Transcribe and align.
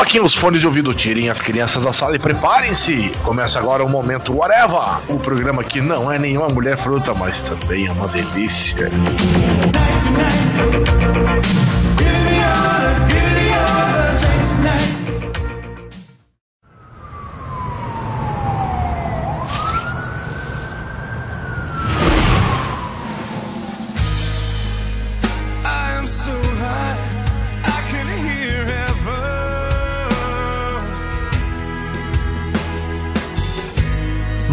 Coloquem 0.00 0.22
os 0.22 0.34
fones 0.36 0.60
de 0.60 0.66
ouvido, 0.66 0.94
tirem 0.94 1.28
as 1.28 1.38
crianças 1.42 1.84
da 1.84 1.92
sala 1.92 2.16
e 2.16 2.18
preparem-se. 2.18 3.12
Começa 3.22 3.58
agora 3.58 3.84
o 3.84 3.88
Momento 3.88 4.34
Whatever, 4.34 5.02
o 5.14 5.18
programa 5.18 5.62
que 5.62 5.78
não 5.78 6.10
é 6.10 6.18
nenhuma 6.18 6.48
mulher 6.48 6.82
fruta, 6.82 7.12
mas 7.12 7.38
também 7.42 7.86
é 7.86 7.92
uma 7.92 8.08
delícia. 8.08 8.88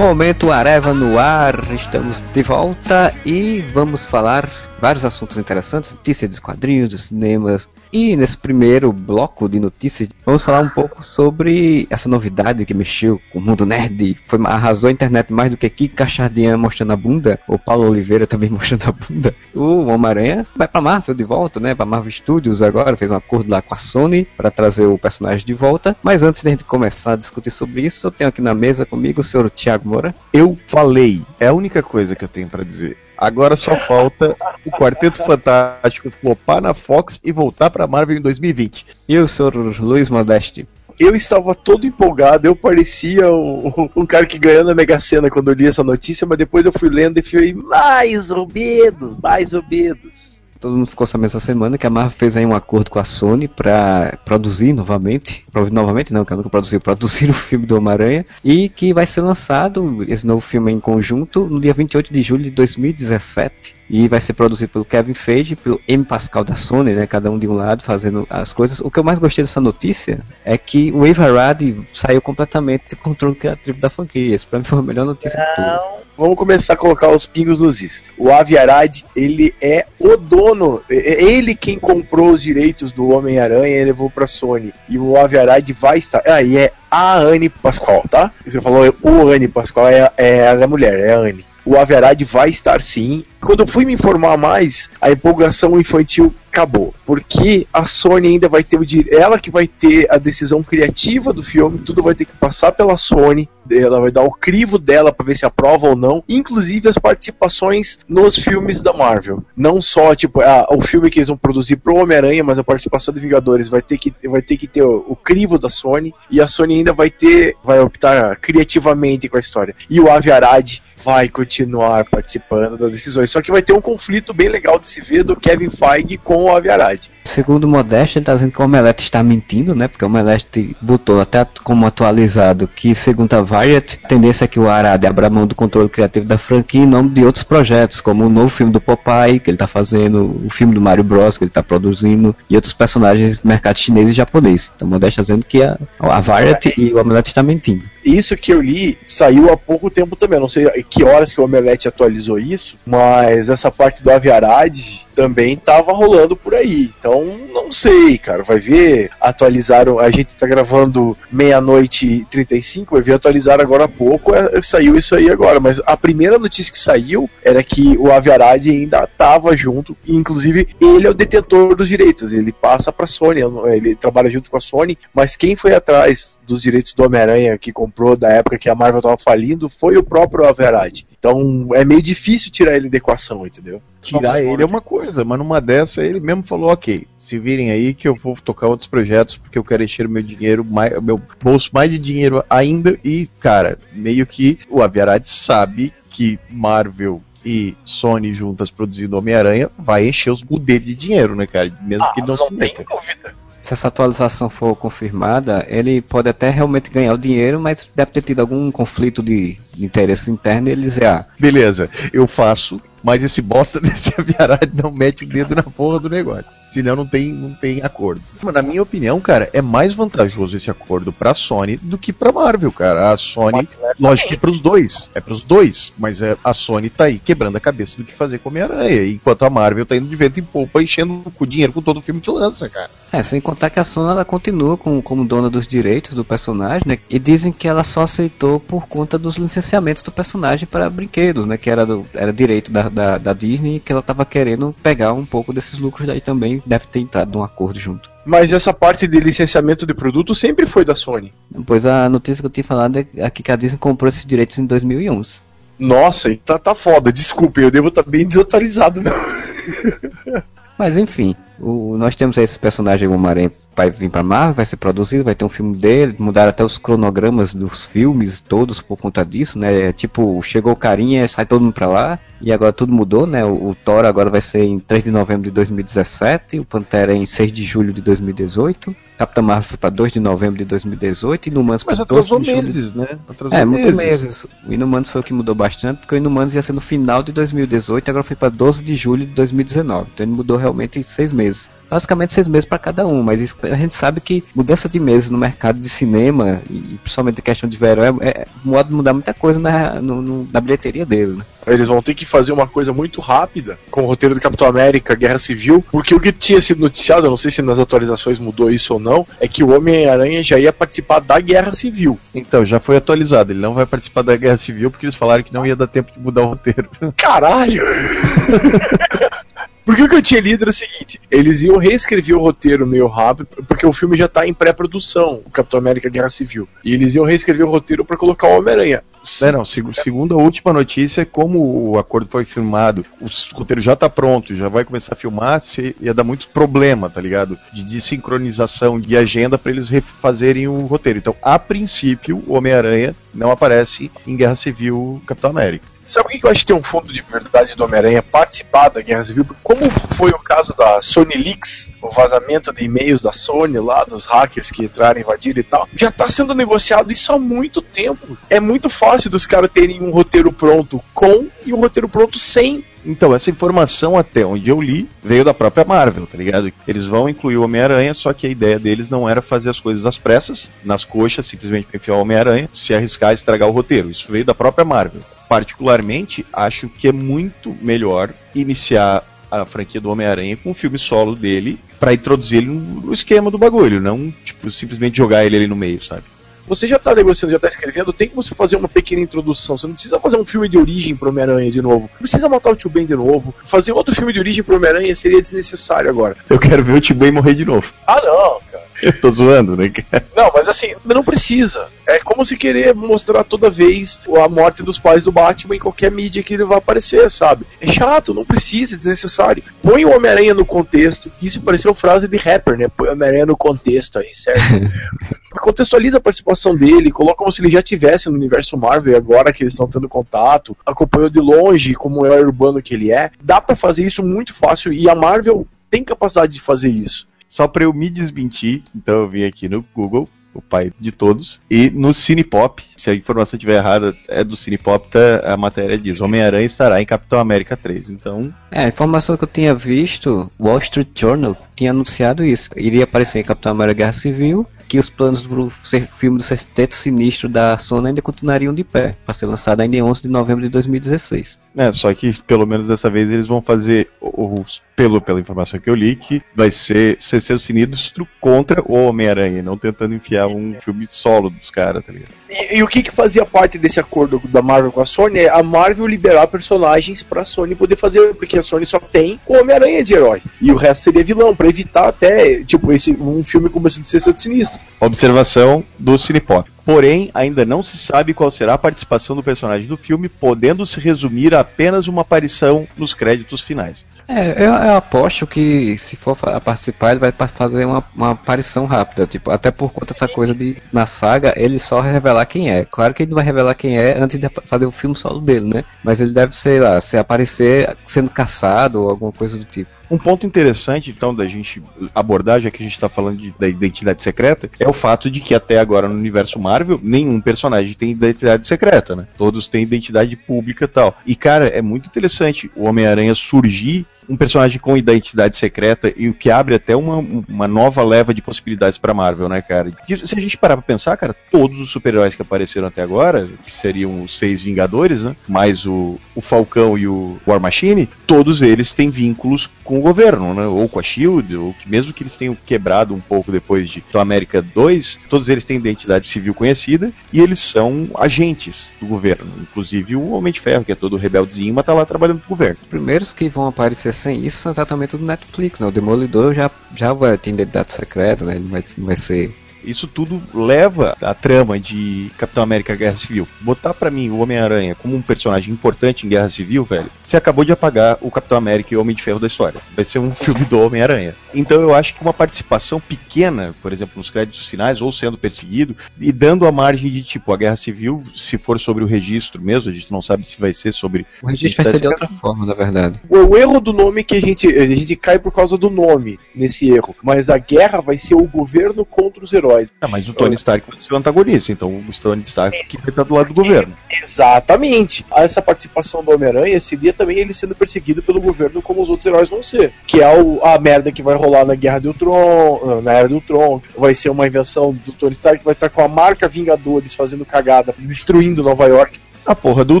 Momento 0.02 0.50
Areva 0.50 0.92
no 0.92 1.16
ar, 1.16 1.62
estamos 1.72 2.24
de 2.34 2.42
volta 2.42 3.14
e 3.24 3.60
vamos 3.72 4.04
falar 4.04 4.48
vários 4.82 5.04
assuntos 5.04 5.38
interessantes, 5.38 5.94
notícias 5.94 6.28
dos 6.28 6.40
quadrinhos, 6.40 6.88
dos 6.88 7.02
cinemas. 7.02 7.68
E 7.92 8.16
nesse 8.16 8.36
primeiro 8.36 8.92
bloco 8.92 9.48
de 9.48 9.60
notícias, 9.60 10.08
vamos 10.26 10.42
falar 10.42 10.58
um 10.58 10.68
pouco 10.68 11.04
sobre 11.04 11.86
essa 11.88 12.08
novidade 12.08 12.64
que 12.64 12.74
mexeu 12.74 13.20
com 13.30 13.38
o 13.38 13.42
mundo 13.42 13.64
nerd, 13.64 14.18
foi 14.26 14.40
arrasou 14.44 14.88
a 14.88 14.92
internet 14.92 15.32
mais 15.32 15.52
do 15.52 15.56
que 15.56 15.70
Kiko 15.70 15.94
Cachardinha 15.94 16.58
mostrando 16.58 16.92
a 16.92 16.96
bunda, 16.96 17.38
ou 17.46 17.56
Paulo 17.56 17.88
Oliveira 17.88 18.26
também 18.26 18.50
mostrando 18.50 18.88
a 18.88 18.92
bunda. 18.92 19.32
O 19.54 19.86
Homem-Aranha 19.86 20.44
vai 20.56 20.66
pra 20.66 20.80
Marvel 20.80 21.14
de 21.14 21.22
volta, 21.22 21.60
né? 21.60 21.76
Pra 21.76 21.86
Marvel 21.86 22.10
Studios 22.10 22.60
agora, 22.60 22.96
fez 22.96 23.10
um 23.12 23.16
acordo 23.16 23.48
lá 23.48 23.62
com 23.62 23.74
a 23.74 23.78
Sony 23.78 24.26
para 24.36 24.50
trazer 24.50 24.86
o 24.86 24.98
personagem 24.98 25.46
de 25.46 25.54
volta. 25.54 25.96
Mas 26.02 26.24
antes 26.24 26.42
de 26.42 26.48
a 26.48 26.50
gente 26.50 26.64
começar 26.64 27.12
a 27.12 27.16
discutir 27.16 27.52
sobre 27.52 27.82
isso, 27.82 28.04
eu 28.04 28.10
tenho 28.10 28.28
aqui 28.28 28.42
na 28.42 28.52
mesa 28.54 28.84
comigo 28.84 29.20
o 29.20 29.24
senhor 29.24 29.48
Thiago 29.48 29.88
Moura. 29.88 30.12
Eu 30.32 30.58
falei. 30.66 31.22
É 31.38 31.46
a 31.46 31.52
única 31.52 31.84
coisa 31.84 32.16
que 32.16 32.24
eu 32.24 32.28
tenho 32.28 32.48
pra 32.48 32.64
dizer. 32.64 32.96
Agora 33.16 33.56
só 33.56 33.76
falta 33.76 34.36
o 34.64 34.70
Quarteto 34.70 35.18
Fantástico 35.24 36.10
flopar 36.20 36.60
na 36.60 36.74
Fox 36.74 37.20
e 37.22 37.30
voltar 37.30 37.70
pra 37.70 37.86
Marvel 37.86 38.16
em 38.16 38.20
2020. 38.20 38.86
E 39.08 39.18
o 39.18 39.28
senhor 39.28 39.54
Luiz 39.54 40.08
Modeste. 40.08 40.66
Eu 40.98 41.16
estava 41.16 41.54
todo 41.54 41.86
empolgado, 41.86 42.46
eu 42.46 42.54
parecia 42.54 43.32
um, 43.32 43.88
um 43.96 44.06
cara 44.06 44.26
que 44.26 44.38
ganhou 44.38 44.64
na 44.64 44.74
Mega 44.74 45.00
Sena 45.00 45.30
quando 45.30 45.50
eu 45.50 45.54
li 45.54 45.66
essa 45.66 45.82
notícia, 45.82 46.26
mas 46.26 46.38
depois 46.38 46.66
eu 46.66 46.72
fui 46.72 46.88
lendo 46.88 47.18
e 47.18 47.22
fui 47.22 47.54
mais 47.54 48.30
ou 48.30 48.46
menos, 48.46 49.16
mais 49.16 49.54
ou 49.54 49.64
menos. 49.68 50.31
Todo 50.62 50.76
mundo 50.76 50.86
ficou 50.86 51.04
sabendo 51.04 51.26
essa 51.26 51.40
semana 51.40 51.76
que 51.76 51.84
a 51.84 51.90
Marvel 51.90 52.16
fez 52.16 52.36
aí 52.36 52.46
um 52.46 52.54
acordo 52.54 52.88
com 52.88 53.00
a 53.00 53.04
Sony 53.04 53.48
para 53.48 54.16
produzir 54.24 54.72
novamente, 54.72 55.44
novamente 55.72 56.12
não, 56.12 56.24
que 56.24 56.32
ela 56.32 56.38
nunca 56.38 56.48
produziu, 56.48 56.78
produzir 56.80 57.28
o 57.28 57.32
filme 57.32 57.66
do 57.66 57.76
Homem-Aranha 57.76 58.24
e 58.44 58.68
que 58.68 58.94
vai 58.94 59.04
ser 59.04 59.22
lançado 59.22 60.04
esse 60.06 60.24
novo 60.24 60.40
filme 60.40 60.70
em 60.70 60.78
conjunto 60.78 61.48
no 61.48 61.60
dia 61.60 61.74
28 61.74 62.12
de 62.12 62.22
julho 62.22 62.44
de 62.44 62.52
2017 62.52 63.74
e 63.90 64.06
vai 64.06 64.20
ser 64.20 64.34
produzido 64.34 64.70
pelo 64.70 64.84
Kevin 64.84 65.14
Feige 65.14 65.54
e 65.54 65.56
pelo 65.56 65.80
M. 65.88 66.04
Pascal 66.04 66.44
da 66.44 66.54
Sony, 66.54 66.92
né, 66.92 67.08
cada 67.08 67.28
um 67.28 67.36
de 67.36 67.48
um 67.48 67.54
lado 67.54 67.82
fazendo 67.82 68.24
as 68.30 68.52
coisas. 68.52 68.78
O 68.78 68.88
que 68.88 69.00
eu 69.00 69.04
mais 69.04 69.18
gostei 69.18 69.42
dessa 69.42 69.60
notícia 69.60 70.20
é 70.44 70.56
que 70.56 70.92
o 70.92 71.00
Wave 71.00 71.22
Arad 71.22 71.60
saiu 71.92 72.22
completamente 72.22 72.90
do 72.90 72.96
controle 72.96 73.34
criativo 73.34 73.80
da 73.80 73.90
franquia. 73.90 74.36
Isso 74.36 74.46
pra 74.46 74.60
mim 74.60 74.64
foi 74.64 74.78
a 74.78 74.82
melhor 74.82 75.06
notícia 75.06 75.38
de 75.38 75.56
todas. 75.56 76.02
Vamos 76.22 76.36
começar 76.36 76.74
a 76.74 76.76
colocar 76.76 77.08
os 77.08 77.26
pingos 77.26 77.62
nos 77.62 77.82
is. 77.82 78.04
O 78.16 78.30
Avi 78.30 78.56
Arad, 78.56 79.02
ele 79.16 79.52
é 79.60 79.84
o 79.98 80.16
dono, 80.16 80.80
é 80.88 81.20
ele 81.20 81.52
quem 81.52 81.76
comprou 81.76 82.30
os 82.30 82.40
direitos 82.40 82.92
do 82.92 83.08
Homem-Aranha 83.08 83.82
e 83.82 83.84
levou 83.84 84.08
pra 84.08 84.28
Sony. 84.28 84.72
E 84.88 84.96
o 85.00 85.16
Avi 85.16 85.36
Arad 85.36 85.68
vai 85.72 85.98
estar. 85.98 86.22
Ah, 86.24 86.40
e 86.40 86.56
é 86.56 86.72
a 86.88 87.16
Anne 87.16 87.48
Pascoal, 87.48 88.04
tá? 88.08 88.30
Você 88.46 88.60
falou 88.60 88.94
o 89.02 89.28
Anne 89.30 89.48
Pascoal, 89.48 89.88
é, 89.88 90.12
é 90.16 90.36
ela 90.36 90.60
é 90.60 90.64
a 90.64 90.68
mulher, 90.68 90.96
é 91.00 91.12
a 91.12 91.18
Anne. 91.18 91.44
O 91.64 91.76
Avi 91.76 91.94
Arad 91.94 92.20
vai 92.24 92.48
estar 92.50 92.80
sim. 92.82 93.24
Quando 93.40 93.60
eu 93.60 93.66
fui 93.66 93.84
me 93.84 93.92
informar 93.92 94.36
mais, 94.36 94.88
a 95.00 95.10
empolgação 95.10 95.78
infantil 95.80 96.32
acabou. 96.50 96.94
Porque 97.04 97.66
a 97.72 97.84
Sony 97.84 98.28
ainda 98.28 98.48
vai 98.48 98.62
ter 98.62 98.78
o. 98.78 98.84
Ela 99.10 99.38
que 99.38 99.50
vai 99.50 99.66
ter 99.66 100.06
a 100.10 100.16
decisão 100.18 100.62
criativa 100.62 101.32
do 101.32 101.42
filme, 101.42 101.78
tudo 101.78 102.02
vai 102.02 102.14
ter 102.14 102.24
que 102.24 102.32
passar 102.32 102.72
pela 102.72 102.96
Sony. 102.96 103.48
Ela 103.70 104.00
vai 104.00 104.10
dar 104.10 104.22
o 104.22 104.30
crivo 104.30 104.76
dela 104.78 105.12
para 105.12 105.24
ver 105.26 105.36
se 105.36 105.44
aprova 105.46 105.86
ou 105.88 105.96
não. 105.96 106.22
Inclusive 106.28 106.88
as 106.88 106.98
participações 106.98 107.98
nos 108.08 108.36
filmes 108.36 108.80
da 108.82 108.92
Marvel. 108.92 109.42
Não 109.56 109.80
só, 109.80 110.14
tipo, 110.14 110.40
a- 110.40 110.66
o 110.70 110.80
filme 110.80 111.10
que 111.10 111.18
eles 111.20 111.28
vão 111.28 111.36
produzir 111.36 111.76
pro 111.76 111.96
Homem-Aranha, 111.96 112.44
mas 112.44 112.58
a 112.58 112.64
participação 112.64 113.14
de 113.14 113.20
Vingadores 113.20 113.68
vai 113.68 113.80
ter 113.80 113.98
que, 113.98 114.12
vai 114.28 114.42
ter, 114.42 114.56
que 114.56 114.66
ter 114.66 114.82
o, 114.82 115.04
o 115.08 115.16
crivo 115.16 115.58
da 115.58 115.68
Sony. 115.70 116.12
E 116.30 116.40
a 116.40 116.46
Sony 116.46 116.76
ainda 116.78 116.92
vai 116.92 117.08
ter. 117.10 117.56
Vai 117.64 117.80
optar 117.80 118.36
criativamente 118.36 119.28
com 119.28 119.36
a 119.36 119.40
história. 119.40 119.74
E 119.88 120.00
o 120.00 120.10
Avi 120.10 120.30
Arad 120.30 120.78
vai 121.04 121.28
continuar 121.28 122.04
participando 122.04 122.76
das 122.76 122.92
decisões. 122.92 123.30
Só 123.30 123.40
que 123.40 123.50
vai 123.50 123.62
ter 123.62 123.72
um 123.72 123.80
conflito 123.80 124.32
bem 124.32 124.48
legal 124.48 124.78
de 124.78 124.88
se 124.88 125.00
ver 125.00 125.24
do 125.24 125.36
Kevin 125.36 125.70
Feige 125.70 126.16
com 126.16 126.44
o 126.44 126.54
Avi 126.54 126.70
Arad. 126.70 127.06
Segundo 127.24 127.64
o 127.64 127.68
Modeste, 127.68 128.18
ele 128.18 128.22
está 128.22 128.34
dizendo 128.34 128.52
que 128.52 128.60
o 128.60 128.64
Omelete 128.64 129.02
está 129.02 129.22
mentindo, 129.22 129.74
né? 129.74 129.88
Porque 129.88 130.04
o 130.04 130.08
Omelete 130.08 130.76
botou 130.80 131.20
até 131.20 131.46
como 131.62 131.86
atualizado 131.86 132.68
que, 132.68 132.94
segundo 132.94 133.32
a 133.34 133.42
Variety, 133.42 134.00
a 134.04 134.08
tendência 134.08 134.44
é 134.44 134.48
que 134.48 134.58
o 134.58 134.68
Arad 134.68 135.04
abra 135.04 135.30
mão 135.30 135.46
do 135.46 135.54
controle 135.54 135.88
criativo 135.88 136.26
da 136.26 136.36
franquia 136.36 136.82
em 136.82 136.86
nome 136.86 137.10
de 137.10 137.24
outros 137.24 137.44
projetos, 137.44 138.00
como 138.00 138.26
o 138.26 138.28
novo 138.28 138.48
filme 138.48 138.72
do 138.72 138.80
Popeye, 138.80 139.38
que 139.38 139.50
ele 139.50 139.54
está 139.54 139.66
fazendo, 139.66 140.38
o 140.44 140.50
filme 140.50 140.74
do 140.74 140.80
Mario 140.80 141.04
Bros, 141.04 141.38
que 141.38 141.44
ele 141.44 141.50
está 141.50 141.62
produzindo, 141.62 142.34
e 142.50 142.56
outros 142.56 142.72
personagens 142.72 143.38
do 143.38 143.48
mercado 143.48 143.78
chinês 143.78 144.10
e 144.10 144.12
japonês. 144.12 144.72
Então 144.74 144.88
o 144.88 144.90
Modeste 144.90 145.20
está 145.20 145.34
dizendo 145.34 145.46
que 145.46 145.62
a, 145.62 145.78
a 146.00 146.20
Variety 146.20 146.74
e 146.76 146.92
o 146.92 147.00
Omelete 147.00 147.30
está 147.30 147.42
mentindo. 147.42 147.84
Isso 148.04 148.36
que 148.36 148.52
eu 148.52 148.60
li 148.60 148.98
saiu 149.06 149.52
há 149.52 149.56
pouco 149.56 149.90
tempo 149.90 150.16
também. 150.16 150.40
Não 150.40 150.48
sei 150.48 150.66
que 150.92 151.02
horas 151.02 151.32
que 151.32 151.40
o 151.40 151.44
Omelete 151.44 151.88
atualizou 151.88 152.38
isso, 152.38 152.76
mas 152.84 153.48
essa 153.48 153.70
parte 153.70 154.02
do 154.02 154.10
Avi 154.10 154.30
Arad 154.30 154.76
também 155.14 155.56
tava 155.56 155.92
rolando 155.92 156.36
por 156.36 156.54
aí. 156.54 156.90
Então, 156.98 157.24
não 157.52 157.70
sei, 157.70 158.18
cara. 158.18 158.42
Vai 158.42 158.58
ver. 158.58 159.10
Atualizaram. 159.20 159.98
A 159.98 160.10
gente 160.10 160.36
tá 160.36 160.46
gravando 160.46 161.16
meia-noite 161.30 162.06
e 162.06 162.24
35. 162.24 162.94
Vai 162.94 163.02
ver, 163.02 163.14
atualizaram 163.14 163.62
agora 163.62 163.84
há 163.84 163.88
pouco. 163.88 164.34
é, 164.34 164.60
Saiu 164.62 164.96
isso 164.96 165.14
aí 165.14 165.30
agora. 165.30 165.60
Mas 165.60 165.80
a 165.86 165.96
primeira 165.96 166.38
notícia 166.38 166.72
que 166.72 166.78
saiu 166.78 167.28
era 167.44 167.62
que 167.62 167.96
o 167.98 168.10
Avi 168.12 168.30
Arad 168.30 168.66
ainda 168.66 169.06
tava 169.06 169.56
junto. 169.56 169.96
E, 170.04 170.14
inclusive, 170.14 170.68
ele 170.80 171.06
é 171.06 171.10
o 171.10 171.14
detentor 171.14 171.74
dos 171.74 171.88
direitos. 171.88 172.32
Ele 172.32 172.52
passa 172.52 172.92
pra 172.92 173.06
Sony. 173.06 173.40
Ele 173.72 173.94
trabalha 173.94 174.30
junto 174.30 174.50
com 174.50 174.56
a 174.56 174.60
Sony. 174.60 174.98
Mas 175.14 175.36
quem 175.36 175.54
foi 175.56 175.74
atrás 175.74 176.38
dos 176.46 176.62
direitos 176.62 176.92
do 176.94 177.04
Homem-Aranha 177.04 177.58
que 177.58 177.72
comprou 177.72 178.16
da 178.16 178.28
época 178.30 178.58
que 178.58 178.68
a 178.68 178.74
Marvel 178.74 179.02
tava 179.02 179.18
falindo 179.18 179.68
foi 179.68 179.96
o 179.96 180.02
próprio 180.02 180.46
Avi 180.46 180.64
Arad. 180.64 181.02
Então 181.18 181.68
é 181.74 181.84
meio 181.84 182.02
difícil 182.02 182.50
tirar 182.50 182.76
ele 182.76 182.88
da 182.88 182.96
equação, 182.96 183.46
entendeu? 183.46 183.80
Tirar 184.02 184.42
ele 184.42 184.62
é 184.62 184.66
uma 184.66 184.80
coisa, 184.80 185.24
mas 185.24 185.38
numa 185.38 185.60
dessa 185.60 186.04
ele 186.04 186.20
mesmo 186.20 186.42
falou, 186.42 186.70
ok, 186.70 187.06
se 187.16 187.38
virem 187.38 187.70
aí 187.70 187.94
que 187.94 188.08
eu 188.08 188.14
vou 188.14 188.36
tocar 188.36 188.66
outros 188.66 188.88
projetos 188.88 189.36
porque 189.36 189.58
eu 189.58 189.64
quero 189.64 189.82
encher 189.82 190.08
meu 190.08 190.22
dinheiro, 190.22 190.64
mais, 190.64 191.00
meu 191.00 191.20
bolso 191.42 191.70
mais 191.72 191.90
de 191.90 191.98
dinheiro 191.98 192.44
ainda 192.50 192.98
e, 193.04 193.28
cara, 193.38 193.78
meio 193.92 194.26
que 194.26 194.58
o 194.68 194.82
Aviarad 194.82 195.24
sabe 195.24 195.92
que 196.10 196.38
Marvel 196.50 197.22
e 197.44 197.74
Sony 197.84 198.32
juntas 198.32 198.70
produzindo 198.70 199.16
Homem-Aranha 199.16 199.70
vai 199.78 200.08
encher 200.08 200.30
os 200.30 200.44
cu 200.44 200.58
dele 200.58 200.84
de 200.84 200.94
dinheiro, 200.94 201.34
né, 201.34 201.46
cara? 201.46 201.72
Mesmo 201.82 202.12
que 202.12 202.20
ele 202.20 202.26
não, 202.26 202.36
se 202.36 202.52
meta. 202.52 202.84
dúvida. 202.88 203.34
Se 203.62 203.72
essa 203.72 203.88
atualização 203.88 204.50
for 204.50 204.74
confirmada, 204.74 205.64
ele 205.68 206.02
pode 206.02 206.28
até 206.28 206.50
realmente 206.50 206.90
ganhar 206.90 207.14
o 207.14 207.18
dinheiro, 207.18 207.60
mas 207.60 207.88
deve 207.94 208.10
ter 208.10 208.22
tido 208.22 208.40
algum 208.40 208.70
conflito 208.72 209.22
de, 209.22 209.56
de 209.72 209.84
interesse 209.84 210.30
interno 210.30 210.68
e 210.68 210.72
ele 210.72 210.82
dizer, 210.82 211.06
ah, 211.06 211.26
Beleza, 211.38 211.88
eu 212.12 212.26
faço, 212.26 212.80
mas 213.02 213.24
esse 213.24 213.42
bosta 213.42 213.78
desse 213.82 214.12
Aviarad 214.18 214.70
não 214.74 214.90
mete 214.90 215.24
o 215.24 215.28
dedo 215.28 215.54
na 215.54 215.62
porra 215.62 215.98
do 215.98 216.08
negócio. 216.08 216.44
Senão 216.72 216.96
não 216.96 217.06
tem, 217.06 217.30
não 217.32 217.52
tem 217.52 217.82
acordo. 217.82 218.22
Mas, 218.42 218.54
Na 218.54 218.62
minha 218.62 218.82
opinião, 218.82 219.20
cara, 219.20 219.50
é 219.52 219.60
mais 219.60 219.92
vantajoso 219.92 220.56
esse 220.56 220.70
acordo 220.70 221.12
pra 221.12 221.34
Sony 221.34 221.76
do 221.76 221.98
que 221.98 222.14
pra 222.14 222.32
Marvel, 222.32 222.72
cara. 222.72 223.12
A 223.12 223.16
Sony, 223.16 223.68
lógico 224.00 224.30
que 224.30 224.36
pros 224.38 224.58
dois, 224.58 225.10
é 225.14 225.20
pros 225.20 225.42
dois, 225.42 225.92
mas 225.98 226.22
é, 226.22 226.34
a 226.42 226.54
Sony 226.54 226.88
tá 226.88 227.04
aí 227.04 227.18
quebrando 227.18 227.56
a 227.56 227.60
cabeça 227.60 227.96
do 227.98 228.04
que 228.04 228.14
fazer 228.14 228.38
com 228.38 228.48
Homem-Aranha, 228.48 229.06
enquanto 229.06 229.44
a 229.44 229.50
Marvel 229.50 229.84
tá 229.84 229.96
indo 229.96 230.08
de 230.08 230.16
vento 230.16 230.40
em 230.40 230.42
polpa 230.42 230.82
enchendo 230.82 231.22
o 231.38 231.46
dinheiro 231.46 231.74
com 231.74 231.82
todo 231.82 231.98
o 231.98 232.02
filme 232.02 232.22
que 232.22 232.30
lança, 232.30 232.68
cara. 232.70 232.90
É, 233.12 233.22
sem 233.22 233.40
contar 233.40 233.68
que 233.68 233.78
a 233.78 233.84
Sony 233.84 234.10
ela 234.10 234.24
continua 234.24 234.78
com, 234.78 235.02
como 235.02 235.26
dona 235.26 235.50
dos 235.50 235.66
direitos 235.66 236.14
do 236.14 236.24
personagem, 236.24 236.82
né? 236.86 236.98
E 237.10 237.18
dizem 237.18 237.52
que 237.52 237.68
ela 237.68 237.84
só 237.84 238.02
aceitou 238.02 238.58
por 238.58 238.86
conta 238.88 239.18
dos 239.18 239.36
licenciamentos 239.36 240.02
do 240.02 240.10
personagem 240.10 240.66
para 240.66 240.88
brinquedos, 240.88 241.44
né? 241.44 241.58
Que 241.58 241.68
era, 241.68 241.84
do, 241.84 242.06
era 242.14 242.32
direito 242.32 242.72
da, 242.72 242.88
da, 242.92 243.18
da 243.18 243.32
Disney 243.32 243.80
que 243.80 243.92
ela 243.92 244.02
tava 244.02 244.24
querendo 244.24 244.74
pegar 244.82 245.12
um 245.12 245.24
pouco 245.24 245.52
desses 245.52 245.78
lucros 245.78 246.06
daí 246.06 246.20
também. 246.20 246.62
Deve 246.64 246.86
ter 246.86 247.00
entrado 247.00 247.36
num 247.36 247.44
acordo 247.44 247.78
junto. 247.78 248.10
Mas 248.24 248.52
essa 248.52 248.72
parte 248.72 249.06
de 249.06 249.18
licenciamento 249.18 249.84
de 249.84 249.94
produto 249.94 250.34
sempre 250.34 250.66
foi 250.66 250.84
da 250.84 250.94
Sony. 250.94 251.32
Pois 251.66 251.84
a 251.84 252.08
notícia 252.08 252.42
que 252.42 252.46
eu 252.46 252.50
tinha 252.50 252.64
falado 252.64 252.98
é 253.16 253.30
que 253.30 253.50
a 253.50 253.56
Disney 253.56 253.78
comprou 253.78 254.08
esses 254.08 254.24
direitos 254.24 254.58
em 254.58 254.66
2011. 254.66 255.40
Nossa, 255.78 256.36
tá, 256.44 256.58
tá 256.58 256.74
foda, 256.74 257.10
desculpem, 257.10 257.64
eu 257.64 257.70
devo 257.70 257.88
estar 257.88 258.04
bem 258.04 258.26
desatualizado. 258.26 259.00
Mas 260.78 260.96
enfim, 260.96 261.34
O, 261.60 261.96
nós 261.96 262.16
temos 262.16 262.36
esse 262.38 262.58
personagem 262.58 263.06
Homem-Aranha 263.06 263.52
vai 263.76 263.88
vir 263.90 264.10
pra 264.10 264.22
Marvel, 264.22 264.54
vai 264.54 264.66
ser 264.66 264.76
produzido, 264.76 265.22
vai 265.22 265.34
ter 265.34 265.44
um 265.44 265.48
filme 265.48 265.76
dele, 265.76 266.16
mudaram 266.18 266.50
até 266.50 266.64
os 266.64 266.76
cronogramas 266.76 267.54
dos 267.54 267.84
filmes 267.86 268.40
todos 268.40 268.80
por 268.80 268.96
conta 268.96 269.24
disso, 269.24 269.58
né? 269.58 269.88
É 269.88 269.92
tipo, 269.92 270.42
chegou 270.42 270.72
o 270.72 270.76
carinha, 270.76 271.28
sai 271.28 271.46
todo 271.46 271.62
mundo 271.62 271.72
pra 271.72 271.86
lá, 271.86 272.18
e 272.42 272.52
agora 272.52 272.72
tudo 272.72 272.92
mudou, 272.92 273.26
né? 273.26 273.44
O, 273.44 273.68
o 273.70 273.74
Thor 273.74 274.04
agora 274.04 274.28
vai 274.28 274.40
ser 274.40 274.64
em 274.64 274.78
3 274.78 275.04
de 275.04 275.10
novembro 275.10 275.44
de 275.44 275.50
2017, 275.50 276.58
o 276.58 276.64
Pantera 276.64 277.14
em 277.14 277.24
6 277.24 277.52
de 277.52 277.64
julho 277.64 277.92
de 277.92 278.02
2018, 278.02 278.94
Capitã 279.16 279.42
Marvel 279.42 279.68
foi 279.68 279.78
pra 279.78 279.90
2 279.90 280.12
de 280.12 280.20
novembro 280.20 280.58
de 280.58 280.64
2018 280.64 281.46
e 281.46 281.50
Inumanos 281.50 281.84
Mas 281.84 281.98
pra 281.98 282.04
12 282.04 282.26
atrasou 282.26 282.40
de 282.40 282.46
julho. 282.46 282.62
meses, 282.62 282.92
né? 282.92 283.18
Atrasou 283.28 283.56
É, 283.56 283.64
mudou 283.64 283.94
meses. 283.94 284.46
O 284.66 284.72
Inumanos 284.72 285.10
foi 285.10 285.20
o 285.20 285.24
que 285.24 285.32
mudou 285.32 285.54
bastante, 285.54 285.98
porque 285.98 286.14
o 286.14 286.18
Inumanos 286.18 286.54
ia 286.54 286.62
ser 286.62 286.72
no 286.72 286.80
final 286.80 287.22
de 287.22 287.30
2018 287.30 288.08
agora 288.08 288.24
foi 288.24 288.34
pra 288.34 288.48
12 288.48 288.82
de 288.82 288.96
julho 288.96 289.24
de 289.24 289.32
2019. 289.32 290.10
Então 290.12 290.26
ele 290.26 290.34
mudou 290.34 290.56
realmente 290.56 290.98
em 290.98 291.02
seis 291.02 291.30
meses. 291.30 291.70
Basicamente 291.92 292.32
seis 292.32 292.48
meses 292.48 292.64
para 292.64 292.78
cada 292.78 293.06
um, 293.06 293.22
mas 293.22 293.38
isso- 293.38 293.54
a 293.62 293.74
gente 293.74 293.94
sabe 293.94 294.18
que 294.18 294.42
mudança 294.54 294.88
de 294.88 294.98
meses 294.98 295.28
no 295.30 295.36
mercado 295.36 295.78
de 295.78 295.90
cinema, 295.90 296.62
e 296.70 296.98
principalmente 297.02 297.38
em 297.38 297.42
questão 297.42 297.68
de 297.68 297.76
verão, 297.76 298.18
é, 298.22 298.28
é 298.28 298.46
modo 298.64 298.88
de 298.88 298.94
mudar 298.94 299.12
muita 299.12 299.34
coisa 299.34 299.60
na, 299.60 300.00
no- 300.00 300.22
no- 300.22 300.48
na 300.50 300.58
bilheteria 300.58 301.04
dele, 301.04 301.36
né? 301.36 301.44
Eles 301.66 301.88
vão 301.88 302.00
ter 302.02 302.14
que 302.14 302.24
fazer 302.24 302.50
uma 302.50 302.66
coisa 302.66 302.92
muito 302.94 303.20
rápida 303.20 303.78
com 303.90 304.02
o 304.02 304.06
roteiro 304.06 304.34
do 304.34 304.40
Capitão 304.40 304.66
América, 304.66 305.14
Guerra 305.14 305.38
Civil, 305.38 305.84
porque 305.92 306.14
o 306.14 306.18
que 306.18 306.32
tinha 306.32 306.60
sido 306.62 306.80
noticiado, 306.80 307.26
eu 307.26 307.30
não 307.30 307.36
sei 307.36 307.50
se 307.50 307.60
nas 307.60 307.78
atualizações 307.78 308.38
mudou 308.38 308.70
isso 308.70 308.94
ou 308.94 308.98
não, 308.98 309.26
é 309.38 309.46
que 309.46 309.62
o 309.62 309.76
Homem-Aranha 309.76 310.42
já 310.42 310.58
ia 310.58 310.72
participar 310.72 311.20
da 311.20 311.38
Guerra 311.38 311.72
Civil. 311.72 312.18
Então, 312.34 312.64
já 312.64 312.80
foi 312.80 312.96
atualizado. 312.96 313.52
Ele 313.52 313.60
não 313.60 313.74
vai 313.74 313.84
participar 313.86 314.22
da 314.22 314.34
Guerra 314.34 314.56
Civil 314.56 314.90
porque 314.90 315.04
eles 315.04 315.14
falaram 315.14 315.42
que 315.44 315.52
não 315.52 315.64
ia 315.66 315.76
dar 315.76 315.86
tempo 315.86 316.10
de 316.10 316.18
mudar 316.18 316.40
o 316.42 316.46
roteiro. 316.46 316.88
Caralho! 317.16 317.82
Porque 319.84 320.02
o 320.02 320.08
que 320.08 320.14
eu 320.14 320.22
tinha 320.22 320.40
lido 320.40 320.62
era 320.62 320.70
o 320.70 320.72
seguinte: 320.72 321.20
eles 321.30 321.62
iam 321.62 321.76
reescrever 321.76 322.36
o 322.36 322.40
roteiro 322.40 322.86
meio 322.86 323.06
rápido, 323.08 323.48
porque 323.66 323.84
o 323.86 323.92
filme 323.92 324.16
já 324.16 324.28
tá 324.28 324.46
em 324.46 324.54
pré-produção, 324.54 325.42
Capitão 325.52 325.78
América 325.78 326.08
Guerra 326.08 326.30
Civil. 326.30 326.68
E 326.84 326.92
eles 326.94 327.14
iam 327.14 327.24
reescrever 327.24 327.66
o 327.66 327.70
roteiro 327.70 328.04
pra 328.04 328.16
colocar 328.16 328.46
o 328.48 328.58
Homem-Aranha. 328.58 329.02
Não, 329.40 329.52
não, 329.52 329.64
seg- 329.64 329.86
segundo 330.02 330.34
a 330.34 330.42
última 330.42 330.72
notícia, 330.72 331.24
como 331.24 331.90
o 331.90 331.98
acordo 331.98 332.28
foi 332.28 332.44
filmado, 332.44 333.04
o 333.20 333.26
roteiro 333.56 333.80
já 333.80 333.94
tá 333.94 334.08
pronto, 334.10 334.52
já 334.54 334.68
vai 334.68 334.84
começar 334.84 335.14
a 335.14 335.16
filmar, 335.16 335.60
se, 335.60 335.94
ia 336.00 336.12
dar 336.12 336.24
muito 336.24 336.48
problema, 336.48 337.08
tá 337.08 337.20
ligado? 337.20 337.56
De, 337.72 337.84
de 337.84 338.00
sincronização 338.00 338.98
de 338.98 339.16
agenda 339.16 339.56
pra 339.58 339.70
eles 339.70 339.88
refazerem 339.88 340.66
o 340.66 340.78
roteiro. 340.86 341.18
Então, 341.20 341.36
a 341.40 341.56
princípio, 341.58 342.42
o 342.46 342.54
Homem-Aranha 342.54 343.14
não 343.32 343.50
aparece 343.52 344.10
em 344.26 344.36
Guerra 344.36 344.54
Civil 344.56 345.22
Capitão 345.26 345.50
América. 345.50 345.86
Sabe 346.04 346.26
o 346.26 346.40
que 346.40 346.44
eu 346.44 346.50
acho 346.50 346.60
que 346.60 346.66
tem 346.66 346.76
um 346.76 346.82
fundo 346.82 347.12
de 347.12 347.22
verdade 347.22 347.76
do 347.76 347.84
Homem-Aranha 347.84 348.22
participar 348.22 348.88
da 348.88 349.00
Guerra 349.00 349.24
Civil? 349.24 349.46
Como 349.62 349.88
foi 349.90 350.30
o 350.30 350.38
caso 350.38 350.74
da 350.76 351.00
Sony 351.00 351.36
Leaks, 351.36 351.90
o 352.02 352.10
vazamento 352.10 352.72
de 352.72 352.84
e-mails 352.84 353.22
da 353.22 353.32
Sony 353.32 353.78
lá, 353.78 354.04
dos 354.04 354.24
hackers 354.24 354.70
que 354.70 354.84
entraram, 354.84 355.20
invadiram 355.20 355.60
e 355.60 355.64
tal, 355.64 355.88
já 355.94 356.10
tá 356.10 356.28
sendo 356.28 356.54
negociado 356.54 357.12
isso 357.12 357.32
há 357.32 357.38
muito 357.38 357.80
tempo. 357.80 358.36
É 358.50 358.58
muito 358.58 358.90
fácil 358.90 359.30
dos 359.30 359.46
caras 359.46 359.70
terem 359.72 360.02
um 360.02 360.10
roteiro 360.10 360.52
pronto 360.52 361.02
com 361.14 361.46
e 361.64 361.72
um 361.72 361.80
roteiro 361.80 362.08
pronto 362.08 362.38
sem. 362.38 362.84
Então, 363.04 363.34
essa 363.34 363.50
informação, 363.50 364.16
até 364.16 364.46
onde 364.46 364.70
eu 364.70 364.80
li, 364.80 365.08
veio 365.22 365.44
da 365.44 365.52
própria 365.52 365.84
Marvel, 365.84 366.26
tá 366.26 366.38
ligado? 366.38 366.72
Eles 366.86 367.04
vão 367.04 367.28
incluir 367.28 367.56
o 367.56 367.64
Homem-Aranha, 367.64 368.14
só 368.14 368.32
que 368.32 368.46
a 368.46 368.50
ideia 368.50 368.78
deles 368.78 369.10
não 369.10 369.28
era 369.28 369.42
fazer 369.42 369.70
as 369.70 369.80
coisas 369.80 370.06
às 370.06 370.18
pressas, 370.18 370.70
nas 370.84 371.04
coxas, 371.04 371.46
simplesmente 371.46 371.88
enfiar 371.92 372.14
o 372.14 372.20
Homem-Aranha, 372.20 372.68
se 372.72 372.94
arriscar 372.94 373.30
a 373.30 373.34
estragar 373.34 373.68
o 373.68 373.72
roteiro. 373.72 374.10
Isso 374.10 374.30
veio 374.30 374.44
da 374.44 374.54
própria 374.54 374.84
Marvel. 374.84 375.20
Particularmente, 375.52 376.46
acho 376.50 376.88
que 376.88 377.06
é 377.06 377.12
muito 377.12 377.76
melhor 377.82 378.30
iniciar 378.54 379.22
a 379.50 379.66
franquia 379.66 380.00
do 380.00 380.08
Homem-Aranha 380.08 380.56
com 380.56 380.70
um 380.70 380.74
filme 380.74 380.98
solo 380.98 381.36
dele 381.36 381.78
pra 382.00 382.14
introduzir 382.14 382.62
ele 382.62 382.68
no 382.68 383.12
esquema 383.12 383.50
do 383.50 383.58
bagulho, 383.58 384.00
não, 384.00 384.32
tipo, 384.42 384.70
simplesmente 384.70 385.18
jogar 385.18 385.44
ele 385.44 385.56
ali 385.56 385.66
no 385.66 385.76
meio, 385.76 386.02
sabe? 386.02 386.22
Você 386.66 386.86
já 386.86 386.98
tá 386.98 387.14
negociando, 387.14 387.52
já 387.52 387.58
tá 387.58 387.68
escrevendo, 387.68 388.14
tem 388.14 388.30
como 388.30 388.42
você 388.42 388.54
fazer 388.54 388.76
uma 388.76 388.88
pequena 388.88 389.20
introdução. 389.20 389.76
Você 389.76 389.86
não 389.86 389.92
precisa 389.92 390.18
fazer 390.18 390.38
um 390.38 390.44
filme 390.46 390.70
de 390.70 390.78
origem 390.78 391.14
pro 391.14 391.28
Homem-Aranha 391.28 391.70
de 391.70 391.82
novo. 391.82 392.08
Não 392.14 392.20
precisa 392.20 392.48
matar 392.48 392.70
o 392.70 392.76
Tio 392.76 392.88
Ben 392.88 393.04
de 393.04 393.14
novo. 393.14 393.54
Fazer 393.62 393.92
outro 393.92 394.14
filme 394.14 394.32
de 394.32 394.38
origem 394.38 394.64
pro 394.64 394.76
Homem-Aranha 394.76 395.14
seria 395.14 395.42
desnecessário 395.42 396.08
agora. 396.08 396.34
Eu 396.48 396.58
quero 396.58 396.82
ver 396.82 396.94
o 396.94 397.00
Tim 397.00 397.12
Bay 397.12 397.30
morrer 397.30 397.52
de 397.52 397.66
novo. 397.66 397.92
Ah, 398.06 398.22
não. 398.24 398.58
Eu 399.02 399.12
tô 399.20 399.30
zoando, 399.30 399.76
né? 399.76 399.92
Não, 400.36 400.50
mas 400.54 400.68
assim, 400.68 400.94
não 401.04 401.24
precisa. 401.24 401.88
É 402.06 402.20
como 402.20 402.44
se 402.44 402.56
querer 402.56 402.94
mostrar 402.94 403.42
toda 403.42 403.68
vez 403.68 404.20
a 404.42 404.48
morte 404.48 404.82
dos 404.82 404.98
pais 404.98 405.24
do 405.24 405.32
Batman 405.32 405.74
em 405.74 405.80
qualquer 405.80 406.10
mídia 406.10 406.42
que 406.42 406.54
ele 406.54 406.64
vai 406.64 406.78
aparecer, 406.78 407.28
sabe? 407.28 407.66
É 407.80 407.90
chato, 407.90 408.32
não 408.32 408.44
precisa, 408.44 408.94
é 408.94 408.96
desnecessário. 408.98 409.62
Põe 409.82 410.04
o 410.04 410.14
Homem-Aranha 410.14 410.54
no 410.54 410.64
contexto. 410.64 411.30
Isso 411.42 411.60
pareceu 411.60 411.92
frase 411.94 412.28
de 412.28 412.36
rapper, 412.36 412.78
né? 412.78 412.86
Põe 412.88 413.08
o 413.08 413.12
Homem-Aranha 413.12 413.46
no 413.46 413.56
contexto 413.56 414.20
aí, 414.20 414.32
certo? 414.32 414.62
Contextualiza 415.60 416.16
a 416.16 416.20
participação 416.20 416.74
dele, 416.74 417.10
coloca 417.10 417.36
como 417.36 417.52
se 417.52 417.60
ele 417.60 417.70
já 417.70 417.80
estivesse 417.80 418.28
no 418.30 418.36
universo 418.36 418.76
Marvel 418.76 419.16
agora 419.16 419.52
que 419.52 419.62
eles 419.62 419.74
estão 419.74 419.86
tendo 419.86 420.08
contato, 420.08 420.76
acompanhou 420.84 421.28
de 421.28 421.40
longe 421.40 421.94
como 421.94 422.24
herói 422.24 422.42
urbano 422.42 422.80
que 422.80 422.94
ele 422.94 423.12
é. 423.12 423.30
Dá 423.40 423.60
pra 423.60 423.76
fazer 423.76 424.06
isso 424.06 424.22
muito 424.22 424.54
fácil 424.54 424.92
e 424.92 425.08
a 425.08 425.14
Marvel 425.14 425.66
tem 425.90 426.02
capacidade 426.02 426.52
de 426.52 426.60
fazer 426.60 426.88
isso. 426.88 427.28
Só 427.52 427.68
pra 427.68 427.84
eu 427.84 427.92
me 427.92 428.08
desmentir, 428.08 428.82
então 428.96 429.14
eu 429.14 429.28
vim 429.28 429.44
aqui 429.44 429.68
no 429.68 429.84
Google, 429.94 430.26
o 430.54 430.62
pai 430.62 430.90
de 430.98 431.12
todos, 431.12 431.60
e 431.70 431.90
no 431.90 432.14
Cinepop, 432.14 432.82
se 432.96 433.10
a 433.10 433.14
informação 433.14 433.58
estiver 433.58 433.76
errada, 433.76 434.16
é 434.26 434.42
do 434.42 434.56
Cinepop, 434.56 435.06
tá, 435.10 435.52
a 435.52 435.54
matéria 435.54 435.98
diz: 435.98 436.18
Homem-Aranha 436.22 436.64
estará 436.64 437.02
em 437.02 437.04
Capitão 437.04 437.38
América 437.38 437.76
3. 437.76 438.08
Então, 438.08 438.50
É, 438.70 438.84
a 438.84 438.88
informação 438.88 439.36
que 439.36 439.44
eu 439.44 439.48
tinha 439.48 439.74
visto, 439.74 440.50
Wall 440.58 440.78
Street 440.78 441.08
Journal 441.14 441.54
tinha 441.76 441.90
anunciado 441.90 442.42
isso. 442.42 442.70
Iria 442.74 443.04
aparecer 443.04 443.40
em 443.40 443.44
Capitão 443.44 443.72
América 443.72 443.98
Guerra 443.98 444.14
Civil, 444.14 444.66
que 444.92 444.98
os 444.98 445.08
planos 445.08 445.40
do 445.40 445.70
ser- 445.82 446.06
filme 446.06 446.36
do 446.36 446.42
Sexteto 446.42 446.94
Sinistro 446.94 447.48
da 447.48 447.78
Sony 447.78 448.08
ainda 448.08 448.20
continuariam 448.20 448.74
de 448.74 448.84
pé, 448.84 449.16
para 449.24 449.32
ser 449.32 449.46
lançado 449.46 449.80
ainda 449.80 449.96
em 449.96 450.02
11 450.02 450.20
de 450.20 450.28
novembro 450.28 450.62
de 450.62 450.68
2016. 450.68 451.58
né, 451.74 451.90
só 451.90 452.12
que 452.12 452.30
pelo 452.42 452.66
menos 452.66 452.88
dessa 452.88 453.08
vez 453.08 453.30
eles 453.30 453.46
vão 453.46 453.62
fazer, 453.62 454.10
os, 454.20 454.82
pelo, 454.94 455.18
pela 455.22 455.40
informação 455.40 455.80
que 455.80 455.88
eu 455.88 455.94
li, 455.94 456.14
que 456.16 456.42
vai 456.54 456.70
ser 456.70 457.16
ser 457.18 457.40
sinistro 457.58 458.28
contra 458.38 458.82
o 458.82 458.92
Homem-Aranha, 458.92 459.62
não 459.62 459.78
tentando 459.78 460.14
enfiar 460.14 460.48
um 460.48 460.74
filme 460.74 461.06
solo 461.08 461.48
dos 461.48 461.70
caras, 461.70 462.04
tá 462.04 462.12
ligado? 462.12 462.32
E, 462.50 462.76
e 462.76 462.82
o 462.82 462.86
que, 462.86 463.02
que 463.02 463.10
fazia 463.10 463.46
parte 463.46 463.78
desse 463.78 463.98
acordo 463.98 464.42
da 464.44 464.60
Marvel 464.60 464.92
com 464.92 465.00
a 465.00 465.06
Sony 465.06 465.38
é 465.38 465.48
a 465.48 465.62
Marvel 465.62 466.06
liberar 466.06 466.46
personagens 466.48 467.22
pra 467.22 467.46
Sony 467.46 467.74
poder 467.74 467.96
fazer, 467.96 468.34
porque 468.34 468.58
a 468.58 468.62
Sony 468.62 468.84
só 468.84 469.00
tem 469.00 469.40
o 469.46 469.54
Homem-Aranha 469.54 470.04
de 470.04 470.12
herói. 470.12 470.42
E 470.60 470.70
o 470.70 470.76
resto 470.76 471.04
seria 471.04 471.24
vilão, 471.24 471.56
pra 471.56 471.68
evitar 471.68 472.08
até, 472.08 472.62
tipo, 472.62 472.92
esse, 472.92 473.12
um 473.12 473.42
filme 473.42 473.70
como 473.70 473.88
esse 473.88 473.98
de 473.98 474.06
Sexta 474.06 474.36
Sinistro. 474.36 474.81
Observação 475.00 475.84
do 475.98 476.16
Cinepop. 476.16 476.70
Porém, 476.84 477.30
ainda 477.32 477.64
não 477.64 477.82
se 477.82 477.96
sabe 477.96 478.34
qual 478.34 478.50
será 478.50 478.74
a 478.74 478.78
participação 478.78 479.36
do 479.36 479.42
personagem 479.42 479.86
do 479.86 479.96
filme, 479.96 480.28
podendo 480.28 480.84
se 480.84 480.98
resumir 481.00 481.54
a 481.54 481.60
apenas 481.60 482.08
uma 482.08 482.22
aparição 482.22 482.86
nos 482.96 483.14
créditos 483.14 483.60
finais. 483.60 484.04
É, 484.28 484.50
eu, 484.64 484.72
eu 484.72 484.96
aposto 484.96 485.46
que 485.46 485.96
se 485.98 486.16
for 486.16 486.36
participar, 486.36 487.10
ele 487.10 487.20
vai 487.20 487.32
fazer 487.32 487.84
uma, 487.84 488.04
uma 488.14 488.30
aparição 488.32 488.86
rápida, 488.86 489.26
tipo, 489.26 489.50
até 489.50 489.70
por 489.70 489.92
conta 489.92 490.12
dessa 490.12 490.28
coisa 490.28 490.54
de, 490.54 490.76
na 490.92 491.06
saga, 491.06 491.52
ele 491.56 491.78
só 491.78 492.00
revelar 492.00 492.46
quem 492.46 492.70
é. 492.70 492.84
Claro 492.84 493.14
que 493.14 493.22
ele 493.24 493.30
não 493.30 493.36
vai 493.36 493.44
revelar 493.44 493.74
quem 493.74 493.98
é 493.98 494.18
antes 494.18 494.38
de 494.38 494.48
fazer 494.64 494.86
o 494.86 494.90
filme 494.90 495.14
solo 495.16 495.40
dele, 495.40 495.66
né? 495.72 495.84
Mas 496.04 496.20
ele 496.20 496.32
deve, 496.32 496.54
sei 496.56 496.80
lá, 496.80 497.00
se 497.00 497.16
aparecer 497.16 497.96
sendo 498.06 498.30
caçado 498.30 499.02
ou 499.02 499.10
alguma 499.10 499.32
coisa 499.32 499.58
do 499.58 499.64
tipo. 499.64 499.90
Um 500.10 500.18
ponto 500.18 500.46
interessante, 500.46 501.08
então, 501.10 501.34
da 501.34 501.46
gente 501.46 501.82
abordar, 502.14 502.60
já 502.60 502.70
que 502.70 502.82
a 502.82 502.84
gente 502.84 502.92
está 502.92 503.08
falando 503.08 503.38
de- 503.38 503.54
da 503.58 503.66
identidade 503.66 504.22
secreta, 504.22 504.68
é 504.78 504.86
o 504.86 504.92
fato 504.92 505.30
de 505.30 505.40
que 505.40 505.54
até 505.54 505.78
agora 505.78 506.06
no 506.06 506.14
universo 506.14 506.58
Marvel, 506.58 506.71
nenhum 507.02 507.40
personagem 507.40 507.94
tem 507.94 508.10
identidade 508.10 508.66
secreta, 508.66 509.16
né? 509.16 509.26
Todos 509.36 509.68
têm 509.68 509.82
identidade 509.82 510.36
pública 510.36 510.84
e 510.84 510.88
tal. 510.88 511.18
E, 511.26 511.34
cara, 511.34 511.66
é 511.66 511.82
muito 511.82 512.06
interessante 512.06 512.70
o 512.76 512.84
Homem-Aranha 512.84 513.34
surgir 513.34 514.06
um 514.28 514.36
personagem 514.36 514.78
com 514.78 514.96
identidade 514.96 515.56
secreta 515.56 516.12
e 516.16 516.28
o 516.28 516.34
que 516.34 516.50
abre 516.50 516.74
até 516.74 516.94
uma, 516.94 517.16
uma 517.16 517.68
nova 517.68 518.02
leva 518.02 518.32
de 518.32 518.42
possibilidades 518.42 518.98
pra 518.98 519.14
Marvel, 519.14 519.48
né, 519.48 519.60
cara? 519.60 519.90
Se 520.24 520.36
a 520.36 520.40
gente 520.40 520.56
parar 520.56 520.76
pra 520.76 520.86
pensar, 520.86 521.16
cara, 521.16 521.34
todos 521.50 521.80
os 521.80 521.90
super-heróis 521.90 522.34
que 522.34 522.42
apareceram 522.42 522.88
até 522.88 523.02
agora, 523.02 523.48
que 523.64 523.72
seriam 523.72 524.22
os 524.22 524.38
seis 524.38 524.62
Vingadores, 524.62 525.24
né? 525.24 525.34
Mais 525.48 525.86
o, 525.86 526.18
o 526.34 526.40
Falcão 526.40 526.96
e 526.96 527.06
o 527.06 527.38
War 527.46 527.60
Machine, 527.60 528.08
todos 528.26 528.62
eles 528.62 528.94
têm 528.94 529.10
vínculos 529.10 529.68
com 529.82 529.98
o 529.98 530.02
governo, 530.02 530.54
né? 530.54 530.66
Ou 530.66 530.88
com 530.88 531.00
a 531.00 531.02
Shield, 531.02 531.56
ou 531.56 531.74
que 531.74 531.88
mesmo 531.88 532.12
que 532.12 532.22
eles 532.22 532.36
tenham 532.36 532.56
quebrado 532.66 533.14
um 533.14 533.20
pouco 533.20 533.50
depois 533.50 533.90
de 533.90 534.00
Capitão 534.00 534.20
América 534.20 534.62
2, 534.62 535.18
todos 535.28 535.48
eles 535.48 535.64
têm 535.64 535.76
identidade 535.76 536.28
civil 536.28 536.54
conhecida 536.54 537.12
e 537.32 537.40
eles 537.40 537.58
são 537.58 538.08
agentes 538.14 538.92
do 539.00 539.06
governo. 539.06 539.50
Inclusive 539.60 540.16
o 540.16 540.32
Homem 540.32 540.52
de 540.52 540.60
Ferro, 540.60 540.84
que 540.84 540.92
é 540.92 540.94
todo 540.94 541.16
rebeldezinho, 541.16 541.74
mas 541.74 541.84
tá 541.84 541.94
lá 541.94 542.04
trabalhando 542.04 542.40
pro 542.40 542.50
governo. 542.50 542.76
Os 542.80 542.88
primeiros 542.88 543.32
que 543.32 543.48
vão 543.48 543.66
aparecer 543.66 544.11
sem 544.12 544.44
isso 544.44 544.58
são 544.58 544.72
exatamente 544.72 545.16
do 545.16 545.24
Netflix, 545.24 545.80
né? 545.80 545.86
O 545.86 545.92
Demolidor 545.92 546.54
já, 546.54 546.70
já 546.94 547.12
vai 547.12 547.36
ter 547.38 547.50
identidade 547.50 547.92
secreta, 547.92 548.44
né? 548.44 548.56
Ele 548.56 548.68
vai, 548.68 548.84
vai 548.98 549.16
ser 549.16 549.54
Isso 549.84 550.06
tudo 550.06 550.42
leva 550.54 551.16
a 551.20 551.34
trama 551.34 551.78
de 551.78 552.30
Capitão 552.36 552.62
América 552.62 552.94
Guerra 552.94 553.16
Civil. 553.16 553.48
Botar 553.60 553.94
pra 553.94 554.10
mim 554.10 554.30
o 554.30 554.38
Homem-Aranha 554.38 554.94
como 554.94 555.16
um 555.16 555.22
personagem 555.22 555.72
importante 555.72 556.26
em 556.26 556.28
Guerra 556.28 556.48
Civil, 556.48 556.84
velho, 556.84 557.10
você 557.22 557.36
acabou 557.36 557.64
de 557.64 557.72
apagar 557.72 558.18
o 558.20 558.30
Capitão 558.30 558.58
América 558.58 558.92
e 558.92 558.96
o 558.96 559.00
Homem 559.00 559.14
de 559.14 559.22
Ferro 559.22 559.38
da 559.38 559.46
história. 559.46 559.80
Vai 559.94 560.04
ser 560.04 560.18
um 560.18 560.30
filme 560.32 560.64
do 560.64 560.80
Homem-Aranha. 560.80 561.34
Então 561.54 561.80
eu 561.80 561.94
acho 561.94 562.14
que 562.14 562.22
uma 562.22 562.32
participação 562.32 563.00
pequena, 563.00 563.74
por 563.82 563.92
exemplo, 563.92 564.14
nos 564.16 564.30
créditos 564.30 564.66
finais, 564.66 565.00
ou 565.00 565.12
sendo 565.12 565.36
perseguido, 565.38 565.96
e 566.18 566.32
dando 566.32 566.66
a 566.66 566.72
margem 566.72 567.10
de 567.10 567.22
tipo, 567.22 567.52
a 567.52 567.56
Guerra 567.56 567.76
Civil, 567.76 568.24
se 568.36 568.58
for 568.58 568.78
sobre 568.78 569.04
o 569.04 569.06
registro 569.06 569.60
mesmo, 569.60 569.90
a 569.90 569.94
gente 569.94 570.10
não 570.10 570.22
sabe 570.22 570.46
se 570.46 570.58
vai 570.58 570.72
ser 570.72 570.92
sobre. 570.92 571.26
O 571.42 571.48
registro 571.48 571.82
vai 571.82 571.92
ser 571.92 572.00
de 572.00 572.08
outra 572.08 572.28
forma, 572.40 572.66
na 572.66 572.74
verdade. 572.74 573.20
O, 573.28 573.36
o 573.36 573.56
erro 573.56 573.80
do 573.80 573.92
nome 573.92 574.24
que 574.24 574.36
a 574.36 574.40
gente, 574.40 574.66
a 574.66 574.86
gente 574.86 575.16
cai 575.16 575.38
por 575.38 575.52
causa 575.52 575.76
do 575.76 575.90
nome 575.90 576.38
nesse 576.54 576.90
erro. 576.90 577.14
Mas 577.22 577.50
a 577.50 577.58
guerra 577.58 578.00
vai 578.00 578.18
ser 578.18 578.34
o 578.34 578.46
governo 578.46 579.04
contra 579.04 579.44
os 579.44 579.52
heróis. 579.52 579.71
Ah, 580.00 580.08
mas 580.08 580.28
o 580.28 580.32
Tony 580.34 580.54
Stark 580.54 580.90
vai 580.90 581.00
ser 581.00 581.14
o 581.14 581.16
antagonista, 581.16 581.72
então 581.72 581.88
o 581.90 582.04
Tony 582.20 582.42
Stark 582.42 582.86
que 582.86 582.96
vai 582.98 583.08
estar 583.10 583.22
do 583.22 583.34
lado 583.34 583.48
do 583.48 583.54
governo. 583.54 583.92
Exatamente. 584.10 585.24
Essa 585.34 585.62
participação 585.62 586.22
do 586.22 586.30
Homem-Aranha 586.32 586.78
seria 586.80 587.12
também 587.12 587.38
ele 587.38 587.52
sendo 587.52 587.74
perseguido 587.74 588.22
pelo 588.22 588.40
governo 588.40 588.82
como 588.82 589.02
os 589.02 589.08
outros 589.08 589.26
heróis 589.26 589.48
vão 589.48 589.62
ser. 589.62 589.92
Que 590.06 590.22
é 590.22 590.40
o- 590.40 590.60
a 590.64 590.78
merda 590.78 591.12
que 591.12 591.22
vai 591.22 591.34
rolar 591.36 591.64
na 591.64 591.74
Guerra 591.74 592.00
do 592.00 592.08
Ultron, 592.08 593.00
na 593.02 593.12
Era 593.12 593.28
do 593.28 593.36
Ultron. 593.36 593.80
Vai 593.96 594.14
ser 594.14 594.30
uma 594.30 594.46
invenção 594.46 594.92
do 594.92 595.12
Tony 595.12 595.32
Stark 595.32 595.58
que 595.58 595.64
vai 595.64 595.72
estar 595.74 595.88
com 595.88 596.02
a 596.02 596.08
marca 596.08 596.48
Vingadores 596.48 597.14
fazendo 597.14 597.44
cagada, 597.46 597.94
destruindo 597.98 598.62
Nova 598.62 598.86
York. 598.86 599.20
A 599.44 599.56
porra 599.56 599.84
do 599.84 600.00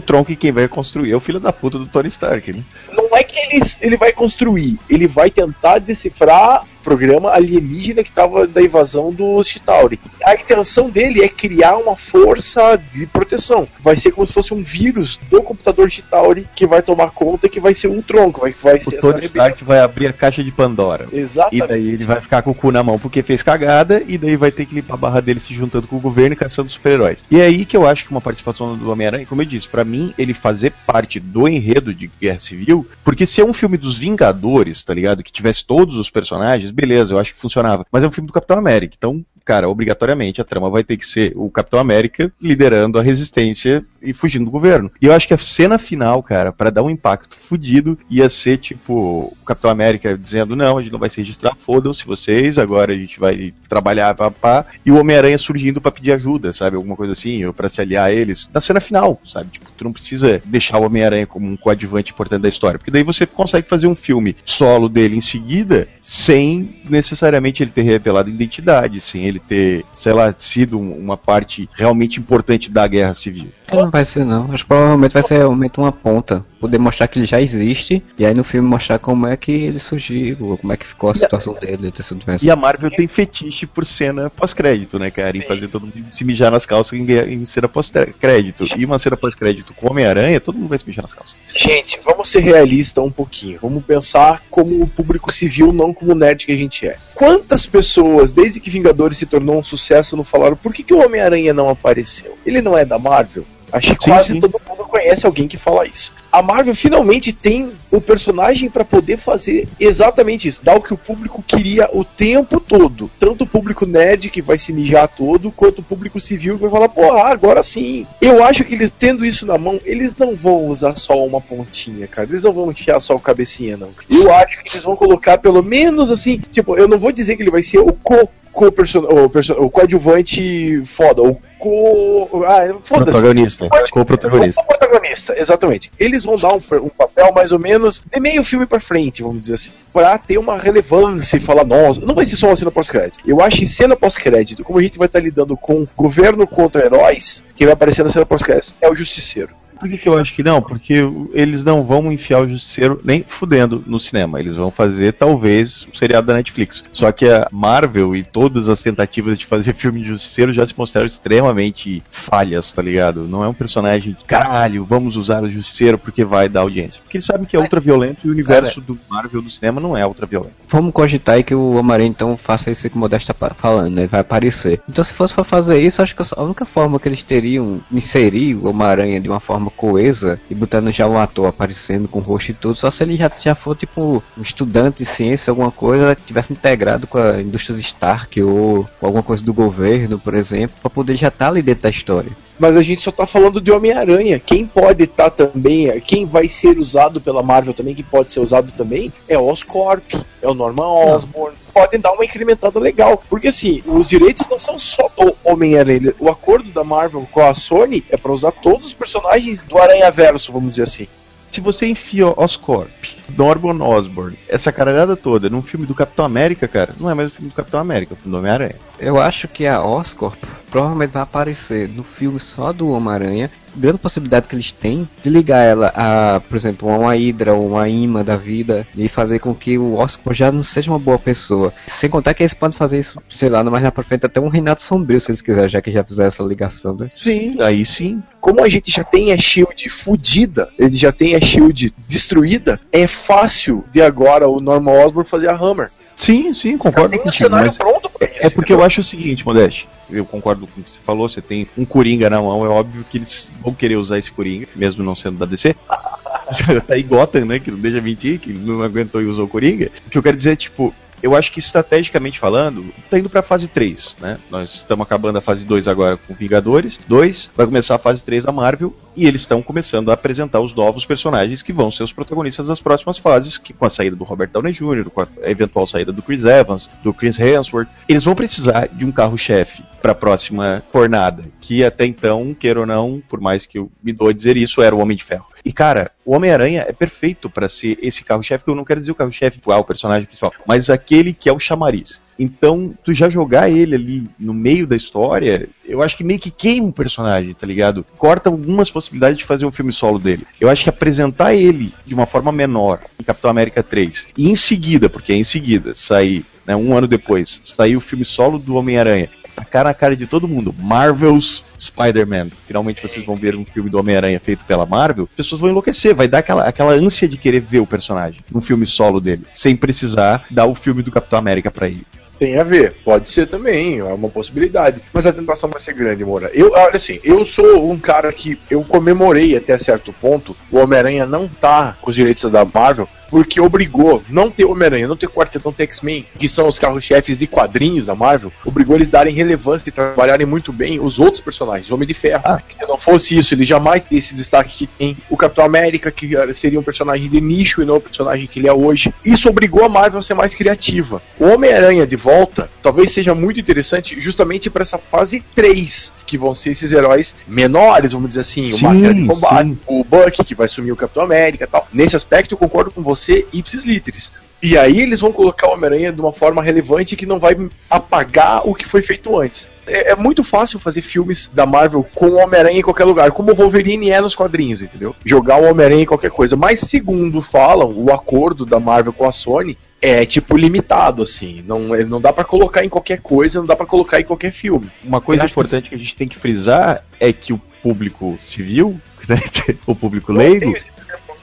Tron 0.00 0.24
que 0.24 0.36
quem 0.36 0.52
vai 0.52 0.68
construir 0.68 1.10
é 1.10 1.16
o 1.16 1.20
filho 1.20 1.40
da 1.40 1.52
puta 1.52 1.76
do 1.76 1.86
Tony 1.86 2.06
Stark, 2.08 2.52
né? 2.52 2.62
Não 2.92 3.08
é 3.16 3.24
que 3.24 3.36
ele, 3.38 3.60
ele 3.80 3.96
vai 3.96 4.12
construir, 4.12 4.78
ele 4.88 5.08
vai 5.08 5.30
tentar 5.30 5.80
decifrar 5.80 6.62
programa 6.82 7.30
alienígena 7.30 8.02
que 8.02 8.10
estava 8.10 8.46
da 8.46 8.62
invasão 8.62 9.12
do 9.12 9.42
Chitauri. 9.42 9.98
A 10.24 10.34
intenção 10.34 10.90
dele 10.90 11.22
é 11.22 11.28
criar 11.28 11.76
uma 11.76 11.96
força 11.96 12.76
de 12.76 13.06
proteção. 13.06 13.68
Vai 13.80 13.96
ser 13.96 14.12
como 14.12 14.26
se 14.26 14.32
fosse 14.32 14.52
um 14.52 14.62
vírus 14.62 15.18
do 15.30 15.42
computador 15.42 15.90
Chitauri 15.90 16.48
que 16.54 16.66
vai 16.66 16.82
tomar 16.82 17.10
conta 17.10 17.48
que 17.48 17.60
vai 17.60 17.74
ser 17.74 17.88
um 17.88 18.02
tronco, 18.02 18.40
vai, 18.40 18.52
vai 18.52 18.76
O 18.76 19.00
Tony 19.00 19.24
Stark 19.24 19.64
vai 19.64 19.80
abrir 19.80 20.08
a 20.08 20.12
caixa 20.12 20.42
de 20.42 20.50
Pandora. 20.50 21.08
E 21.12 21.18
Exatamente. 21.18 21.68
daí 21.68 21.88
ele 21.90 22.04
vai 22.04 22.20
ficar 22.20 22.42
com 22.42 22.50
o 22.50 22.54
cu 22.54 22.70
na 22.70 22.82
mão 22.82 22.98
porque 22.98 23.22
fez 23.22 23.42
cagada, 23.42 24.02
e 24.06 24.18
daí 24.18 24.36
vai 24.36 24.50
ter 24.50 24.66
que 24.66 24.74
limpar 24.74 24.94
a 24.94 24.96
barra 24.96 25.20
dele 25.20 25.40
se 25.40 25.54
juntando 25.54 25.86
com 25.86 25.96
o 25.96 26.00
governo 26.00 26.34
e 26.34 26.36
caçando 26.36 26.70
super-heróis. 26.70 27.22
E 27.30 27.40
é 27.40 27.44
aí 27.44 27.64
que 27.64 27.76
eu 27.76 27.86
acho 27.86 28.04
que 28.04 28.10
uma 28.10 28.20
participação 28.20 28.76
do 28.76 28.90
Homem-Aranha, 28.90 29.26
como 29.26 29.42
eu 29.42 29.46
disse, 29.46 29.68
pra 29.68 29.84
mim, 29.84 30.12
ele 30.18 30.34
fazer 30.34 30.72
parte 30.86 31.20
do 31.20 31.48
enredo 31.48 31.94
de 31.94 32.10
Guerra 32.20 32.38
Civil, 32.38 32.86
porque 33.04 33.26
se 33.26 33.40
é 33.40 33.44
um 33.44 33.52
filme 33.52 33.76
dos 33.76 33.96
Vingadores, 33.96 34.82
tá 34.82 34.92
ligado? 34.92 35.22
Que 35.22 35.32
tivesse 35.32 35.64
todos 35.64 35.96
os 35.96 36.10
personagens, 36.10 36.71
beleza, 36.72 37.14
eu 37.14 37.18
acho 37.18 37.32
que 37.32 37.40
funcionava. 37.40 37.86
Mas 37.90 38.02
é 38.02 38.06
um 38.06 38.12
filme 38.12 38.26
do 38.26 38.32
Capitão 38.32 38.58
América, 38.58 38.94
então. 38.96 39.24
Cara, 39.44 39.68
obrigatoriamente 39.68 40.40
a 40.40 40.44
trama 40.44 40.70
vai 40.70 40.84
ter 40.84 40.96
que 40.96 41.06
ser 41.06 41.32
o 41.36 41.50
Capitão 41.50 41.78
América 41.78 42.32
liderando 42.40 42.98
a 42.98 43.02
resistência 43.02 43.82
e 44.00 44.12
fugindo 44.12 44.44
do 44.44 44.50
governo. 44.50 44.90
E 45.00 45.06
eu 45.06 45.12
acho 45.12 45.26
que 45.26 45.34
a 45.34 45.38
cena 45.38 45.78
final, 45.78 46.22
cara, 46.22 46.52
pra 46.52 46.70
dar 46.70 46.82
um 46.82 46.90
impacto 46.90 47.36
fudido, 47.36 47.98
ia 48.10 48.28
ser 48.28 48.58
tipo 48.58 48.92
o 49.40 49.44
Capitão 49.44 49.70
América 49.70 50.16
dizendo: 50.16 50.56
não, 50.56 50.78
a 50.78 50.80
gente 50.80 50.92
não 50.92 50.98
vai 50.98 51.08
se 51.08 51.18
registrar, 51.18 51.56
fodam-se 51.56 52.04
vocês, 52.04 52.58
agora 52.58 52.92
a 52.92 52.96
gente 52.96 53.18
vai 53.18 53.52
trabalhar, 53.68 54.14
pá, 54.14 54.30
pá, 54.30 54.66
e 54.84 54.90
o 54.90 54.98
Homem-Aranha 54.98 55.38
surgindo 55.38 55.80
pra 55.80 55.90
pedir 55.90 56.12
ajuda, 56.12 56.52
sabe? 56.52 56.76
Alguma 56.76 56.96
coisa 56.96 57.12
assim, 57.12 57.44
ou 57.44 57.52
pra 57.52 57.68
se 57.68 57.80
aliar 57.80 58.06
a 58.06 58.12
eles, 58.12 58.50
na 58.52 58.60
cena 58.60 58.80
final, 58.80 59.20
sabe? 59.24 59.50
Tipo, 59.50 59.66
tu 59.76 59.84
não 59.84 59.92
precisa 59.92 60.40
deixar 60.44 60.78
o 60.78 60.84
Homem-Aranha 60.84 61.26
como 61.26 61.46
um 61.46 61.56
coadjuvante 61.56 62.12
importante 62.12 62.42
da 62.42 62.48
história, 62.48 62.78
porque 62.78 62.90
daí 62.90 63.02
você 63.02 63.26
consegue 63.26 63.68
fazer 63.68 63.86
um 63.86 63.94
filme 63.94 64.36
solo 64.44 64.88
dele 64.88 65.16
em 65.16 65.20
seguida, 65.20 65.88
sem 66.02 66.68
necessariamente 66.88 67.62
ele 67.62 67.70
ter 67.70 67.82
revelado 67.82 68.30
identidade, 68.30 69.00
sem 69.00 69.24
ele 69.24 69.31
ter, 69.40 69.84
sei 69.94 70.12
lá, 70.12 70.34
sido 70.36 70.78
um- 70.78 70.96
uma 70.98 71.16
parte 71.16 71.68
realmente 71.74 72.18
importante 72.20 72.70
da 72.70 72.86
guerra 72.86 73.14
civil. 73.14 73.48
Não 73.72 73.88
vai 73.90 74.04
ser 74.04 74.24
não. 74.24 74.52
Acho 74.52 74.64
que 74.64 74.68
provavelmente 74.68 75.12
vai 75.12 75.22
ser 75.22 75.38
realmente 75.38 75.78
uma 75.78 75.90
ponta. 75.92 76.44
Poder 76.60 76.78
mostrar 76.78 77.08
que 77.08 77.18
ele 77.18 77.26
já 77.26 77.40
existe. 77.40 78.02
E 78.18 78.24
aí 78.26 78.34
no 78.34 78.44
filme 78.44 78.68
mostrar 78.68 78.98
como 78.98 79.26
é 79.26 79.36
que 79.36 79.50
ele 79.50 79.78
surgiu, 79.78 80.58
como 80.60 80.72
é 80.72 80.76
que 80.76 80.86
ficou 80.86 81.10
a 81.10 81.14
situação 81.14 81.54
dele, 81.54 81.90
ter 81.90 82.02
sido 82.02 82.20
E 82.42 82.50
a 82.50 82.54
Marvel 82.56 82.90
tem 82.90 83.08
fetiche 83.08 83.66
por 83.66 83.84
cena 83.86 84.28
pós-crédito, 84.30 84.98
né, 84.98 85.10
cara? 85.10 85.36
Em 85.36 85.40
fazer 85.40 85.68
todo 85.68 85.86
mundo 85.86 86.04
se 86.10 86.24
mijar 86.24 86.50
nas 86.52 86.66
calças 86.66 86.92
em, 86.92 87.04
em 87.10 87.44
cena 87.44 87.66
pós-crédito. 87.66 88.64
E 88.76 88.84
uma 88.84 88.98
cena 88.98 89.16
pós-crédito 89.16 89.72
com 89.74 89.90
Homem-Aranha, 89.90 90.38
todo 90.40 90.56
mundo 90.58 90.68
vai 90.68 90.78
se 90.78 90.86
mijar 90.86 91.02
nas 91.02 91.12
calças. 91.14 91.34
Gente, 91.54 91.98
vamos 92.04 92.28
ser 92.28 92.40
realistas 92.40 93.02
um 93.02 93.10
pouquinho. 93.10 93.58
Vamos 93.60 93.84
pensar 93.84 94.42
como 94.50 94.82
o 94.82 94.86
público 94.86 95.32
civil, 95.32 95.72
não 95.72 95.92
como 95.92 96.12
o 96.12 96.14
nerd 96.14 96.46
que 96.46 96.52
a 96.52 96.56
gente 96.56 96.86
é. 96.86 96.96
Quantas 97.14 97.66
pessoas, 97.66 98.30
desde 98.32 98.60
que 98.60 98.70
Vingadores 98.70 99.21
se 99.22 99.26
tornou 99.26 99.58
um 99.58 99.62
sucesso, 99.62 100.16
não 100.16 100.24
falaram 100.24 100.56
por 100.56 100.72
que, 100.72 100.82
que 100.82 100.94
o 100.94 101.04
Homem-Aranha 101.04 101.54
não 101.54 101.68
apareceu? 101.68 102.36
Ele 102.44 102.60
não 102.60 102.76
é 102.76 102.84
da 102.84 102.98
Marvel? 102.98 103.44
Acho 103.72 103.96
que 103.96 104.04
Sim, 104.04 104.10
quase 104.10 104.32
sim. 104.34 104.40
todo 104.40 104.60
mundo 104.68 104.84
conhece 104.84 105.24
alguém 105.24 105.48
que 105.48 105.56
fala 105.56 105.86
isso. 105.86 106.12
A 106.30 106.42
Marvel 106.42 106.74
finalmente 106.74 107.32
tem 107.32 107.72
o 107.90 108.02
personagem 108.02 108.68
pra 108.68 108.84
poder 108.84 109.16
fazer 109.16 109.66
exatamente 109.80 110.46
isso, 110.46 110.62
dar 110.62 110.76
o 110.76 110.82
que 110.82 110.92
o 110.92 110.98
público 110.98 111.42
queria 111.42 111.88
o 111.90 112.04
tempo 112.04 112.60
todo. 112.60 113.10
Tanto 113.18 113.44
o 113.44 113.46
público 113.46 113.86
nerd 113.86 114.28
que 114.28 114.42
vai 114.42 114.58
se 114.58 114.74
mijar 114.74 115.08
todo, 115.08 115.50
quanto 115.50 115.78
o 115.78 115.82
público 115.82 116.20
civil 116.20 116.56
que 116.56 116.62
vai 116.62 116.70
falar, 116.70 116.88
porra, 116.90 117.22
agora 117.30 117.62
sim. 117.62 118.06
Eu 118.20 118.44
acho 118.44 118.62
que 118.62 118.74
eles 118.74 118.90
tendo 118.90 119.24
isso 119.24 119.46
na 119.46 119.56
mão, 119.56 119.80
eles 119.86 120.14
não 120.16 120.36
vão 120.36 120.66
usar 120.66 120.94
só 120.96 121.24
uma 121.24 121.40
pontinha, 121.40 122.06
cara. 122.06 122.28
Eles 122.28 122.44
não 122.44 122.52
vão 122.52 122.70
enfiar 122.70 123.00
só 123.00 123.14
o 123.14 123.20
cabecinha, 123.20 123.78
não. 123.78 123.90
Eu 124.10 124.34
acho 124.34 124.62
que 124.62 124.68
eles 124.68 124.84
vão 124.84 124.96
colocar 124.96 125.38
pelo 125.38 125.62
menos 125.62 126.10
assim, 126.10 126.36
tipo, 126.36 126.76
eu 126.76 126.86
não 126.86 126.98
vou 126.98 127.10
dizer 127.10 127.36
que 127.36 127.42
ele 127.42 127.50
vai 127.50 127.62
ser 127.62 127.78
o 127.78 127.92
co 127.92 128.28
co 128.52 128.66
o, 128.66 128.72
perso- 128.72 129.54
o 129.58 129.70
coadjuvante 129.70 130.82
foda, 130.84 131.22
o 131.22 131.36
co. 131.58 132.44
Ah, 132.46 132.76
foda-se. 132.82 133.18
Protagonista, 133.18 133.68
co-protagonista. 133.90 134.62
O 134.62 134.66
protagonista, 134.66 135.34
exatamente. 135.38 135.90
Eles 135.98 136.24
vão 136.24 136.36
dar 136.36 136.52
um, 136.54 136.60
um 136.82 136.88
papel 136.88 137.32
mais 137.32 137.52
ou 137.52 137.58
menos 137.58 138.02
de 138.12 138.20
meio 138.20 138.44
filme 138.44 138.66
pra 138.66 138.78
frente, 138.80 139.22
vamos 139.22 139.40
dizer 139.42 139.54
assim. 139.54 139.72
Pra 139.92 140.18
ter 140.18 140.38
uma 140.38 140.58
relevância 140.58 141.36
e 141.36 141.40
falar, 141.40 141.64
nossa, 141.64 142.00
não 142.00 142.14
vai 142.14 142.26
ser 142.26 142.36
só 142.36 142.48
uma 142.48 142.56
cena 142.56 142.70
pós-crédito. 142.70 143.20
Eu 143.26 143.40
acho 143.40 143.58
que 143.58 143.66
cena 143.66 143.96
pós-crédito, 143.96 144.62
como 144.64 144.78
a 144.78 144.82
gente 144.82 144.98
vai 144.98 145.06
estar 145.06 145.20
lidando 145.20 145.56
com 145.56 145.86
governo 145.96 146.46
contra 146.46 146.84
heróis, 146.84 147.42
quem 147.54 147.66
vai 147.66 147.74
aparecer 147.74 148.02
na 148.02 148.08
cena 148.08 148.26
pós-crédito 148.26 148.74
é 148.80 148.88
o 148.90 148.94
Justiceiro. 148.94 149.50
Por 149.82 149.88
que, 149.88 149.98
que 149.98 150.08
eu 150.08 150.16
acho 150.16 150.32
que 150.32 150.44
não? 150.44 150.62
Porque 150.62 150.94
eles 151.32 151.64
não 151.64 151.82
vão 151.82 152.12
enfiar 152.12 152.40
o 152.40 152.48
Justiceiro 152.48 153.00
nem 153.02 153.24
fudendo 153.24 153.82
no 153.84 153.98
cinema. 153.98 154.38
Eles 154.38 154.54
vão 154.54 154.70
fazer, 154.70 155.12
talvez, 155.12 155.84
um 155.90 155.92
seriado 155.92 156.28
da 156.28 156.34
Netflix. 156.34 156.84
Só 156.92 157.10
que 157.10 157.28
a 157.28 157.48
Marvel 157.50 158.14
e 158.14 158.22
todas 158.22 158.68
as 158.68 158.80
tentativas 158.80 159.36
de 159.36 159.44
fazer 159.44 159.74
filme 159.74 160.00
de 160.00 160.06
Justiceiro 160.06 160.52
já 160.52 160.64
se 160.64 160.78
mostraram 160.78 161.08
extremamente 161.08 162.00
falhas, 162.12 162.70
tá 162.70 162.80
ligado? 162.80 163.24
Não 163.24 163.42
é 163.42 163.48
um 163.48 163.54
personagem 163.54 164.14
que, 164.14 164.24
caralho, 164.24 164.84
vamos 164.84 165.16
usar 165.16 165.42
o 165.42 165.50
Justiceiro 165.50 165.98
porque 165.98 166.24
vai 166.24 166.48
dar 166.48 166.60
audiência. 166.60 167.02
Porque 167.02 167.16
eles 167.16 167.26
sabem 167.26 167.44
que 167.44 167.56
é 167.56 167.58
ultraviolento 167.58 168.20
e 168.24 168.28
o 168.28 168.32
universo 168.32 168.80
do 168.80 168.96
Marvel 169.10 169.42
do 169.42 169.50
cinema 169.50 169.80
não 169.80 169.96
é 169.96 170.06
ultraviolento. 170.06 170.54
Vamos 170.68 170.92
cogitar 170.92 171.34
aí 171.34 171.42
que 171.42 171.56
o 171.56 171.72
Homem-Aranha 171.72 172.08
então 172.08 172.36
faça 172.36 172.70
isso 172.70 172.88
que 172.88 172.94
o 172.94 172.98
Modesto 173.00 173.34
tá 173.34 173.50
falando, 173.50 173.96
né? 173.96 174.06
Vai 174.06 174.20
aparecer. 174.20 174.80
Então 174.88 175.02
se 175.02 175.12
fosse 175.12 175.34
pra 175.34 175.42
fazer 175.42 175.80
isso, 175.80 176.00
acho 176.00 176.14
que 176.14 176.22
a 176.36 176.42
única 176.42 176.64
forma 176.64 177.00
que 177.00 177.08
eles 177.08 177.22
teriam 177.24 177.80
inserir 177.90 178.54
o 178.54 178.68
Homem-Aranha 178.68 179.20
de 179.20 179.28
uma 179.28 179.40
forma 179.40 179.71
coesa 179.72 180.40
e 180.48 180.54
botando 180.54 180.90
já 180.92 181.06
o 181.06 181.18
ator 181.18 181.48
aparecendo 181.48 182.08
com 182.08 182.18
o 182.18 182.22
rosto 182.22 182.50
e 182.50 182.54
tudo, 182.54 182.76
só 182.76 182.90
se 182.90 183.02
ele 183.02 183.16
já, 183.16 183.30
já 183.38 183.54
for 183.54 183.76
tipo 183.76 184.22
um 184.36 184.42
estudante 184.42 184.98
de 184.98 185.04
ciência, 185.04 185.50
alguma 185.50 185.70
coisa, 185.70 186.14
que 186.14 186.22
tivesse 186.22 186.52
integrado 186.52 187.06
com 187.06 187.18
a 187.18 187.40
indústria 187.40 187.76
Stark 187.76 188.42
ou 188.42 188.88
com 189.00 189.06
alguma 189.06 189.22
coisa 189.22 189.42
do 189.42 189.52
governo, 189.52 190.18
por 190.18 190.34
exemplo, 190.34 190.76
pra 190.80 190.90
poder 190.90 191.16
já 191.16 191.28
estar 191.28 191.48
ali 191.48 191.62
dentro 191.62 191.82
da 191.82 191.90
história. 191.90 192.30
Mas 192.58 192.76
a 192.76 192.82
gente 192.82 193.00
só 193.02 193.10
tá 193.10 193.26
falando 193.26 193.60
de 193.60 193.72
Homem-Aranha. 193.72 194.38
Quem 194.38 194.66
pode 194.66 195.04
estar 195.04 195.30
também, 195.30 196.00
quem 196.00 196.26
vai 196.26 196.48
ser 196.48 196.78
usado 196.78 197.20
pela 197.20 197.42
Marvel 197.42 197.74
também, 197.74 197.94
que 197.94 198.02
pode 198.02 198.32
ser 198.32 198.40
usado 198.40 198.72
também, 198.72 199.12
é 199.28 199.36
o 199.36 199.48
Oscorp, 199.48 200.14
é 200.40 200.48
o 200.48 200.54
Norman 200.54 200.86
Osborn. 200.86 201.56
Podem 201.72 202.00
dar 202.00 202.12
uma 202.12 202.24
incrementada 202.24 202.78
legal. 202.78 203.22
Porque 203.28 203.48
assim, 203.48 203.82
os 203.86 204.08
direitos 204.08 204.48
não 204.48 204.58
são 204.58 204.78
só 204.78 205.08
do 205.16 205.36
Homem-Aranha. 205.44 206.14
O 206.18 206.28
acordo 206.28 206.70
da 206.70 206.84
Marvel 206.84 207.26
com 207.30 207.40
a 207.40 207.54
Sony 207.54 208.04
é 208.10 208.16
pra 208.16 208.32
usar 208.32 208.52
todos 208.52 208.88
os 208.88 208.94
personagens 208.94 209.62
do 209.62 209.78
Aranha 209.78 210.10
Verso, 210.10 210.52
vamos 210.52 210.70
dizer 210.70 210.84
assim. 210.84 211.08
Se 211.52 211.60
você 211.60 211.86
enfia 211.86 212.28
Oscorp, 212.28 212.88
Norman 213.36 213.84
Osborn, 213.84 214.38
essa 214.48 214.72
caralhada 214.72 215.14
toda 215.14 215.50
num 215.50 215.60
filme 215.60 215.84
do 215.84 215.94
Capitão 215.94 216.24
América, 216.24 216.66
cara, 216.66 216.94
não 216.98 217.10
é 217.10 217.14
mais 217.14 217.28
o 217.28 217.30
filme 217.30 217.50
do 217.50 217.54
Capitão 217.54 217.78
América, 217.78 218.14
é 218.14 218.14
o 218.14 218.16
filme 218.16 218.32
do 218.32 218.38
Homem-Aranha. 218.38 218.76
Eu 218.98 219.20
acho 219.20 219.46
que 219.48 219.66
a 219.66 219.84
Oscorp 219.84 220.42
provavelmente 220.70 221.10
vai 221.10 221.22
aparecer 221.22 221.90
no 221.90 222.02
filme 222.02 222.40
só 222.40 222.72
do 222.72 222.90
Homem-Aranha. 222.90 223.50
Grande 223.74 223.98
possibilidade 223.98 224.48
que 224.48 224.54
eles 224.54 224.72
têm 224.72 225.08
de 225.22 225.30
ligar 225.30 225.62
ela 225.62 225.92
a, 225.94 226.40
por 226.40 226.56
exemplo, 226.56 226.88
a 226.90 226.98
uma 226.98 227.14
Hydra 227.14 227.54
ou 227.54 227.68
uma 227.68 227.88
Ima 227.88 228.22
da 228.22 228.36
vida 228.36 228.86
e 228.94 229.08
fazer 229.08 229.38
com 229.38 229.54
que 229.54 229.78
o 229.78 229.98
Oscorp 229.98 230.34
já 230.34 230.52
não 230.52 230.62
seja 230.62 230.90
uma 230.90 230.98
boa 230.98 231.18
pessoa. 231.18 231.72
Sem 231.86 232.10
contar 232.10 232.34
que 232.34 232.42
eles 232.42 232.54
podem 232.54 232.76
fazer 232.76 232.98
isso, 232.98 233.20
sei 233.28 233.48
lá, 233.48 233.62
mais 233.64 233.82
lá 233.82 233.90
pra 233.90 234.02
frente 234.02 234.26
até 234.26 234.40
um 234.40 234.48
Renato 234.48 234.82
Sombrio, 234.82 235.20
se 235.20 235.30
eles 235.30 235.42
quiserem, 235.42 235.68
já 235.68 235.80
que 235.80 235.90
já 235.90 236.04
fizeram 236.04 236.28
essa 236.28 236.42
ligação, 236.42 236.94
né? 236.94 237.10
Sim. 237.16 237.56
Aí 237.60 237.84
sim. 237.84 238.22
Como 238.40 238.62
a 238.62 238.68
gente 238.68 238.90
já 238.90 239.04
tem 239.04 239.32
a 239.32 239.38
Shield 239.38 239.88
fudida, 239.88 240.68
ele 240.78 240.96
já 240.96 241.12
tem 241.12 241.34
a 241.34 241.40
Shield 241.40 241.94
destruída, 242.06 242.80
é 242.90 243.06
fácil 243.06 243.84
de 243.92 244.02
agora 244.02 244.48
o 244.48 244.60
Norman 244.60 245.04
Osborn 245.04 245.28
fazer 245.28 245.48
a 245.48 245.56
Hammer. 245.56 245.90
Sim, 246.16 246.52
sim, 246.52 246.78
concordo 246.78 247.10
Tem 247.10 247.18
contigo, 247.18 247.44
cenário 247.44 247.66
mas 247.66 247.76
pronto 247.78 248.10
pra 248.10 248.28
isso. 248.28 248.46
é 248.46 248.50
porque 248.50 248.72
eu 248.72 248.82
acho 248.82 249.00
o 249.00 249.04
seguinte, 249.04 249.44
Modeste, 249.44 249.88
eu 250.10 250.24
concordo 250.24 250.66
com 250.66 250.80
o 250.80 250.84
que 250.84 250.92
você 250.92 251.00
falou, 251.02 251.28
você 251.28 251.40
tem 251.40 251.66
um 251.76 251.84
Coringa 251.84 252.28
na 252.30 252.40
mão, 252.40 252.64
é 252.64 252.68
óbvio 252.68 253.04
que 253.08 253.18
eles 253.18 253.50
vão 253.60 253.74
querer 253.74 253.96
usar 253.96 254.18
esse 254.18 254.30
Coringa, 254.30 254.68
mesmo 254.76 255.02
não 255.02 255.14
sendo 255.14 255.38
da 255.38 255.46
DC. 255.46 255.74
tá 256.86 256.94
aí 256.94 257.02
Gotham, 257.02 257.46
né, 257.46 257.58
que 257.58 257.70
não 257.70 257.78
deixa 257.78 258.00
mentir, 258.00 258.38
que 258.38 258.52
não 258.52 258.82
aguentou 258.82 259.22
e 259.22 259.26
usou 259.26 259.46
o 259.46 259.48
Coringa. 259.48 259.90
O 260.06 260.10
que 260.10 260.18
eu 260.18 260.22
quero 260.22 260.36
dizer 260.36 260.52
é, 260.52 260.56
tipo, 260.56 260.94
eu 261.22 261.36
acho 261.36 261.52
que 261.52 261.58
estrategicamente 261.58 262.38
falando, 262.38 262.84
tá 263.10 263.18
indo 263.18 263.30
pra 263.30 263.42
fase 263.42 263.68
3, 263.68 264.16
né? 264.20 264.38
Nós 264.50 264.74
estamos 264.74 265.06
acabando 265.06 265.38
a 265.38 265.40
fase 265.40 265.64
2 265.64 265.88
agora 265.88 266.16
com 266.16 266.34
Vingadores 266.34 266.98
2, 267.06 267.50
vai 267.56 267.66
começar 267.66 267.94
a 267.94 267.98
fase 267.98 268.24
3 268.24 268.44
da 268.44 268.52
Marvel, 268.52 268.94
e 269.14 269.26
eles 269.26 269.42
estão 269.42 269.62
começando 269.62 270.10
a 270.10 270.14
apresentar 270.14 270.60
os 270.60 270.74
novos 270.74 271.04
personagens 271.04 271.62
que 271.62 271.72
vão 271.72 271.90
ser 271.90 272.02
os 272.02 272.12
protagonistas 272.12 272.68
das 272.68 272.80
próximas 272.80 273.18
fases, 273.18 273.58
que 273.58 273.72
com 273.72 273.84
a 273.84 273.90
saída 273.90 274.16
do 274.16 274.24
Robert 274.24 274.50
Downey 274.50 274.72
Jr., 274.72 275.10
com 275.10 275.22
a 275.22 275.28
eventual 275.44 275.86
saída 275.86 276.12
do 276.12 276.22
Chris 276.22 276.44
Evans, 276.44 276.88
do 277.02 277.12
Chris 277.12 277.38
Hemsworth, 277.38 277.88
eles 278.08 278.24
vão 278.24 278.34
precisar 278.34 278.88
de 278.88 279.04
um 279.04 279.12
carro-chefe 279.12 279.84
para 280.02 280.12
a 280.12 280.16
próxima 280.16 280.82
jornada, 280.92 281.44
que 281.60 281.84
até 281.84 282.04
então, 282.04 282.52
queira 282.52 282.80
ou 282.80 282.86
não, 282.86 283.22
por 283.28 283.40
mais 283.40 283.64
que 283.64 283.78
eu 283.78 283.90
me 284.02 284.12
dou 284.12 284.28
a 284.28 284.32
dizer 284.32 284.56
isso, 284.56 284.82
era 284.82 284.94
o 284.94 285.00
Homem 285.00 285.16
de 285.16 285.22
Ferro. 285.22 285.46
E 285.64 285.72
cara, 285.72 286.10
o 286.24 286.34
Homem-Aranha 286.34 286.84
é 286.88 286.92
perfeito 286.92 287.48
para 287.48 287.68
ser 287.68 287.96
esse 288.02 288.24
carro-chefe, 288.24 288.64
que 288.64 288.70
eu 288.70 288.74
não 288.74 288.84
quero 288.84 288.98
dizer 288.98 289.12
o 289.12 289.14
carro-chefe 289.14 289.58
igual 289.58 289.80
o 289.80 289.84
personagem 289.84 290.26
principal, 290.26 290.52
mas 290.66 290.90
aquele 290.90 291.32
que 291.32 291.48
é 291.48 291.52
o 291.52 291.58
chamariz. 291.60 292.20
Então, 292.36 292.92
tu 293.04 293.14
já 293.14 293.30
jogar 293.30 293.70
ele 293.70 293.94
ali 293.94 294.28
no 294.38 294.52
meio 294.52 294.86
da 294.88 294.96
história, 294.96 295.68
eu 295.84 296.02
acho 296.02 296.16
que 296.16 296.24
meio 296.24 296.40
que 296.40 296.50
queima 296.50 296.88
o 296.88 296.92
personagem, 296.92 297.54
tá 297.54 297.64
ligado? 297.64 298.04
Corta 298.18 298.50
algumas 298.50 298.90
possibilidades 298.90 299.38
de 299.38 299.44
fazer 299.44 299.64
um 299.64 299.70
filme 299.70 299.92
solo 299.92 300.18
dele. 300.18 300.44
Eu 300.60 300.68
acho 300.68 300.82
que 300.82 300.90
apresentar 300.90 301.54
ele 301.54 301.94
de 302.04 302.14
uma 302.14 302.26
forma 302.26 302.50
menor 302.50 303.00
em 303.20 303.22
Capitão 303.22 303.50
América 303.50 303.82
3, 303.84 304.28
e 304.36 304.50
em 304.50 304.56
seguida, 304.56 305.08
porque 305.08 305.32
é 305.32 305.36
em 305.36 305.44
seguida, 305.44 305.94
sair, 305.94 306.44
né, 306.66 306.74
um 306.74 306.96
ano 306.96 307.06
depois, 307.06 307.60
sair 307.62 307.96
o 307.96 308.00
filme 308.00 308.24
solo 308.24 308.58
do 308.58 308.74
Homem-Aranha, 308.74 309.30
tacar 309.54 309.84
na 309.84 309.94
cara 309.94 310.16
de 310.16 310.26
todo 310.26 310.48
mundo. 310.48 310.74
Marvel's 310.78 311.64
Spider-Man. 311.78 312.50
Finalmente 312.66 313.02
vocês 313.02 313.24
vão 313.24 313.36
ver 313.36 313.56
um 313.56 313.64
filme 313.64 313.90
do 313.90 313.98
Homem-Aranha 313.98 314.40
feito 314.40 314.64
pela 314.64 314.86
Marvel. 314.86 315.28
As 315.30 315.34
pessoas 315.34 315.60
vão 315.60 315.70
enlouquecer, 315.70 316.14
vai 316.14 316.28
dar 316.28 316.38
aquela, 316.38 316.64
aquela 316.64 316.92
ânsia 316.92 317.28
de 317.28 317.36
querer 317.36 317.60
ver 317.60 317.80
o 317.80 317.86
personagem 317.86 318.40
no 318.50 318.60
filme 318.60 318.86
solo 318.86 319.20
dele, 319.20 319.42
sem 319.52 319.76
precisar 319.76 320.44
dar 320.50 320.66
o 320.66 320.74
filme 320.74 321.02
do 321.02 321.10
Capitão 321.10 321.38
América 321.38 321.70
pra 321.70 321.88
ele. 321.88 322.06
Tem 322.42 322.58
a 322.58 322.64
ver, 322.64 322.96
pode 323.04 323.30
ser 323.30 323.46
também, 323.46 324.00
é 324.00 324.04
uma 324.04 324.28
possibilidade. 324.28 325.00
Mas 325.12 325.26
a 325.26 325.32
tentação 325.32 325.70
vai 325.70 325.78
ser 325.78 325.94
grande, 325.94 326.24
Moura. 326.24 326.50
Eu, 326.52 326.72
olha 326.72 326.96
assim, 326.96 327.20
eu 327.22 327.44
sou 327.46 327.88
um 327.88 327.96
cara 327.96 328.32
que 328.32 328.58
eu 328.68 328.82
comemorei 328.82 329.56
até 329.56 329.78
certo 329.78 330.12
ponto 330.12 330.56
o 330.68 330.78
Homem-Aranha 330.78 331.24
não 331.24 331.46
tá 331.46 331.96
com 332.00 332.10
os 332.10 332.16
direitos 332.16 332.50
da 332.50 332.64
Marvel, 332.64 333.08
porque 333.32 333.58
obrigou 333.58 334.22
não 334.28 334.50
ter 334.50 334.66
Homem-Aranha, 334.66 335.08
não 335.08 335.16
ter 335.16 335.26
Quarteto, 335.26 335.64
não 335.64 335.72
ter 335.72 335.84
X-Men, 335.84 336.26
que 336.38 336.50
são 336.50 336.68
os 336.68 336.78
carros-chefes 336.78 337.38
de 337.38 337.46
quadrinhos 337.46 338.08
da 338.08 338.14
Marvel, 338.14 338.52
obrigou 338.62 338.94
eles 338.94 339.08
a 339.08 339.12
darem 339.12 339.34
relevância 339.34 339.88
e 339.88 339.92
trabalharem 339.92 340.46
muito 340.46 340.70
bem 340.70 341.00
os 341.00 341.18
outros 341.18 341.40
personagens, 341.40 341.90
o 341.90 341.94
Homem 341.94 342.06
de 342.06 342.12
Ferro. 342.12 342.42
Ah. 342.44 342.60
Se 342.68 342.86
não 342.86 342.98
fosse 342.98 343.38
isso, 343.38 343.54
ele 343.54 343.64
jamais 343.64 344.02
teria 344.02 344.18
esse 344.18 344.34
destaque 344.34 344.76
que 344.76 344.86
tem. 344.86 345.16
O 345.30 345.36
Capitão 345.38 345.64
América, 345.64 346.10
que 346.10 346.36
eh, 346.36 346.52
seria 346.52 346.78
um 346.78 346.82
personagem 346.82 347.26
de 347.26 347.40
nicho 347.40 347.80
e 347.80 347.86
não 347.86 347.96
o 347.96 348.00
personagem 348.02 348.46
que 348.46 348.58
ele 348.58 348.68
é 348.68 348.72
hoje. 348.72 349.14
Isso 349.24 349.48
obrigou 349.48 349.82
a 349.82 349.88
Marvel 349.88 350.18
a 350.18 350.22
ser 350.22 350.34
mais 350.34 350.54
criativa. 350.54 351.22
O 351.40 351.46
Homem-Aranha 351.46 352.06
de 352.06 352.16
volta 352.16 352.68
talvez 352.82 353.12
seja 353.12 353.34
muito 353.34 353.58
interessante 353.58 354.20
justamente 354.20 354.68
para 354.68 354.82
essa 354.82 354.98
fase 354.98 355.42
3, 355.54 356.12
que 356.26 356.36
vão 356.36 356.54
ser 356.54 356.70
esses 356.70 356.92
heróis 356.92 357.34
menores, 357.46 358.12
vamos 358.12 358.28
dizer 358.28 358.40
assim, 358.40 358.60
o 358.60 358.76
Sim, 358.76 358.84
Máquina 358.84 359.14
de 359.14 359.26
Combate, 359.26 359.68
sim. 359.68 359.78
o 359.86 360.04
Buck, 360.04 360.44
que 360.44 360.54
vai 360.54 360.66
assumir 360.66 360.92
o 360.92 360.96
Capitão 360.96 361.22
América 361.22 361.64
e 361.64 361.66
tal. 361.66 361.88
Nesse 361.92 362.14
aspecto, 362.14 362.52
eu 362.52 362.58
concordo 362.58 362.90
com 362.90 363.02
você, 363.02 363.21
ipsis 363.52 363.84
literis. 363.84 364.32
E 364.62 364.78
aí 364.78 365.00
eles 365.00 365.18
vão 365.20 365.32
colocar 365.32 365.66
o 365.68 365.72
Homem-Aranha 365.72 366.12
de 366.12 366.20
uma 366.20 366.32
forma 366.32 366.62
relevante 366.62 367.16
que 367.16 367.26
não 367.26 367.40
vai 367.40 367.56
apagar 367.90 368.62
o 368.64 368.72
que 368.74 368.86
foi 368.86 369.02
feito 369.02 369.36
antes. 369.36 369.68
É, 369.84 370.12
é 370.12 370.14
muito 370.16 370.44
fácil 370.44 370.78
fazer 370.78 371.02
filmes 371.02 371.48
da 371.52 371.66
Marvel 371.66 372.06
com 372.14 372.26
o 372.26 372.36
Homem-Aranha 372.36 372.78
em 372.78 372.82
qualquer 372.82 373.04
lugar, 373.04 373.32
como 373.32 373.50
o 373.50 373.54
Wolverine 373.56 374.10
é 374.10 374.20
nos 374.20 374.36
quadrinhos, 374.36 374.80
entendeu? 374.80 375.16
Jogar 375.24 375.60
o 375.60 375.68
Homem-Aranha 375.68 376.02
em 376.02 376.06
qualquer 376.06 376.30
coisa. 376.30 376.54
Mas 376.54 376.78
segundo 376.78 377.42
falam, 377.42 377.92
o 377.92 378.12
acordo 378.12 378.64
da 378.64 378.78
Marvel 378.78 379.12
com 379.12 379.26
a 379.26 379.32
Sony 379.32 379.76
é 380.00 380.24
tipo 380.24 380.56
limitado, 380.56 381.24
assim. 381.24 381.64
Não, 381.66 381.92
é- 381.92 382.04
não 382.04 382.20
dá 382.20 382.32
pra 382.32 382.44
colocar 382.44 382.84
em 382.84 382.88
qualquer 382.88 383.20
coisa, 383.20 383.58
não 383.58 383.66
dá 383.66 383.74
pra 383.74 383.86
colocar 383.86 384.20
em 384.20 384.24
qualquer 384.24 384.52
filme. 384.52 384.88
Uma 385.02 385.20
coisa 385.20 385.42
acho 385.42 385.54
que 385.54 385.58
importante 385.60 385.88
que 385.90 385.96
a 385.96 385.98
gente 385.98 386.14
tem 386.14 386.28
que 386.28 386.38
frisar 386.38 387.04
é 387.18 387.32
que 387.32 387.52
o 387.52 387.60
público 387.82 388.38
civil, 388.40 389.00
né, 389.28 389.40
o 389.86 389.94
público 389.96 390.32
leigo, 390.32 390.72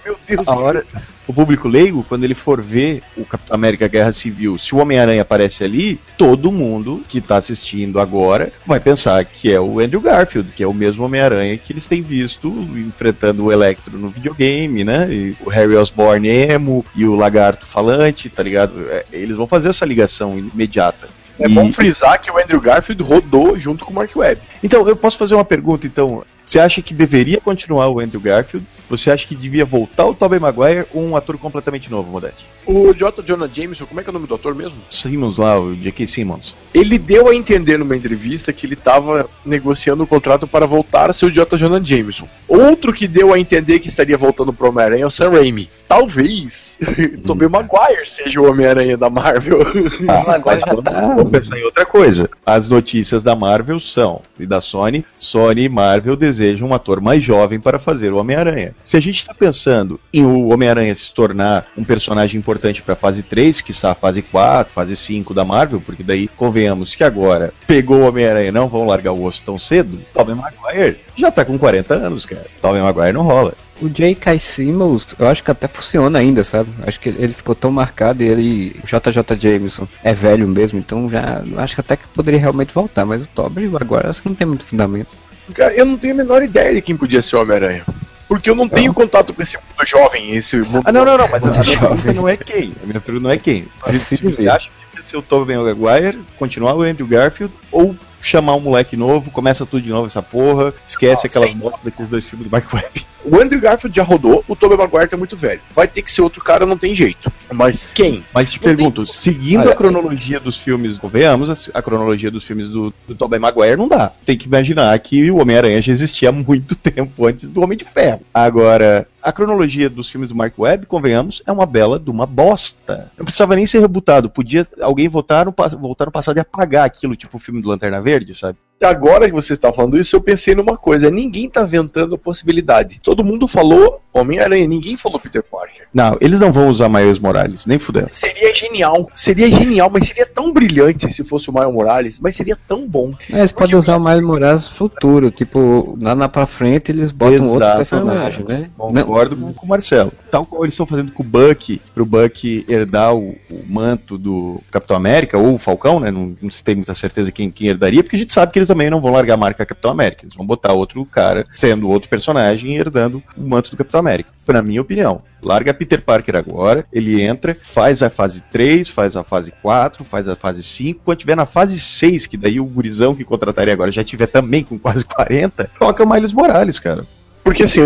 Meu 0.05 0.17
Deus, 0.25 0.47
a 0.47 0.55
hora, 0.55 0.85
o 1.29 1.33
público 1.33 1.67
leigo, 1.67 2.03
quando 2.09 2.23
ele 2.23 2.33
for 2.33 2.59
ver 2.59 3.03
o 3.15 3.23
Capitão 3.23 3.53
América 3.53 3.87
Guerra 3.87 4.11
Civil, 4.11 4.57
se 4.57 4.73
o 4.73 4.79
Homem-Aranha 4.79 5.21
aparece 5.21 5.63
ali, 5.63 5.99
todo 6.17 6.51
mundo 6.51 7.03
que 7.07 7.21
tá 7.21 7.37
assistindo 7.37 7.99
agora 7.99 8.51
vai 8.65 8.79
pensar 8.79 9.23
que 9.23 9.53
é 9.53 9.59
o 9.61 9.79
Andrew 9.79 10.01
Garfield, 10.01 10.51
que 10.51 10.63
é 10.63 10.67
o 10.67 10.73
mesmo 10.73 11.05
Homem-Aranha 11.05 11.55
que 11.55 11.71
eles 11.71 11.87
têm 11.87 12.01
visto 12.01 12.49
enfrentando 12.75 13.45
o 13.45 13.51
Electro 13.51 13.95
no 13.99 14.09
videogame, 14.09 14.83
né? 14.83 15.07
E 15.11 15.35
o 15.45 15.49
Harry 15.49 15.75
Osborn 15.75 16.27
emo 16.27 16.83
e 16.95 17.05
o 17.05 17.13
Lagarto 17.15 17.67
falante, 17.67 18.27
tá 18.27 18.41
ligado? 18.41 18.87
É, 18.89 19.05
Eles 19.11 19.37
vão 19.37 19.45
fazer 19.45 19.69
essa 19.69 19.85
ligação 19.85 20.37
imediata. 20.39 21.07
É 21.39 21.45
E- 21.45 21.49
bom 21.53 21.71
frisar 21.71 22.19
que 22.19 22.29
o 22.29 22.37
Andrew 22.37 22.59
Garfield 22.59 23.01
rodou 23.01 23.57
junto 23.57 23.85
com 23.85 23.91
o 23.91 23.95
Mark 23.95 24.13
Webb. 24.15 24.41
Então, 24.63 24.87
eu 24.87 24.95
posso 24.95 25.17
fazer 25.17 25.35
uma 25.35 25.45
pergunta, 25.45 25.87
então. 25.87 26.23
Você 26.49 26.57
acha 26.57 26.81
que 26.81 26.95
deveria 26.95 27.39
continuar 27.39 27.89
o 27.89 27.99
Andrew 27.99 28.19
Garfield? 28.19 28.65
Você 28.89 29.11
acha 29.11 29.27
que 29.27 29.35
devia 29.35 29.63
voltar 29.63 30.07
o 30.07 30.15
Tobey 30.15 30.39
Maguire 30.39 30.87
ou 30.91 31.03
um 31.03 31.15
ator 31.15 31.37
completamente 31.37 31.91
novo, 31.91 32.09
Modeste? 32.09 32.43
O 32.65 32.91
J. 32.91 33.21
Jonah 33.21 33.47
Jameson, 33.47 33.85
como 33.85 33.99
é 33.99 34.03
que 34.03 34.09
é 34.09 34.11
o 34.11 34.13
nome 34.13 34.25
do 34.25 34.33
ator 34.33 34.55
mesmo? 34.55 34.79
Simmons 34.89 35.37
lá, 35.37 35.59
o 35.59 35.75
J.K. 35.75 36.07
Simmons. 36.07 36.55
Ele 36.73 36.97
deu 36.97 37.29
a 37.29 37.35
entender 37.35 37.77
numa 37.77 37.95
entrevista 37.95 38.51
que 38.51 38.65
ele 38.65 38.73
estava 38.73 39.29
negociando 39.45 40.03
o 40.03 40.07
contrato 40.07 40.47
para 40.47 40.65
voltar 40.65 41.11
a 41.11 41.13
ser 41.13 41.27
o 41.27 41.31
J. 41.31 41.55
Jonah 41.55 41.83
Jameson. 41.83 42.27
Outro 42.47 42.91
que 42.91 43.07
deu 43.07 43.31
a 43.31 43.39
entender 43.39 43.77
que 43.77 43.87
estaria 43.87 44.17
voltando 44.17 44.51
pro 44.51 44.69
Homem-Aranha 44.69 45.03
é 45.03 45.05
o 45.05 45.11
Sam 45.11 45.29
Raimi. 45.29 45.69
Talvez 45.87 46.79
Tobey 47.27 47.47
Maguire 47.47 48.07
seja 48.07 48.41
o 48.41 48.49
Homem-Aranha 48.49 48.97
da 48.97 49.09
Marvel. 49.09 49.59
Ah, 50.07 50.33
agora 50.33 50.59
já 50.59 50.81
tá. 50.81 51.13
Vamos 51.15 51.29
pensar 51.29 51.59
em 51.59 51.63
outra 51.63 51.85
coisa. 51.85 52.27
As 52.43 52.69
notícias 52.69 53.21
da 53.21 53.35
Marvel 53.35 53.79
são, 53.79 54.21
e 54.39 54.47
da 54.49 54.59
Sony, 54.59 55.05
Sony 55.17 55.63
e 55.63 55.69
Marvel 55.69 56.15
desejam 56.15 56.67
um 56.67 56.73
ator 56.73 56.99
mais 56.99 57.23
jovem 57.23 57.59
para 57.59 57.79
fazer 57.79 58.11
o 58.11 58.17
Homem-Aranha. 58.17 58.75
Se 58.83 58.97
a 58.97 58.99
gente 58.99 59.19
está 59.19 59.33
pensando 59.33 59.99
em 60.11 60.25
o 60.25 60.49
Homem-Aranha 60.49 60.93
se 60.95 61.13
tornar 61.13 61.67
um 61.77 61.83
personagem 61.83 62.37
importante 62.37 62.81
para 62.81 62.93
a 62.93 62.97
fase 62.97 63.23
3, 63.23 63.61
que 63.61 63.71
está 63.71 63.91
a 63.91 63.95
fase 63.95 64.21
4, 64.21 64.73
fase 64.73 64.95
5 64.95 65.33
da 65.33 65.45
Marvel, 65.45 65.81
porque 65.85 66.03
daí 66.03 66.27
convenhamos 66.27 66.95
que 66.95 67.03
agora 67.03 67.53
pegou 67.67 67.99
o 67.99 68.07
Homem-Aranha, 68.07 68.51
não 68.51 68.67
vão 68.67 68.87
largar 68.87 69.13
o 69.13 69.23
osso 69.23 69.43
tão 69.43 69.59
cedo, 69.59 69.99
Tobey 70.13 70.35
Maguire 70.35 70.97
já 71.15 71.29
tá 71.29 71.45
com 71.45 71.59
40 71.59 71.93
anos, 71.93 72.25
cara. 72.25 72.45
Tobey 72.61 72.81
Maguire 72.81 73.13
não 73.13 73.23
rola. 73.23 73.53
O 73.81 73.87
J.K. 73.89 74.37
Simmons, 74.39 75.15
eu 75.17 75.27
acho 75.27 75.43
que 75.43 75.51
até 75.51 75.67
funciona 75.67 76.19
ainda, 76.19 76.43
sabe? 76.43 76.69
Acho 76.85 76.99
que 76.99 77.09
ele 77.09 77.33
ficou 77.33 77.55
tão 77.55 77.71
marcado 77.71 78.21
e 78.21 78.27
ele, 78.27 78.75
o 78.83 78.85
JJ 78.85 79.37
Jameson, 79.39 79.87
é 80.03 80.13
velho 80.13 80.47
mesmo, 80.47 80.77
então 80.79 81.07
já 81.09 81.41
acho 81.57 81.75
que 81.75 81.81
até 81.81 81.95
que 81.95 82.07
poderia 82.13 82.39
realmente 82.39 82.73
voltar, 82.73 83.05
mas 83.05 83.23
o 83.23 83.27
Tobey 83.27 83.69
agora 83.79 84.09
acho 84.09 84.21
que 84.21 84.27
não 84.29 84.35
tem 84.35 84.45
muito 84.47 84.65
fundamento. 84.65 85.09
Cara, 85.53 85.73
eu 85.73 85.85
não 85.85 85.97
tenho 85.97 86.13
a 86.13 86.17
menor 86.17 86.43
ideia 86.43 86.73
de 86.75 86.81
quem 86.81 86.95
podia 86.97 87.21
ser 87.21 87.37
o 87.37 87.41
Homem-Aranha. 87.41 87.83
Porque 88.27 88.49
eu 88.49 88.55
não 88.55 88.69
tenho 88.69 88.93
contato 88.93 89.33
com 89.33 89.41
esse 89.41 89.57
mundo 89.57 89.87
jovem, 89.87 90.35
esse 90.35 90.57
mundo. 90.57 90.83
Ah, 90.85 90.91
não, 90.91 91.03
não, 91.03 91.17
não, 91.17 91.27
mas 91.29 91.41
a 91.43 91.49
minha 91.49 91.79
pergunta 91.79 92.13
não 92.13 92.29
é 92.29 92.37
quem. 92.37 92.73
A 92.83 92.85
minha 92.85 93.01
pergunta 93.01 93.23
não 93.23 93.31
é 93.31 93.37
quem. 93.37 93.63
Se, 93.79 93.89
Assim 93.89 93.97
se 93.97 94.17
de 94.17 94.23
você 94.35 94.41
ver. 94.43 94.49
acha 94.49 94.67
que 94.67 94.95
deve 94.97 95.07
ser 95.07 95.17
o 95.17 95.21
Tobey 95.23 95.57
Maguire, 95.57 96.19
continuar 96.37 96.75
o 96.75 96.83
Andrew 96.83 97.07
Garfield, 97.07 97.51
ou 97.71 97.95
chamar 98.21 98.53
um 98.55 98.59
moleque 98.59 98.95
novo, 98.95 99.31
começa 99.31 99.65
tudo 99.65 99.81
de 99.81 99.89
novo 99.89 100.05
essa 100.05 100.21
porra, 100.21 100.71
esquece 100.85 101.25
Ah, 101.25 101.27
aquelas 101.27 101.55
mostras 101.55 101.83
daqueles 101.85 102.11
dois 102.11 102.25
filmes 102.25 102.47
do 102.47 102.51
Mark 102.51 102.71
Webb. 102.71 103.07
O 103.23 103.37
Andrew 103.39 103.59
Garfield 103.59 103.95
já 103.95 104.03
rodou, 104.03 104.43
o 104.47 104.55
Tobey 104.55 104.77
Maguire 104.77 105.07
tá 105.09 105.17
muito 105.17 105.35
velho. 105.35 105.59
Vai 105.75 105.87
ter 105.87 106.01
que 106.01 106.11
ser 106.11 106.21
outro 106.21 106.41
cara, 106.43 106.65
não 106.65 106.77
tem 106.77 106.95
jeito. 106.95 107.31
Mas 107.51 107.85
quem? 107.87 108.23
Mas 108.33 108.51
te 108.51 108.57
Não 108.57 108.63
tem- 108.67 108.75
pergunto, 108.75 109.05
seguindo 109.05 109.61
Olha, 109.61 109.71
a 109.71 109.75
cronologia 109.75 110.39
dos 110.39 110.55
filmes, 110.57 110.97
convenhamos, 110.97 111.49
a, 111.49 111.79
a 111.79 111.81
cronologia 111.81 112.31
dos 112.31 112.43
filmes 112.43 112.69
do, 112.69 112.93
do 113.07 113.15
Tobey 113.15 113.39
Maguire 113.39 113.75
não 113.77 113.87
dá. 113.87 114.11
Tem 114.25 114.37
que 114.37 114.47
imaginar 114.47 114.97
que 114.99 115.29
o 115.29 115.37
Homem-Aranha 115.41 115.81
já 115.81 115.91
existia 115.91 116.29
há 116.29 116.31
muito 116.31 116.75
tempo 116.79 117.25
antes 117.25 117.47
do 117.49 117.61
Homem 117.61 117.77
de 117.77 117.85
Ferro. 117.85 118.21
Agora, 118.33 119.07
a 119.21 119.31
cronologia 119.31 119.89
dos 119.89 120.09
filmes 120.09 120.29
do 120.29 120.35
Mark 120.35 120.57
Webb, 120.57 120.85
convenhamos, 120.85 121.41
é 121.45 121.51
uma 121.51 121.65
bela 121.65 121.99
de 121.99 122.09
uma 122.09 122.25
bosta. 122.25 123.11
Não 123.17 123.25
precisava 123.25 123.55
nem 123.55 123.65
ser 123.65 123.79
rebutado. 123.79 124.29
Podia 124.29 124.65
alguém 124.81 125.09
voltar 125.09 125.45
no, 125.45 125.53
voltar 125.77 126.05
no 126.05 126.11
passado 126.11 126.37
e 126.37 126.39
apagar 126.39 126.85
aquilo, 126.85 127.15
tipo 127.15 127.35
o 127.35 127.39
filme 127.39 127.61
do 127.61 127.67
Lanterna 127.67 128.01
Verde, 128.01 128.33
sabe? 128.33 128.57
Agora 128.81 129.27
que 129.27 129.33
você 129.33 129.53
está 129.53 129.71
falando 129.73 129.97
isso, 129.97 130.15
eu 130.15 130.21
pensei 130.21 130.55
numa 130.55 130.77
coisa: 130.77 131.11
ninguém 131.11 131.49
tá 131.49 131.63
ventando 131.63 132.15
a 132.15 132.17
possibilidade. 132.17 132.99
Todo 133.03 133.23
mundo 133.23 133.47
falou 133.47 133.99
Homem-Aranha, 134.13 134.67
ninguém 134.67 134.95
falou 134.95 135.19
Peter 135.19 135.43
Parker. 135.43 135.87
Não, 135.93 136.17
eles 136.19 136.39
não 136.39 136.51
vão 136.51 136.69
usar 136.69 136.89
Miles 136.89 137.19
Morales, 137.19 137.65
nem 137.65 137.77
fudendo. 137.77 138.09
Seria 138.09 138.53
genial. 138.55 139.09
Seria 139.13 139.47
genial, 139.47 139.89
mas 139.89 140.07
seria 140.07 140.25
tão 140.25 140.51
brilhante 140.53 141.11
se 141.11 141.23
fosse 141.23 141.49
o 141.49 141.53
Miles 141.53 141.73
Morales, 141.73 142.19
mas 142.19 142.35
seria 142.35 142.57
tão 142.67 142.87
bom. 142.87 143.13
É, 143.31 143.39
eles 143.39 143.51
podem 143.51 143.75
usar 143.75 143.97
o 143.97 144.03
Miles 144.03 144.21
Morales 144.21 144.67
futuro, 144.67 145.29
tipo, 145.29 145.97
lá 146.01 146.15
na 146.15 146.29
pra 146.29 146.45
frente 146.45 146.91
eles 146.91 147.11
botam 147.11 147.47
outro 147.47 147.65
Exatamente. 147.65 147.89
personagem, 147.89 148.45
né? 148.45 148.69
Não, 148.77 149.05
Concordo 149.05 149.35
com, 149.35 149.53
com 149.53 149.65
o 149.65 149.69
Marcelo. 149.69 150.11
Tal 150.31 150.45
qual 150.45 150.63
eles 150.63 150.73
estão 150.73 150.85
fazendo 150.85 151.11
com 151.11 151.23
o 151.23 151.25
Buck, 151.25 151.81
pro 151.93 152.05
Buck 152.05 152.65
herdar 152.67 153.13
o, 153.13 153.35
o 153.49 153.63
manto 153.67 154.17
do 154.17 154.61
Capitão 154.71 154.95
América, 154.95 155.37
ou 155.37 155.55
o 155.55 155.59
Falcão, 155.59 155.99
né? 155.99 156.11
Não, 156.11 156.35
não 156.41 156.49
se 156.49 156.63
tem 156.63 156.75
muita 156.75 156.95
certeza 156.95 157.31
quem, 157.31 157.51
quem 157.51 157.67
herdaria, 157.67 158.03
porque 158.03 158.15
a 158.15 158.19
gente 158.19 158.33
sabe 158.33 158.51
que 158.51 158.59
eles 158.59 158.68
também 158.69 158.89
não 158.89 159.01
vão 159.01 159.11
largar 159.11 159.33
a 159.33 159.37
marca 159.37 159.65
Capitão 159.65 159.91
América. 159.91 160.23
Eles 160.23 160.35
vão 160.35 160.45
botar 160.45 160.73
outro 160.73 161.03
cara 161.05 161.45
sendo 161.55 161.89
outro 161.89 162.07
personagem 162.07 162.71
e 162.71 162.77
herdando 162.77 163.21
o 163.35 163.43
manto 163.43 163.71
do 163.71 163.77
Capitão 163.77 163.99
América. 163.99 164.29
Na 164.47 164.61
minha 164.61 164.81
opinião. 164.81 165.21
Larga 165.43 165.73
Peter 165.73 166.01
Parker 166.01 166.35
agora, 166.35 166.85
ele 166.91 167.21
entra, 167.21 167.55
faz 167.55 168.01
a 168.01 168.09
fase 168.09 168.43
3, 168.51 168.89
faz 168.89 169.15
a 169.15 169.23
fase 169.23 169.53
4, 169.61 170.03
faz 170.03 170.27
a 170.27 170.35
fase 170.35 170.63
5. 170.63 171.01
Quando 171.05 171.19
tiver 171.19 171.35
na 171.35 171.45
fase 171.45 171.79
6, 171.79 172.25
que 172.25 172.35
daí 172.35 172.59
o 172.59 172.65
gurizão 172.65 173.15
que 173.15 173.23
contrataria 173.23 173.73
agora 173.73 173.91
já 173.91 174.03
tiver 174.03 174.27
também 174.27 174.63
com 174.63 174.77
quase 174.77 175.05
40, 175.05 175.69
coloca 175.77 176.03
o 176.03 176.09
Miles 176.09 176.33
Morales, 176.33 176.79
cara. 176.79 177.05
Porque 177.43 177.63
assim, 177.63 177.81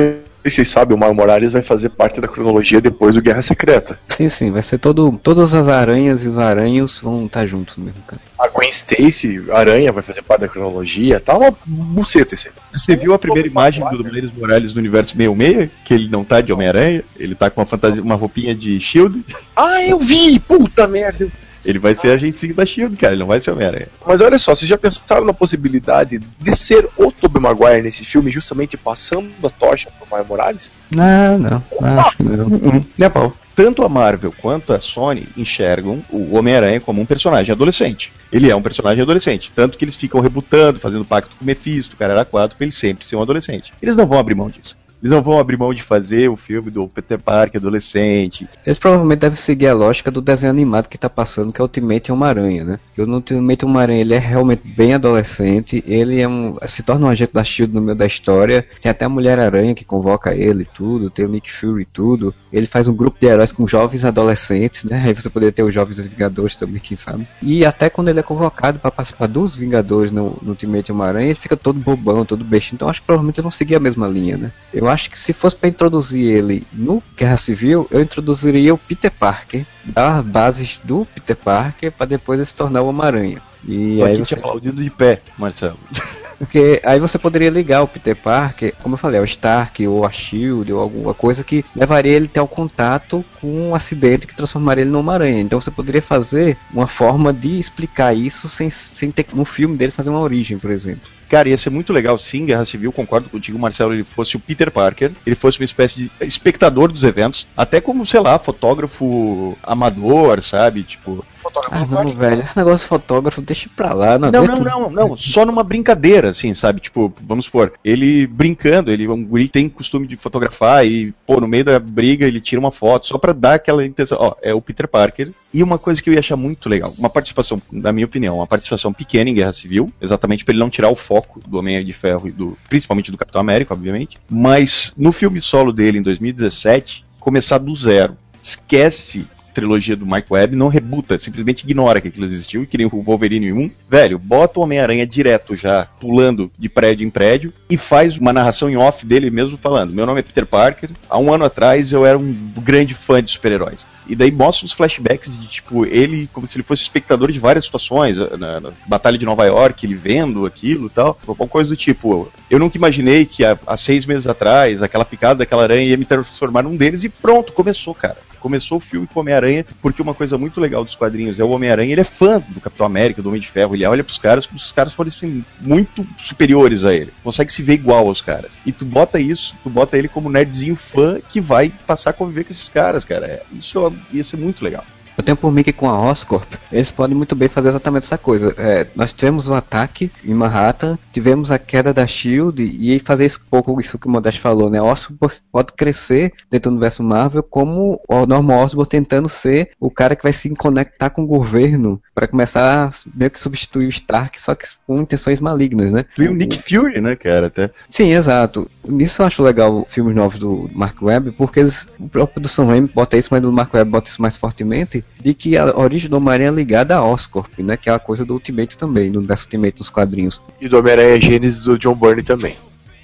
vocês 0.49 0.67
sabem, 0.67 0.95
o 0.95 0.99
Miles 0.99 1.15
Morales 1.15 1.53
vai 1.53 1.61
fazer 1.61 1.89
parte 1.89 2.19
da 2.19 2.27
cronologia 2.27 2.81
depois 2.81 3.15
do 3.15 3.21
Guerra 3.21 3.41
Secreta. 3.41 3.97
Sim, 4.07 4.27
sim, 4.29 4.51
vai 4.51 4.61
ser 4.61 4.77
todo. 4.77 5.19
Todas 5.23 5.53
as 5.53 5.67
aranhas 5.67 6.25
e 6.25 6.29
os 6.29 6.37
aranhos 6.37 6.99
vão 6.99 7.25
estar 7.25 7.45
juntos 7.45 7.77
mesmo, 7.77 8.01
cara. 8.05 8.21
A 8.37 8.47
Gwen 8.49 8.69
Stacy, 8.69 9.45
Aranha, 9.53 9.91
vai 9.91 10.03
fazer 10.03 10.21
parte 10.21 10.41
da 10.41 10.47
cronologia. 10.49 11.19
Tá 11.19 11.37
uma 11.37 11.55
buceta 11.65 12.35
isso 12.35 12.49
aí. 12.49 12.53
Você 12.73 12.95
viu 12.95 13.13
a 13.13 13.19
primeira 13.19 13.47
imagem 13.47 13.83
do 13.89 14.03
Miles 14.03 14.33
Morales 14.33 14.73
do 14.73 14.79
universo 14.79 15.15
66? 15.15 15.69
Que 15.85 15.93
ele 15.93 16.09
não 16.09 16.23
tá 16.23 16.41
de 16.41 16.51
Homem-Aranha, 16.51 17.03
ele 17.17 17.35
tá 17.35 17.49
com 17.49 17.61
uma 17.61 17.67
fantasia, 17.67 18.03
uma 18.03 18.15
roupinha 18.15 18.53
de 18.53 18.79
Shield. 18.81 19.23
Ah, 19.55 19.81
eu 19.81 19.99
vi! 19.99 20.39
Puta 20.39 20.87
merda! 20.87 21.31
Ele 21.65 21.79
vai 21.79 21.95
ser 21.95 22.11
agente 22.11 22.51
da 22.53 22.65
Shield, 22.65 22.95
cara, 22.97 23.13
ele 23.13 23.21
não 23.21 23.27
vai 23.27 23.39
ser 23.39 23.51
Homem-Aranha. 23.51 23.87
Mas 24.05 24.21
olha 24.21 24.37
só, 24.37 24.53
vocês 24.53 24.67
já 24.67 24.77
pensaram 24.77 25.25
na 25.25 25.33
possibilidade 25.33 26.19
de 26.19 26.55
ser 26.55 26.89
o 26.97 27.11
Tobey 27.11 27.41
Maguire 27.41 27.81
nesse 27.81 28.03
filme, 28.03 28.31
justamente 28.31 28.77
passando 28.77 29.31
a 29.43 29.49
tocha 29.49 29.89
pro 29.91 30.07
Miles 30.11 30.27
Morales? 30.27 30.71
Não, 30.91 31.37
não, 31.37 31.63
acho 31.99 32.17
que 32.17 32.23
não. 32.23 32.85
É 32.99 33.09
pau. 33.09 33.33
Tanto 33.55 33.83
a 33.83 33.89
Marvel 33.89 34.33
quanto 34.41 34.73
a 34.73 34.79
Sony 34.79 35.27
enxergam 35.37 36.03
o 36.09 36.35
Homem-Aranha 36.35 36.81
como 36.81 36.99
um 36.99 37.05
personagem 37.05 37.51
adolescente. 37.51 38.11
Ele 38.31 38.49
é 38.49 38.55
um 38.55 38.61
personagem 38.63 39.03
adolescente. 39.03 39.51
Tanto 39.53 39.77
que 39.77 39.85
eles 39.85 39.95
ficam 39.95 40.21
rebutando, 40.21 40.79
fazendo 40.79 41.05
pacto 41.05 41.35
com 41.37 41.43
o 41.43 41.45
Mephisto, 41.45 41.95
o 41.95 41.97
cara 41.97 42.13
era 42.13 42.25
4, 42.25 42.57
pra 42.57 42.65
ele 42.65 42.71
sempre 42.71 43.05
ser 43.05 43.15
um 43.15 43.21
adolescente. 43.21 43.71
Eles 43.79 43.95
não 43.95 44.07
vão 44.07 44.17
abrir 44.17 44.33
mão 44.33 44.49
disso. 44.49 44.75
Eles 45.03 45.11
não 45.11 45.21
vão 45.21 45.37
abrir 45.37 45.57
mão 45.57 45.73
de 45.73 45.83
fazer 45.83 46.29
o 46.29 46.37
filme 46.37 46.71
do 46.71 46.87
Peter 46.87 47.19
Parker 47.19 47.59
adolescente. 47.59 48.47
Eles 48.65 48.79
provavelmente 48.79 49.19
devem 49.19 49.35
seguir 49.35 49.67
a 49.67 49.73
lógica 49.73 50.09
do 50.09 50.21
desenho 50.21 50.51
animado 50.51 50.87
que 50.87 50.97
tá 50.97 51.09
passando, 51.09 51.51
que 51.51 51.59
é 51.59 51.61
Ultimate 51.61 52.09
Homem-Aranha, 52.09 52.63
né? 52.63 52.79
Que 52.95 53.01
o 53.01 53.13
Ultimate 53.13 53.65
Homem-Aranha 53.65 53.99
ele 53.99 54.13
é 54.13 54.17
realmente 54.17 54.61
bem 54.65 54.93
adolescente, 54.93 55.83
ele 55.85 56.21
é 56.21 56.27
um, 56.27 56.55
se 56.65 56.83
torna 56.83 57.05
um 57.05 57.09
agente 57.09 57.33
da 57.33 57.43
SHIELD 57.43 57.73
no 57.73 57.81
meio 57.81 57.97
da 57.97 58.05
história, 58.05 58.65
tem 58.81 58.89
até 58.89 59.03
a 59.03 59.09
Mulher-Aranha 59.09 59.75
que 59.75 59.83
convoca 59.83 60.33
ele 60.33 60.63
e 60.63 60.65
tudo, 60.65 61.09
tem 61.09 61.25
o 61.25 61.27
Nick 61.27 61.51
Fury 61.51 61.81
e 61.81 61.85
tudo. 61.85 62.33
Ele 62.51 62.65
faz 62.65 62.87
um 62.87 62.95
grupo 62.95 63.17
de 63.19 63.27
heróis 63.27 63.51
com 63.51 63.67
jovens 63.67 64.05
adolescentes, 64.05 64.85
né? 64.85 65.03
Aí 65.05 65.13
você 65.13 65.29
poderia 65.29 65.51
ter 65.51 65.63
os 65.63 65.73
jovens 65.73 65.97
Vingadores 66.07 66.55
também, 66.55 66.79
quem 66.79 66.95
sabe. 66.95 67.27
E 67.41 67.65
até 67.65 67.89
quando 67.89 68.07
ele 68.07 68.19
é 68.21 68.23
convocado 68.23 68.79
para 68.79 68.91
participar 68.91 69.27
dos 69.27 69.55
Vingadores 69.55 70.11
no, 70.11 70.37
no 70.41 70.51
Ultimate 70.51 70.93
Homem-Aranha, 70.93 71.25
ele 71.25 71.35
fica 71.35 71.57
todo 71.57 71.77
bobão, 71.77 72.23
todo 72.23 72.43
besta. 72.45 72.73
Então 72.73 72.87
acho 72.87 73.01
que 73.01 73.07
provavelmente 73.07 73.41
vão 73.41 73.51
seguir 73.51 73.75
a 73.75 73.79
mesma 73.79 74.07
linha, 74.07 74.37
né? 74.37 74.51
Eu 74.73 74.87
acho 74.93 75.09
que 75.09 75.19
se 75.19 75.33
fosse 75.33 75.55
para 75.55 75.69
introduzir 75.69 76.25
ele 76.25 76.65
no 76.71 77.01
Guerra 77.17 77.37
Civil, 77.37 77.87
eu 77.91 78.01
introduziria 78.01 78.73
o 78.73 78.77
Peter 78.77 79.11
Parker, 79.11 79.65
dar 79.83 80.19
as 80.19 80.25
bases 80.25 80.79
do 80.83 81.05
Peter 81.05 81.35
Parker 81.35 81.91
para 81.91 82.05
depois 82.05 82.39
ele 82.39 82.45
se 82.45 82.55
tornar 82.55 82.81
o 82.81 82.87
Homem-Aranha. 82.87 83.41
E 83.67 83.97
Tô 83.97 84.05
aí 84.05 84.13
aqui 84.13 84.25
você... 84.25 84.35
te 84.35 84.39
aplaudindo 84.39 84.83
de 84.83 84.89
pé, 84.89 85.21
Marcelo. 85.37 85.79
Porque 86.37 86.81
aí 86.83 86.99
você 86.99 87.17
poderia 87.17 87.49
ligar 87.49 87.83
o 87.83 87.87
Peter 87.87 88.15
Parker, 88.15 88.73
como 88.81 88.95
eu 88.95 88.97
falei, 88.97 89.19
ao 89.19 89.23
Stark 89.23 89.87
ou 89.87 90.05
a 90.05 90.11
Shield 90.11 90.73
ou 90.73 90.79
alguma 90.81 91.13
coisa 91.13 91.43
que 91.43 91.63
levaria 91.75 92.11
ele 92.11 92.25
até 92.25 92.41
o 92.41 92.47
contato 92.47 93.23
com 93.39 93.69
um 93.69 93.75
acidente 93.75 94.27
que 94.27 94.35
transformaria 94.35 94.83
ele 94.83 94.91
numa 94.91 95.13
aranha. 95.13 95.39
Então 95.39 95.61
você 95.61 95.71
poderia 95.71 96.01
fazer 96.01 96.57
uma 96.73 96.87
forma 96.87 97.31
de 97.31 97.59
explicar 97.59 98.13
isso 98.13 98.49
sem, 98.49 98.69
sem 98.69 99.09
ter 99.09 99.25
no 99.33 99.45
filme 99.45 99.77
dele 99.77 99.91
fazer 99.91 100.09
uma 100.09 100.19
origem, 100.19 100.57
por 100.57 100.71
exemplo. 100.71 101.09
Cara, 101.33 101.49
ia 101.49 101.57
ser 101.57 101.71
muito 101.71 101.91
legal 101.91 102.15
sim, 102.15 102.45
Guerra 102.45 102.63
Civil, 102.63 102.91
concordo 102.91 103.27
contigo, 103.27 103.57
Marcelo, 103.57 103.91
ele 103.91 104.03
fosse 104.03 104.35
o 104.35 104.39
Peter 104.39 104.69
Parker, 104.69 105.11
ele 105.25 105.35
fosse 105.35 105.59
uma 105.59 105.65
espécie 105.65 105.97
de 105.97 106.11
espectador 106.21 106.91
dos 106.91 107.03
eventos, 107.03 107.47
até 107.57 107.81
como, 107.81 108.05
sei 108.05 108.19
lá, 108.19 108.37
fotógrafo 108.37 109.57
amador, 109.63 110.43
sabe? 110.43 110.83
Tipo. 110.83 111.25
Ah, 111.71 111.87
não, 111.87 112.11
velho, 112.11 112.39
esse 112.39 112.55
negócio 112.55 112.85
de 112.85 112.87
fotógrafo, 112.87 113.41
deixa 113.41 113.67
pra 113.75 113.93
lá. 113.93 114.19
Não, 114.19 114.29
Não, 114.29 114.45
não, 114.45 114.57
não, 114.57 114.89
não, 114.91 115.17
só 115.17 115.43
numa 115.43 115.63
brincadeira, 115.63 116.29
assim, 116.29 116.53
sabe? 116.53 116.79
Tipo, 116.79 117.11
vamos 117.23 117.45
supor, 117.45 117.73
ele 117.83 118.27
brincando, 118.27 118.91
ele 118.91 119.05
é 119.05 119.11
um 119.11 119.25
guri 119.25 119.49
tem 119.49 119.67
costume 119.67 120.05
de 120.05 120.15
fotografar 120.15 120.85
e, 120.85 121.15
pô, 121.25 121.41
no 121.41 121.47
meio 121.47 121.65
da 121.65 121.79
briga 121.79 122.27
ele 122.27 122.39
tira 122.39 122.59
uma 122.59 122.71
foto, 122.71 123.07
só 123.07 123.17
pra 123.17 123.33
dar 123.33 123.55
aquela 123.55 123.83
intenção, 123.83 124.19
ó, 124.21 124.35
é 124.39 124.53
o 124.53 124.61
Peter 124.61 124.87
Parker. 124.87 125.31
E 125.53 125.61
uma 125.61 125.77
coisa 125.77 126.01
que 126.01 126.09
eu 126.09 126.13
ia 126.13 126.19
achar 126.19 126.35
muito 126.35 126.67
legal, 126.67 126.93
uma 126.97 127.09
participação, 127.09 127.61
na 127.71 127.91
minha 127.91 128.05
opinião, 128.05 128.37
uma 128.37 128.47
participação 128.47 128.91
pequena 128.91 129.29
em 129.29 129.35
Guerra 129.35 129.53
Civil, 129.53 129.93
exatamente 130.01 130.43
pra 130.43 130.51
ele 130.51 130.59
não 130.59 130.69
tirar 130.69 130.89
o 130.89 130.95
foco 130.95 131.39
do 131.47 131.59
Homem 131.59 131.85
de 131.85 131.93
Ferro 131.93 132.27
e 132.27 132.31
do, 132.31 132.57
principalmente 132.67 133.11
do 133.11 133.17
Capitão 133.17 133.39
América, 133.39 133.73
obviamente, 133.73 134.17
mas 134.27 134.91
no 134.97 135.11
filme 135.11 135.39
solo 135.39 135.71
dele 135.71 135.99
em 135.99 136.01
2017, 136.01 137.05
começar 137.19 137.59
do 137.59 137.75
zero. 137.75 138.17
Esquece 138.41 139.27
trilogia 139.53 139.95
do 139.95 140.05
Mike 140.05 140.27
Webb, 140.29 140.55
não 140.55 140.67
rebuta, 140.67 141.17
simplesmente 141.17 141.63
ignora 141.63 142.01
que 142.01 142.07
aquilo 142.07 142.25
existiu, 142.25 142.65
que 142.65 142.77
nem 142.77 142.87
o 142.87 143.01
Wolverine 143.01 143.53
1. 143.53 143.71
Velho, 143.89 144.19
bota 144.19 144.59
o 144.59 144.63
Homem-Aranha 144.63 145.05
direto 145.05 145.55
já, 145.55 145.87
pulando 145.99 146.51
de 146.57 146.67
prédio 146.67 147.05
em 147.05 147.09
prédio, 147.09 147.53
e 147.69 147.77
faz 147.77 148.17
uma 148.17 148.33
narração 148.33 148.69
em 148.69 148.77
off 148.77 149.05
dele 149.05 149.29
mesmo 149.29 149.57
falando: 149.57 149.93
Meu 149.93 150.05
nome 150.05 150.19
é 150.19 150.23
Peter 150.23 150.45
Parker, 150.45 150.89
há 151.09 151.17
um 151.17 151.31
ano 151.31 151.45
atrás 151.45 151.91
eu 151.91 152.05
era 152.05 152.17
um 152.17 152.33
grande 152.57 152.93
fã 152.93 153.23
de 153.23 153.29
super-heróis. 153.29 153.85
E 154.07 154.15
daí 154.15 154.31
mostra 154.31 154.65
os 154.65 154.73
flashbacks 154.73 155.39
de, 155.39 155.47
tipo, 155.47 155.85
ele 155.85 156.27
como 156.33 156.45
se 156.45 156.57
ele 156.57 156.63
fosse 156.63 156.81
espectador 156.81 157.31
de 157.31 157.39
várias 157.39 157.63
situações, 157.63 158.17
na, 158.17 158.59
na 158.59 158.71
Batalha 158.87 159.17
de 159.17 159.25
Nova 159.25 159.45
York, 159.45 159.85
ele 159.85 159.95
vendo 159.95 160.45
aquilo 160.45 160.87
e 160.87 160.89
tal, 160.89 161.17
alguma 161.25 161.47
coisa 161.47 161.69
do 161.69 161.77
tipo. 161.77 162.31
Eu 162.49 162.59
nunca 162.59 162.77
imaginei 162.77 163.25
que 163.25 163.45
há, 163.45 163.57
há 163.65 163.77
seis 163.77 164.05
meses 164.05 164.27
atrás, 164.27 164.81
aquela 164.81 165.05
picada 165.05 165.39
daquela 165.39 165.63
aranha 165.63 165.87
ia 165.87 165.97
me 165.97 166.05
transformar 166.05 166.63
num 166.63 166.75
deles, 166.75 167.03
e 167.03 167.09
pronto, 167.09 167.53
começou, 167.53 167.93
cara 167.93 168.17
começou 168.43 168.77
o 168.77 168.81
filme 168.81 169.07
com 169.07 169.19
o 169.19 169.21
Homem-Aranha, 169.21 169.65
porque 169.81 170.01
uma 170.01 170.13
coisa 170.13 170.37
muito 170.37 170.59
legal 170.59 170.83
dos 170.83 170.95
quadrinhos 170.95 171.39
é 171.39 171.43
o 171.45 171.49
Homem-Aranha, 171.49 171.93
ele 171.93 172.01
é 172.01 172.03
fã 172.03 172.43
do 172.49 172.59
Capitão 172.59 172.85
América, 172.85 173.21
do 173.21 173.29
Homem 173.29 173.39
de 173.39 173.47
Ferro, 173.47 173.73
ele 173.73 173.85
olha 173.85 174.03
pros 174.03 174.17
caras 174.17 174.45
como 174.45 174.59
se 174.59 174.65
os 174.65 174.73
caras 174.73 174.93
fossem 174.93 175.45
muito 175.61 176.05
superiores 176.17 176.83
a 176.83 176.93
ele, 176.93 177.13
consegue 177.23 177.51
se 177.53 177.63
ver 177.63 177.75
igual 177.75 178.05
aos 178.05 178.19
caras. 178.19 178.57
E 178.65 178.73
tu 178.73 178.83
bota 178.83 179.17
isso, 179.17 179.55
tu 179.63 179.69
bota 179.69 179.97
ele 179.97 180.09
como 180.09 180.29
nerdzinho 180.29 180.75
fã 180.75 181.21
que 181.29 181.39
vai 181.39 181.71
passar 181.87 182.09
a 182.09 182.13
conviver 182.13 182.43
com 182.43 182.51
esses 182.51 182.67
caras, 182.67 183.05
cara. 183.05 183.25
É, 183.25 183.43
Isso 183.53 183.79
ia 184.11 184.23
ser 184.23 184.35
muito 184.35 184.63
legal. 184.63 184.83
Eu 185.17 185.23
tenho 185.23 185.37
por 185.37 185.51
mim 185.51 185.63
que 185.63 185.73
com 185.73 185.89
a 185.89 185.99
Oscorp, 185.99 186.53
eles 186.71 186.91
podem 186.91 187.15
muito 187.15 187.35
bem 187.35 187.47
fazer 187.47 187.69
exatamente 187.69 188.03
essa 188.03 188.17
coisa. 188.17 188.53
É, 188.57 188.87
nós 188.95 189.13
tivemos 189.13 189.47
um 189.47 189.53
ataque 189.53 190.11
em 190.23 190.33
Manhattan, 190.33 190.97
tivemos 191.11 191.51
a 191.51 191.59
queda 191.59 191.93
da 191.93 192.05
SHIELD, 192.05 192.63
e 192.79 192.99
fazer 192.99 193.25
isso, 193.25 193.39
um 193.51 193.61
pouco 193.61 193.79
isso 193.79 193.97
que 193.97 194.07
o 194.07 194.09
Modeste 194.09 194.41
falou, 194.41 194.69
né? 194.69 194.81
Oscorp 194.81 195.33
pode 195.51 195.73
crescer 195.73 196.33
dentro 196.49 196.69
do 196.69 196.73
universo 196.73 197.03
Marvel 197.03 197.43
como 197.43 198.01
o 198.07 198.25
Norman 198.25 198.63
Osborn 198.63 198.89
tentando 198.89 199.29
ser 199.29 199.71
o 199.79 199.89
cara 199.89 200.15
que 200.15 200.23
vai 200.23 200.33
se 200.33 200.49
conectar 200.55 201.09
com 201.09 201.23
o 201.23 201.27
governo 201.27 202.01
para 202.13 202.27
começar 202.27 202.87
a 202.87 202.91
meio 203.13 203.31
que 203.31 203.39
substituir 203.39 203.85
o 203.85 203.89
Stark, 203.89 204.39
só 204.39 204.55
que 204.55 204.65
com 204.85 204.97
intenções 204.97 205.39
malignas, 205.39 205.91
né? 205.91 206.05
E 206.17 206.27
o 206.27 206.33
Nick 206.33 206.57
Fury, 206.57 207.01
né, 207.01 207.15
cara, 207.15 207.47
até. 207.47 207.71
Sim, 207.89 208.13
exato. 208.13 208.69
Nisso 208.87 209.21
eu 209.21 209.25
acho 209.25 209.43
legal 209.43 209.85
filmes 209.87 210.15
novos 210.15 210.39
do 210.39 210.69
Mark 210.73 211.01
Webb, 211.01 211.31
porque 211.33 211.59
eles, 211.59 211.87
o 211.99 212.07
próprio 212.07 212.41
do 212.41 212.47
Sam 212.47 212.65
Raimi 212.65 212.89
bota 212.93 213.17
isso, 213.17 213.29
mas 213.31 213.41
do 213.41 213.51
Mark 213.51 213.73
Webb 213.73 213.91
bota 213.91 214.09
isso 214.09 214.21
mais 214.21 214.37
fortemente, 214.37 215.02
de 215.19 215.33
que 215.33 215.57
a 215.57 215.77
origem 215.77 216.09
do 216.09 216.17
Homem-Aranha 216.17 216.49
é 216.49 216.53
ligada 216.53 216.95
a 216.95 217.05
Oscorp, 217.05 217.59
né? 217.59 217.77
Que 217.77 217.89
é 217.89 217.93
a 217.93 217.99
coisa 217.99 218.25
do 218.25 218.33
Ultimate 218.33 218.77
também, 218.77 219.11
do 219.11 219.19
universo 219.19 219.45
Ultimate 219.45 219.77
dos 219.77 219.89
quadrinhos. 219.89 220.41
E 220.59 220.67
do 220.67 220.77
Homem-Aranha 220.77 221.21
Gênesis 221.21 221.63
do 221.63 221.77
John 221.77 221.95
Byrne 221.95 222.23
também. 222.23 222.55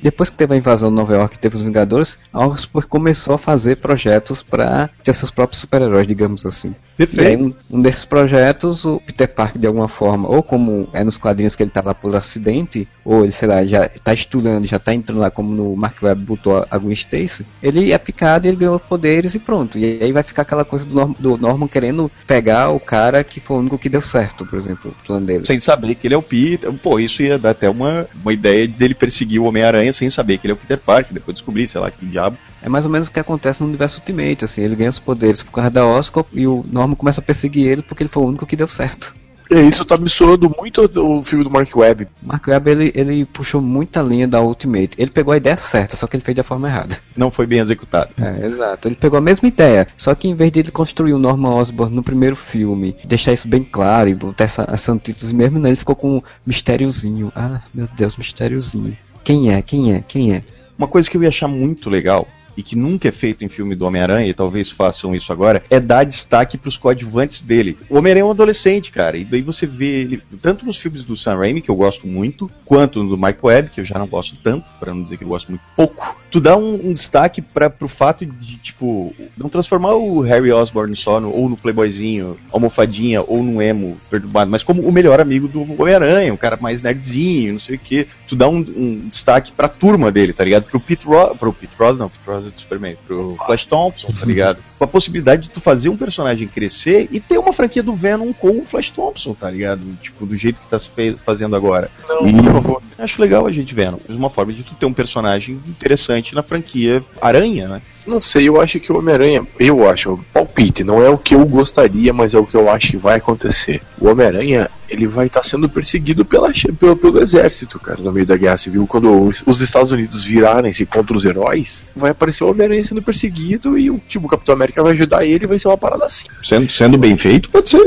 Depois 0.01 0.29
que 0.29 0.37
teve 0.37 0.53
a 0.53 0.57
invasão 0.57 0.89
de 0.89 0.95
Nova 0.95 1.13
York 1.13 1.35
e 1.35 1.39
teve 1.39 1.55
os 1.55 1.61
Vingadores, 1.61 2.17
a 2.33 2.45
Oscorp 2.45 2.87
começou 2.87 3.35
a 3.35 3.37
fazer 3.37 3.77
projetos 3.77 4.41
para 4.41 4.89
ter 5.03 5.13
seus 5.13 5.31
próprios 5.31 5.61
super-heróis, 5.61 6.07
digamos 6.07 6.45
assim. 6.45 6.75
E 6.97 7.21
aí, 7.21 7.37
um, 7.37 7.53
um 7.71 7.81
desses 7.81 8.05
projetos, 8.05 8.85
o 8.85 8.99
Peter 8.99 9.27
Parker, 9.27 9.59
de 9.59 9.67
alguma 9.67 9.87
forma, 9.87 10.27
ou 10.27 10.43
como 10.43 10.87
é 10.93 11.03
nos 11.03 11.17
quadrinhos 11.17 11.55
que 11.55 11.63
ele 11.63 11.69
tá 11.69 11.81
lá 11.83 11.93
por 11.93 12.15
acidente, 12.15 12.87
ou 13.05 13.23
ele, 13.23 13.31
sei 13.31 13.47
lá, 13.47 13.63
já 13.63 13.89
tá 13.89 14.13
estudando, 14.13 14.65
já 14.65 14.79
tá 14.79 14.93
entrando 14.93 15.19
lá, 15.19 15.31
como 15.31 15.53
no 15.53 15.75
Mark 15.75 16.01
Webb 16.01 16.23
botou 16.23 16.65
a 16.69 16.77
Gwen 16.77 16.93
Stacy, 16.93 17.45
ele 17.61 17.91
é 17.91 17.97
picado 17.97 18.47
ele 18.47 18.57
ganhou 18.57 18.79
poderes 18.79 19.35
e 19.35 19.39
pronto. 19.39 19.77
E 19.77 19.99
aí 20.01 20.11
vai 20.11 20.23
ficar 20.23 20.41
aquela 20.41 20.65
coisa 20.65 20.85
do, 20.85 20.95
Norm, 20.95 21.13
do 21.17 21.37
Norman 21.37 21.67
querendo 21.67 22.11
pegar 22.25 22.69
o 22.69 22.79
cara 22.79 23.23
que 23.23 23.39
foi 23.39 23.57
o 23.57 23.59
único 23.59 23.77
que 23.77 23.89
deu 23.89 24.01
certo, 24.01 24.45
por 24.45 24.57
exemplo, 24.57 24.93
o 24.97 25.05
plano 25.05 25.25
dele. 25.25 25.45
Sem 25.45 25.59
saber 25.59 25.95
que 25.95 26.07
ele 26.07 26.13
é 26.13 26.17
o 26.17 26.21
Peter. 26.21 26.71
Pô, 26.73 26.99
isso 26.99 27.21
ia 27.21 27.37
dar 27.37 27.51
até 27.51 27.69
uma, 27.69 28.07
uma 28.21 28.33
ideia 28.33 28.67
dele 28.67 28.93
perseguir 28.93 29.39
o 29.39 29.45
Homem-Aranha 29.45 29.88
Homem-Aranha 29.89 29.93
sem 29.93 30.09
saber 30.09 30.37
que 30.37 30.47
ele 30.47 30.51
é 30.51 30.55
o 30.55 30.57
Peter 30.57 30.77
Parker, 30.77 31.13
depois 31.13 31.35
descobrir, 31.35 31.67
sei 31.67 31.81
lá, 31.81 31.91
que 31.91 32.05
diabo. 32.05 32.37
É 32.61 32.69
mais 32.69 32.85
ou 32.85 32.91
menos 32.91 33.07
o 33.07 33.11
que 33.11 33.19
acontece 33.19 33.61
no 33.61 33.67
universo 33.67 33.99
Ultimate, 33.99 34.45
assim, 34.45 34.61
ele 34.61 34.75
ganha 34.75 34.89
os 34.89 34.99
poderes 34.99 35.41
por 35.41 35.51
causa 35.51 35.69
da 35.69 35.85
Oscorp 35.85 36.27
e 36.33 36.47
o 36.47 36.63
Norman 36.71 36.95
começa 36.95 37.21
a 37.21 37.23
perseguir 37.23 37.67
ele 37.67 37.81
porque 37.81 38.03
ele 38.03 38.09
foi 38.09 38.23
o 38.23 38.27
único 38.27 38.45
que 38.45 38.55
deu 38.55 38.67
certo. 38.67 39.13
É, 39.51 39.61
isso 39.61 39.83
tá 39.83 39.97
me 39.97 40.07
soando 40.07 40.53
muito 40.55 40.83
o 40.83 41.23
filme 41.23 41.43
do 41.43 41.49
Mark 41.49 41.75
Webb. 41.75 42.07
Mark 42.21 42.47
Webb, 42.47 42.69
ele, 42.69 42.91
ele 42.93 43.25
puxou 43.25 43.59
muita 43.59 43.99
linha 43.99 44.27
da 44.27 44.39
Ultimate. 44.41 44.91
Ele 44.95 45.09
pegou 45.09 45.33
a 45.33 45.37
ideia 45.37 45.57
certa, 45.57 45.95
só 45.95 46.05
que 46.05 46.15
ele 46.15 46.23
fez 46.23 46.35
da 46.35 46.43
forma 46.43 46.67
errada. 46.67 46.97
Não 47.17 47.31
foi 47.31 47.47
bem 47.47 47.57
executado. 47.57 48.11
É, 48.21 48.45
exato. 48.45 48.87
Ele 48.87 48.95
pegou 48.95 49.17
a 49.17 49.21
mesma 49.21 49.47
ideia, 49.47 49.87
só 49.97 50.13
que 50.13 50.27
em 50.27 50.35
vez 50.35 50.51
de 50.51 50.59
ele 50.59 50.71
construir 50.71 51.13
o 51.13 51.19
Norman 51.19 51.55
Osborn 51.55 51.95
no 51.95 52.03
primeiro 52.03 52.35
filme, 52.35 52.95
deixar 53.03 53.33
isso 53.33 53.47
bem 53.47 53.63
claro 53.63 54.07
e 54.07 54.13
botar 54.13 54.43
essa, 54.43 54.69
essa 54.71 54.91
antítese 54.91 55.33
mesmo, 55.33 55.57
né, 55.57 55.69
ele 55.69 55.75
ficou 55.75 55.95
com 55.95 56.17
um 56.17 56.21
mistériozinho. 56.45 57.31
Ah, 57.35 57.61
meu 57.73 57.87
Deus, 57.95 58.17
mistériozinho. 58.17 58.95
Quem 59.29 59.53
é? 59.53 59.61
Quem 59.61 59.93
é? 59.93 60.01
Quem 60.07 60.33
é? 60.33 60.43
Uma 60.75 60.87
coisa 60.87 61.07
que 61.07 61.15
eu 61.15 61.21
ia 61.21 61.29
achar 61.29 61.47
muito 61.47 61.87
legal 61.87 62.27
e 62.57 62.63
que 62.63 62.75
nunca 62.75 63.09
é 63.09 63.11
feito 63.11 63.45
em 63.45 63.47
filme 63.47 63.75
do 63.75 63.85
Homem-Aranha, 63.85 64.27
e 64.27 64.33
talvez 64.33 64.71
façam 64.71 65.13
isso 65.13 65.31
agora, 65.31 65.61
é 65.69 65.79
dar 65.79 66.03
destaque 66.03 66.57
pros 66.57 66.77
coadjuvantes 66.77 67.43
dele. 67.43 67.77
O 67.87 67.95
Homem-Aranha 67.95 68.23
é 68.23 68.25
um 68.25 68.31
adolescente, 68.31 68.91
cara, 68.91 69.17
e 69.17 69.23
daí 69.23 69.43
você 69.43 69.67
vê 69.67 70.01
ele, 70.01 70.23
tanto 70.41 70.65
nos 70.65 70.77
filmes 70.77 71.03
do 71.03 71.15
Sam 71.15 71.35
Raimi, 71.35 71.61
que 71.61 71.69
eu 71.69 71.75
gosto 71.75 72.07
muito, 72.07 72.49
quanto 72.65 73.03
no 73.03 73.15
do 73.15 73.21
Mike 73.21 73.37
Webb, 73.43 73.69
que 73.69 73.81
eu 73.81 73.85
já 73.85 73.99
não 73.99 74.07
gosto 74.07 74.35
tanto, 74.43 74.65
para 74.79 74.95
não 74.95 75.03
dizer 75.03 75.17
que 75.17 75.23
eu 75.23 75.29
gosto 75.29 75.49
muito 75.49 75.61
pouco. 75.75 76.18
Tu 76.29 76.39
dá 76.39 76.55
um, 76.55 76.89
um 76.89 76.93
destaque 76.93 77.41
para 77.41 77.69
pro 77.69 77.87
fato 77.87 78.25
de, 78.25 78.57
tipo, 78.57 79.13
não 79.37 79.49
transformar 79.49 79.95
o 79.95 80.21
Harry 80.21 80.51
Osborn 80.51 80.95
só 80.95 81.19
no, 81.19 81.31
ou 81.31 81.49
no 81.49 81.57
playboyzinho, 81.57 82.37
almofadinha, 82.51 83.21
ou 83.21 83.43
no 83.43 83.61
emo 83.61 83.97
perturbado, 84.09 84.51
mas 84.51 84.61
como 84.63 84.81
o 84.83 84.91
melhor 84.91 85.19
amigo 85.19 85.47
do 85.47 85.61
Homem-Aranha, 85.81 86.33
um 86.33 86.37
cara 86.37 86.57
mais 86.61 86.81
nerdzinho, 86.81 87.53
não 87.53 87.59
sei 87.59 87.75
o 87.75 87.79
que. 87.79 88.07
Tu 88.27 88.35
dá 88.35 88.47
um, 88.47 88.57
um 88.57 89.07
destaque 89.07 89.51
pra 89.51 89.67
turma 89.67 90.11
dele, 90.11 90.33
tá 90.33 90.43
ligado? 90.43 90.65
Pro 90.65 90.79
Pete 90.79 91.05
Ross, 91.07 91.37
pro 91.37 91.53
Pete 91.53 91.73
Ross 91.77 91.97
não, 91.97 92.09
Pete 92.09 92.25
Ross 92.27 92.45
do 92.45 92.59
Superman, 92.59 92.95
pro 93.07 93.35
Flash 93.45 93.65
Thompson, 93.65 94.09
tá 94.11 94.25
ligado? 94.25 94.59
Com 94.77 94.83
a 94.83 94.87
possibilidade 94.87 95.43
de 95.43 95.49
tu 95.49 95.59
fazer 95.59 95.89
um 95.89 95.97
personagem 95.97 96.47
crescer 96.47 97.07
e 97.11 97.19
ter 97.19 97.37
uma 97.37 97.51
franquia 97.53 97.83
do 97.83 97.93
Venom 97.93 98.31
com 98.33 98.59
o 98.59 98.65
Flash 98.65 98.91
Thompson, 98.91 99.33
tá 99.33 99.49
ligado? 99.49 99.81
Tipo, 100.01 100.25
do 100.25 100.35
jeito 100.37 100.59
que 100.59 100.67
tá 100.67 100.77
se 100.77 100.89
fazendo 101.25 101.55
agora. 101.55 101.89
Não, 102.07 102.27
E 102.27 102.33
por 102.33 102.53
favor. 102.53 102.81
acho 102.97 103.21
legal 103.21 103.45
a 103.45 103.51
gente 103.51 103.73
Venom. 103.73 103.97
É 104.07 104.13
uma 104.13 104.29
forma 104.29 104.53
de 104.53 104.63
tu 104.63 104.75
ter 104.75 104.85
um 104.85 104.93
personagem 104.93 105.59
interessante 105.67 106.18
na 106.33 106.43
franquia 106.43 107.03
Aranha, 107.21 107.67
né? 107.67 107.81
Não 108.05 108.19
sei, 108.19 108.47
eu 108.47 108.59
acho 108.59 108.79
que 108.79 108.91
o 108.91 108.97
Homem-Aranha, 108.97 109.45
eu 109.59 109.89
acho, 109.89 110.19
palpite, 110.33 110.83
não 110.83 111.03
é 111.03 111.09
o 111.09 111.17
que 111.17 111.35
eu 111.35 111.45
gostaria, 111.45 112.11
mas 112.11 112.33
é 112.33 112.39
o 112.39 112.45
que 112.45 112.55
eu 112.55 112.69
acho 112.69 112.91
que 112.91 112.97
vai 112.97 113.17
acontecer. 113.17 113.81
O 113.99 114.07
Homem-Aranha, 114.07 114.69
ele 114.89 115.07
vai 115.07 115.27
estar 115.27 115.43
sendo 115.43 115.69
perseguido 115.69 116.25
pela, 116.25 116.51
pelo, 116.79 116.95
pelo 116.95 117.21
exército, 117.21 117.79
cara, 117.79 118.01
no 118.01 118.11
meio 118.11 118.25
da 118.25 118.35
guerra 118.35 118.57
civil. 118.57 118.87
Quando 118.87 119.27
os, 119.27 119.43
os 119.45 119.61
Estados 119.61 119.91
Unidos 119.91 120.23
virarem-se 120.23 120.85
contra 120.85 121.15
os 121.15 121.25
heróis, 121.25 121.85
vai 121.95 122.11
aparecer 122.11 122.43
o 122.43 122.49
Homem-Aranha 122.49 122.83
sendo 122.83 123.01
perseguido 123.01 123.77
e 123.77 123.91
o 123.91 123.99
tipo, 124.07 124.25
o 124.25 124.29
Capitão 124.29 124.55
América 124.55 124.81
vai 124.81 124.93
ajudar 124.93 125.25
ele 125.25 125.45
e 125.45 125.47
vai 125.47 125.59
ser 125.59 125.67
uma 125.67 125.77
parada 125.77 126.05
assim. 126.05 126.25
Sendo, 126.41 126.69
sendo 126.71 126.97
bem 126.97 127.15
feito, 127.17 127.49
pode 127.49 127.69
ser. 127.69 127.79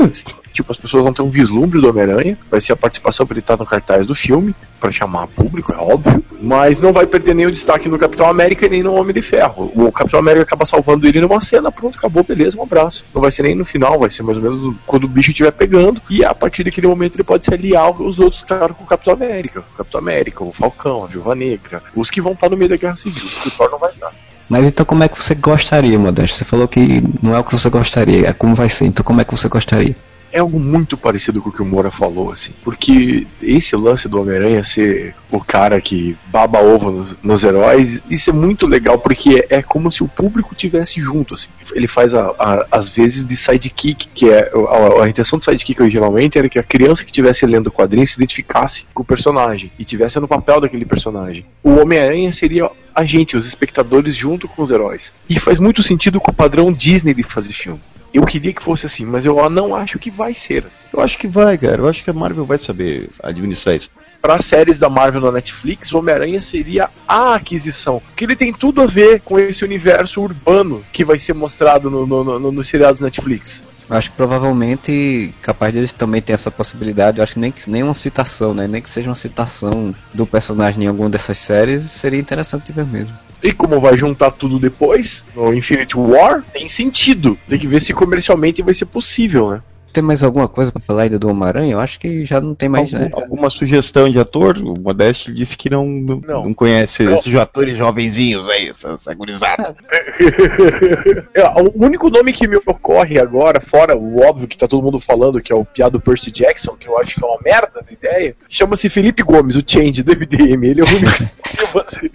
Tipo, 0.51 0.71
as 0.71 0.77
pessoas 0.77 1.03
vão 1.03 1.11
ter 1.11 1.23
um 1.23 1.29
vislumbre 1.29 1.81
do 1.81 1.89
Homem-Aranha, 1.89 2.37
vai 2.49 2.61
ser 2.61 2.73
a 2.73 2.75
participação 2.75 3.25
pra 3.25 3.33
ele 3.33 3.39
estar 3.39 3.57
no 3.57 3.65
cartaz 3.65 4.05
do 4.05 4.13
filme, 4.13 4.55
pra 4.79 4.91
chamar 4.91 5.27
público, 5.27 5.73
é 5.73 5.77
óbvio, 5.77 6.23
mas 6.39 6.79
não 6.79 6.93
vai 6.93 7.07
perder 7.07 7.47
o 7.47 7.51
destaque 7.51 7.89
no 7.89 7.97
Capitão 7.97 8.27
América 8.27 8.65
e 8.65 8.69
nem 8.69 8.83
no 8.83 8.93
Homem 8.93 9.13
de 9.13 9.21
Ferro. 9.21 9.71
O 9.75 9.91
Capitão 9.91 10.12
América 10.19 10.43
acaba 10.43 10.65
salvando 10.65 11.07
ele 11.07 11.21
numa 11.21 11.39
cena, 11.41 11.71
pronto, 11.71 11.97
acabou, 11.97 12.23
beleza, 12.23 12.57
um 12.59 12.63
abraço. 12.63 13.05
Não 13.13 13.21
vai 13.21 13.31
ser 13.31 13.43
nem 13.43 13.55
no 13.55 13.65
final, 13.65 13.99
vai 13.99 14.09
ser 14.09 14.23
mais 14.23 14.37
ou 14.37 14.43
menos 14.43 14.75
quando 14.85 15.05
o 15.05 15.07
bicho 15.07 15.31
estiver 15.31 15.51
pegando, 15.51 16.01
e 16.09 16.23
a 16.23 16.33
partir 16.33 16.63
daquele 16.63 16.87
momento 16.87 17.15
ele 17.15 17.23
pode 17.23 17.45
se 17.45 17.53
aliar 17.53 17.85
aos 17.85 18.19
outros 18.19 18.43
caras 18.43 18.75
com 18.75 18.83
o 18.83 18.87
Capitão 18.87 19.13
América. 19.13 19.61
O 19.73 19.77
Capitão 19.77 19.99
América, 19.99 20.43
o 20.43 20.51
Falcão, 20.51 21.03
a 21.03 21.07
Viúva 21.07 21.35
Negra, 21.35 21.81
os 21.95 22.09
que 22.09 22.21
vão 22.21 22.33
estar 22.33 22.49
no 22.49 22.57
meio 22.57 22.69
da 22.69 22.77
Guerra 22.77 22.97
Civil, 22.97 23.25
os 23.25 23.37
que 23.37 23.47
o 23.47 23.51
Thor 23.51 23.69
não 23.71 23.79
vai 23.79 23.91
estar. 23.91 24.11
Mas 24.49 24.67
então 24.67 24.85
como 24.85 25.03
é 25.03 25.07
que 25.07 25.21
você 25.21 25.33
gostaria, 25.35 25.97
Modesto? 25.97 26.37
Você 26.37 26.45
falou 26.45 26.67
que 26.67 27.03
não 27.21 27.33
é 27.33 27.39
o 27.39 27.43
que 27.43 27.53
você 27.53 27.69
gostaria, 27.69 28.27
é 28.27 28.33
como 28.33 28.55
vai 28.55 28.69
ser. 28.69 28.85
Então 28.85 29.03
como 29.03 29.21
é 29.21 29.25
que 29.25 29.31
você 29.31 29.47
gostaria? 29.47 29.95
É 30.33 30.39
algo 30.39 30.59
muito 30.59 30.97
parecido 30.97 31.39
com 31.39 31.49
o 31.49 31.51
que 31.51 31.61
o 31.61 31.65
Moura 31.65 31.91
falou, 31.91 32.31
assim. 32.31 32.51
Porque 32.63 33.27
esse 33.39 33.75
lance 33.75 34.09
do 34.09 34.19
Homem-Aranha 34.19 34.63
ser 34.63 35.15
o 35.31 35.39
cara 35.39 35.79
que 35.79 36.17
baba 36.27 36.59
ovo 36.59 36.91
nos, 36.91 37.15
nos 37.21 37.43
heróis, 37.43 38.01
isso 38.09 38.31
é 38.31 38.33
muito 38.33 38.65
legal, 38.65 38.97
porque 38.97 39.45
é, 39.49 39.57
é 39.57 39.61
como 39.61 39.91
se 39.91 40.03
o 40.03 40.07
público 40.07 40.55
tivesse 40.55 40.99
junto, 40.99 41.35
assim. 41.35 41.49
Ele 41.73 41.87
faz, 41.87 42.15
a, 42.15 42.33
a, 42.39 42.67
às 42.71 42.89
vezes, 42.89 43.23
de 43.25 43.37
sidekick, 43.37 44.07
que 44.07 44.29
é. 44.29 44.51
A, 44.69 45.03
a 45.03 45.09
intenção 45.09 45.37
do 45.37 45.45
sidekick 45.45 45.79
originalmente 45.79 46.37
era 46.37 46.49
que 46.49 46.57
a 46.57 46.63
criança 46.63 47.03
que 47.03 47.11
estivesse 47.11 47.45
lendo 47.45 47.67
o 47.67 47.71
quadrinho 47.71 48.07
se 48.07 48.15
identificasse 48.15 48.85
com 48.91 49.03
o 49.03 49.05
personagem 49.05 49.71
e 49.77 49.85
tivesse 49.85 50.19
no 50.19 50.27
papel 50.27 50.59
daquele 50.59 50.85
personagem. 50.85 51.45
O 51.63 51.75
Homem-Aranha 51.79 52.31
seria 52.31 52.71
a 52.95 53.05
gente, 53.05 53.37
os 53.37 53.45
espectadores, 53.45 54.15
junto 54.15 54.47
com 54.47 54.63
os 54.63 54.71
heróis. 54.71 55.13
E 55.29 55.39
faz 55.39 55.59
muito 55.59 55.83
sentido 55.83 56.19
com 56.19 56.31
o 56.31 56.33
padrão 56.33 56.71
Disney 56.71 57.13
de 57.13 57.23
fazer 57.23 57.53
filme. 57.53 57.81
Eu 58.13 58.25
queria 58.25 58.53
que 58.53 58.61
fosse 58.61 58.85
assim, 58.85 59.05
mas 59.05 59.25
eu 59.25 59.49
não 59.49 59.75
acho 59.75 59.97
que 59.97 60.11
vai 60.11 60.33
ser 60.33 60.65
assim. 60.67 60.85
Eu 60.93 61.01
acho 61.01 61.17
que 61.17 61.27
vai, 61.27 61.57
cara. 61.57 61.81
Eu 61.81 61.89
acho 61.89 62.03
que 62.03 62.09
a 62.09 62.13
Marvel 62.13 62.45
vai 62.45 62.59
saber 62.59 63.09
administrar 63.21 63.75
isso. 63.75 63.89
Para 64.21 64.39
séries 64.39 64.79
da 64.79 64.87
Marvel 64.87 65.19
na 65.19 65.31
Netflix, 65.31 65.91
o 65.91 65.97
Homem-Aranha 65.97 66.39
seria 66.39 66.89
a 67.07 67.35
aquisição. 67.35 68.01
Que 68.15 68.23
ele 68.23 68.35
tem 68.35 68.53
tudo 68.53 68.81
a 68.81 68.85
ver 68.85 69.19
com 69.19 69.37
esse 69.37 69.65
universo 69.65 70.21
urbano 70.21 70.85
que 70.93 71.03
vai 71.03 71.19
ser 71.19 71.33
mostrado 71.33 71.89
no, 71.89 72.05
no, 72.05 72.39
no, 72.39 72.51
nos 72.51 72.67
seriados 72.69 73.01
Netflix. 73.01 73.63
Acho 73.89 74.11
que 74.11 74.17
provavelmente 74.17 75.33
capaz 75.41 75.73
deles 75.73 75.93
também 75.93 76.21
ter 76.21 76.33
essa 76.33 76.49
possibilidade. 76.49 77.19
Eu 77.19 77.23
acho 77.23 77.33
que 77.33 77.39
nem 77.39 77.51
que 77.51 77.69
nem 77.69 77.83
uma 77.83 77.95
citação, 77.95 78.53
né? 78.53 78.67
Nem 78.67 78.81
que 78.81 78.89
seja 78.89 79.09
uma 79.09 79.15
citação 79.15 79.93
do 80.13 80.25
personagem 80.25 80.83
em 80.83 80.87
alguma 80.87 81.09
dessas 81.09 81.37
séries, 81.37 81.83
seria 81.83 82.19
interessante 82.19 82.71
ver 82.71 82.85
mesmo. 82.85 83.13
E 83.41 83.51
como 83.51 83.79
vai 83.79 83.97
juntar 83.97 84.31
tudo 84.31 84.57
depois, 84.57 85.25
no 85.35 85.53
Infinity 85.53 85.97
War, 85.97 86.43
tem 86.53 86.69
sentido. 86.69 87.37
Tem 87.47 87.59
que 87.59 87.67
ver 87.67 87.81
se 87.81 87.93
comercialmente 87.93 88.61
vai 88.61 88.73
ser 88.73 88.85
possível, 88.85 89.51
né? 89.51 89.61
Tem 89.93 90.03
mais 90.03 90.23
alguma 90.23 90.47
coisa 90.47 90.71
pra 90.71 90.81
falar 90.81 91.03
ainda 91.03 91.19
do 91.19 91.29
Homem-Aranha? 91.29 91.73
Eu 91.73 91.79
acho 91.79 91.99
que 91.99 92.25
já 92.25 92.41
não 92.41 92.55
tem 92.55 92.67
mais, 92.67 92.91
Algum- 92.93 93.05
né? 93.05 93.11
Alguma 93.13 93.49
sugestão 93.51 94.09
de 94.09 94.19
ator? 94.19 94.57
O 94.57 94.73
Modeste 94.79 95.31
disse 95.31 95.55
que 95.55 95.69
não, 95.69 95.85
não, 95.85 96.19
Não. 96.25 96.43
não 96.45 96.53
conhece 96.53 97.03
Não. 97.03 97.13
esses 97.13 97.35
atores 97.35 97.77
jovenzinhos 97.77 98.49
aí, 98.49 98.69
essa, 98.69 98.89
essa 98.89 99.13
gurizada. 99.13 99.75
É, 101.33 101.43
o 101.61 101.71
único 101.75 102.09
nome 102.09 102.33
que 102.33 102.47
me 102.47 102.55
ocorre 102.57 103.19
agora, 103.19 103.59
fora 103.59 103.95
o 103.95 104.19
óbvio 104.21 104.47
que 104.47 104.57
tá 104.57 104.67
todo 104.67 104.83
mundo 104.83 104.99
falando, 104.99 105.41
que 105.41 105.51
é 105.51 105.55
o 105.55 105.65
piado 105.65 105.99
Percy 105.99 106.31
Jackson, 106.31 106.75
que 106.75 106.87
eu 106.87 106.97
acho 106.99 107.15
que 107.15 107.23
é 107.23 107.27
uma 107.27 107.39
merda 107.43 107.83
de 107.85 107.93
ideia, 107.93 108.35
chama-se 108.49 108.89
Felipe 108.89 109.23
Gomes, 109.23 109.55
o 109.55 109.63
Change 109.65 110.03
do 110.03 110.11
MDM. 110.11 110.63
Ele 110.67 110.81
é 110.81 110.83
o 110.83 110.87
único 110.87 111.23
que 111.43 111.65
você. 111.73 112.09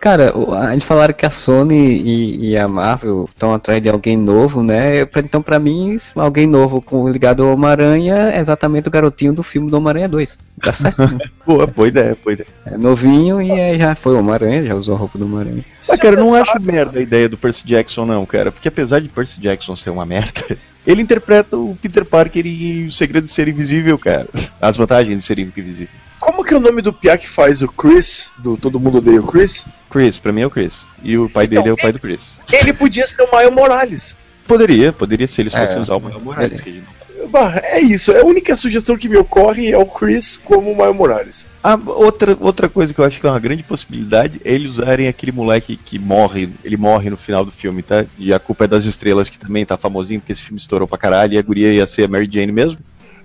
Cara, 0.00 0.32
eles 0.72 0.84
falaram 0.84 1.12
que 1.12 1.26
a 1.26 1.30
Sony 1.30 1.74
e, 1.74 2.50
e 2.50 2.56
a 2.56 2.68
Marvel 2.68 3.24
estão 3.28 3.52
atrás 3.52 3.82
de 3.82 3.88
alguém 3.88 4.16
novo, 4.16 4.62
né? 4.62 5.02
Então, 5.16 5.42
pra 5.42 5.58
mim, 5.58 5.98
alguém 6.14 6.46
novo 6.46 6.80
com, 6.80 7.08
ligado 7.08 7.42
ao 7.42 7.52
Homem-Aranha 7.52 8.30
é 8.32 8.38
exatamente 8.38 8.88
o 8.88 8.90
garotinho 8.90 9.32
do 9.32 9.42
filme 9.42 9.70
do 9.70 9.76
Homem-Aranha 9.76 10.08
2. 10.08 10.38
Tá 10.62 10.72
certo? 10.72 11.02
né? 11.02 11.18
Boa, 11.44 11.66
boa 11.66 11.88
ideia, 11.88 12.16
boa 12.22 12.32
ideia. 12.34 12.48
é 12.66 12.76
novinho 12.76 13.40
e 13.40 13.50
aí 13.50 13.78
já 13.78 13.94
foi 13.94 14.14
o 14.14 14.18
Homem-Aranha, 14.18 14.66
já 14.66 14.74
usou 14.74 14.94
a 14.94 14.98
roupa 14.98 15.18
do 15.18 15.24
Homem-Aranha. 15.24 15.64
Mas, 15.88 15.98
cara, 15.98 16.14
eu 16.14 16.24
não 16.24 16.34
acho 16.34 16.60
merda 16.60 16.98
a 16.98 17.02
ideia 17.02 17.28
do 17.28 17.38
Percy 17.38 17.66
Jackson, 17.66 18.04
não, 18.04 18.26
cara. 18.26 18.52
Porque 18.52 18.68
apesar 18.68 19.00
de 19.00 19.08
Percy 19.08 19.40
Jackson 19.40 19.74
ser 19.74 19.90
uma 19.90 20.04
merda, 20.04 20.44
ele 20.86 21.02
interpreta 21.02 21.56
o 21.56 21.76
Peter 21.80 22.04
Parker 22.04 22.46
e 22.46 22.84
o 22.84 22.92
segredo 22.92 23.24
de 23.24 23.30
ser 23.30 23.48
invisível, 23.48 23.98
cara. 23.98 24.28
As 24.60 24.76
vantagens 24.76 25.16
de 25.16 25.24
ser 25.24 25.38
invisível. 25.38 25.88
Como 26.20 26.44
que 26.44 26.52
é 26.52 26.56
o 26.56 26.60
nome 26.60 26.82
do 26.82 26.92
Pia 26.92 27.16
que 27.16 27.28
faz 27.28 27.62
o 27.62 27.68
Chris, 27.68 28.32
do 28.38 28.56
Todo 28.56 28.80
Mundo 28.80 28.98
Odeia 28.98 29.20
o 29.20 29.26
Chris? 29.26 29.66
Chris, 29.90 30.18
pra 30.18 30.32
mim 30.32 30.42
é 30.42 30.46
o 30.46 30.50
Chris. 30.50 30.86
E 31.02 31.16
o 31.16 31.28
pai 31.28 31.44
Então, 31.46 31.62
dele 31.62 31.70
é 31.70 31.72
o 31.72 31.76
pai 31.76 31.92
do 31.92 31.98
Chris. 31.98 32.38
Ele 32.52 32.72
podia 32.72 33.06
ser 33.06 33.22
o 33.22 33.36
Miles 33.36 33.52
Morales. 33.54 34.16
Poderia, 34.46 34.92
poderia 34.92 35.26
ser 35.28 35.42
eles 35.42 35.54
É, 35.54 35.66
fossem 35.66 35.82
usar 35.82 35.96
o 35.96 36.00
Miles 36.00 36.22
Morales. 36.22 36.52
ele- 36.58 36.62
que 36.62 36.70
a 36.70 36.72
gente 36.72 36.84
não- 36.84 36.98
Bah, 37.30 37.60
é 37.64 37.80
isso, 37.80 38.12
é 38.12 38.20
a 38.20 38.24
única 38.24 38.54
sugestão 38.56 38.96
que 38.96 39.08
me 39.08 39.16
ocorre 39.16 39.70
é 39.72 39.76
o 39.76 39.84
Chris 39.84 40.36
como 40.36 40.70
o 40.70 40.76
Miles 40.76 40.94
Morales. 40.96 41.46
Ah, 41.62 41.76
outra, 41.86 42.36
outra 42.40 42.68
coisa 42.68 42.94
que 42.94 43.00
eu 43.00 43.04
acho 43.04 43.20
que 43.20 43.26
é 43.26 43.30
uma 43.30 43.40
grande 43.40 43.62
possibilidade 43.64 44.40
é 44.44 44.52
eles 44.54 44.70
usarem 44.72 45.08
aquele 45.08 45.32
moleque 45.32 45.76
que 45.76 45.98
morre, 45.98 46.48
ele 46.64 46.76
morre 46.76 47.10
no 47.10 47.16
final 47.16 47.44
do 47.44 47.50
filme, 47.50 47.82
tá? 47.82 48.04
E 48.18 48.32
a 48.32 48.38
culpa 48.38 48.64
é 48.64 48.68
das 48.68 48.84
estrelas, 48.84 49.28
que 49.28 49.38
também 49.38 49.66
tá 49.66 49.76
famosinho, 49.76 50.20
porque 50.20 50.32
esse 50.32 50.40
filme 50.42 50.58
estourou 50.58 50.86
pra 50.88 50.96
caralho 50.96 51.34
e 51.34 51.38
a 51.38 51.42
guria 51.42 51.72
ia 51.72 51.86
ser 51.86 52.04
a 52.04 52.08
Mary 52.08 52.28
Jane 52.32 52.52
mesmo. 52.52 52.78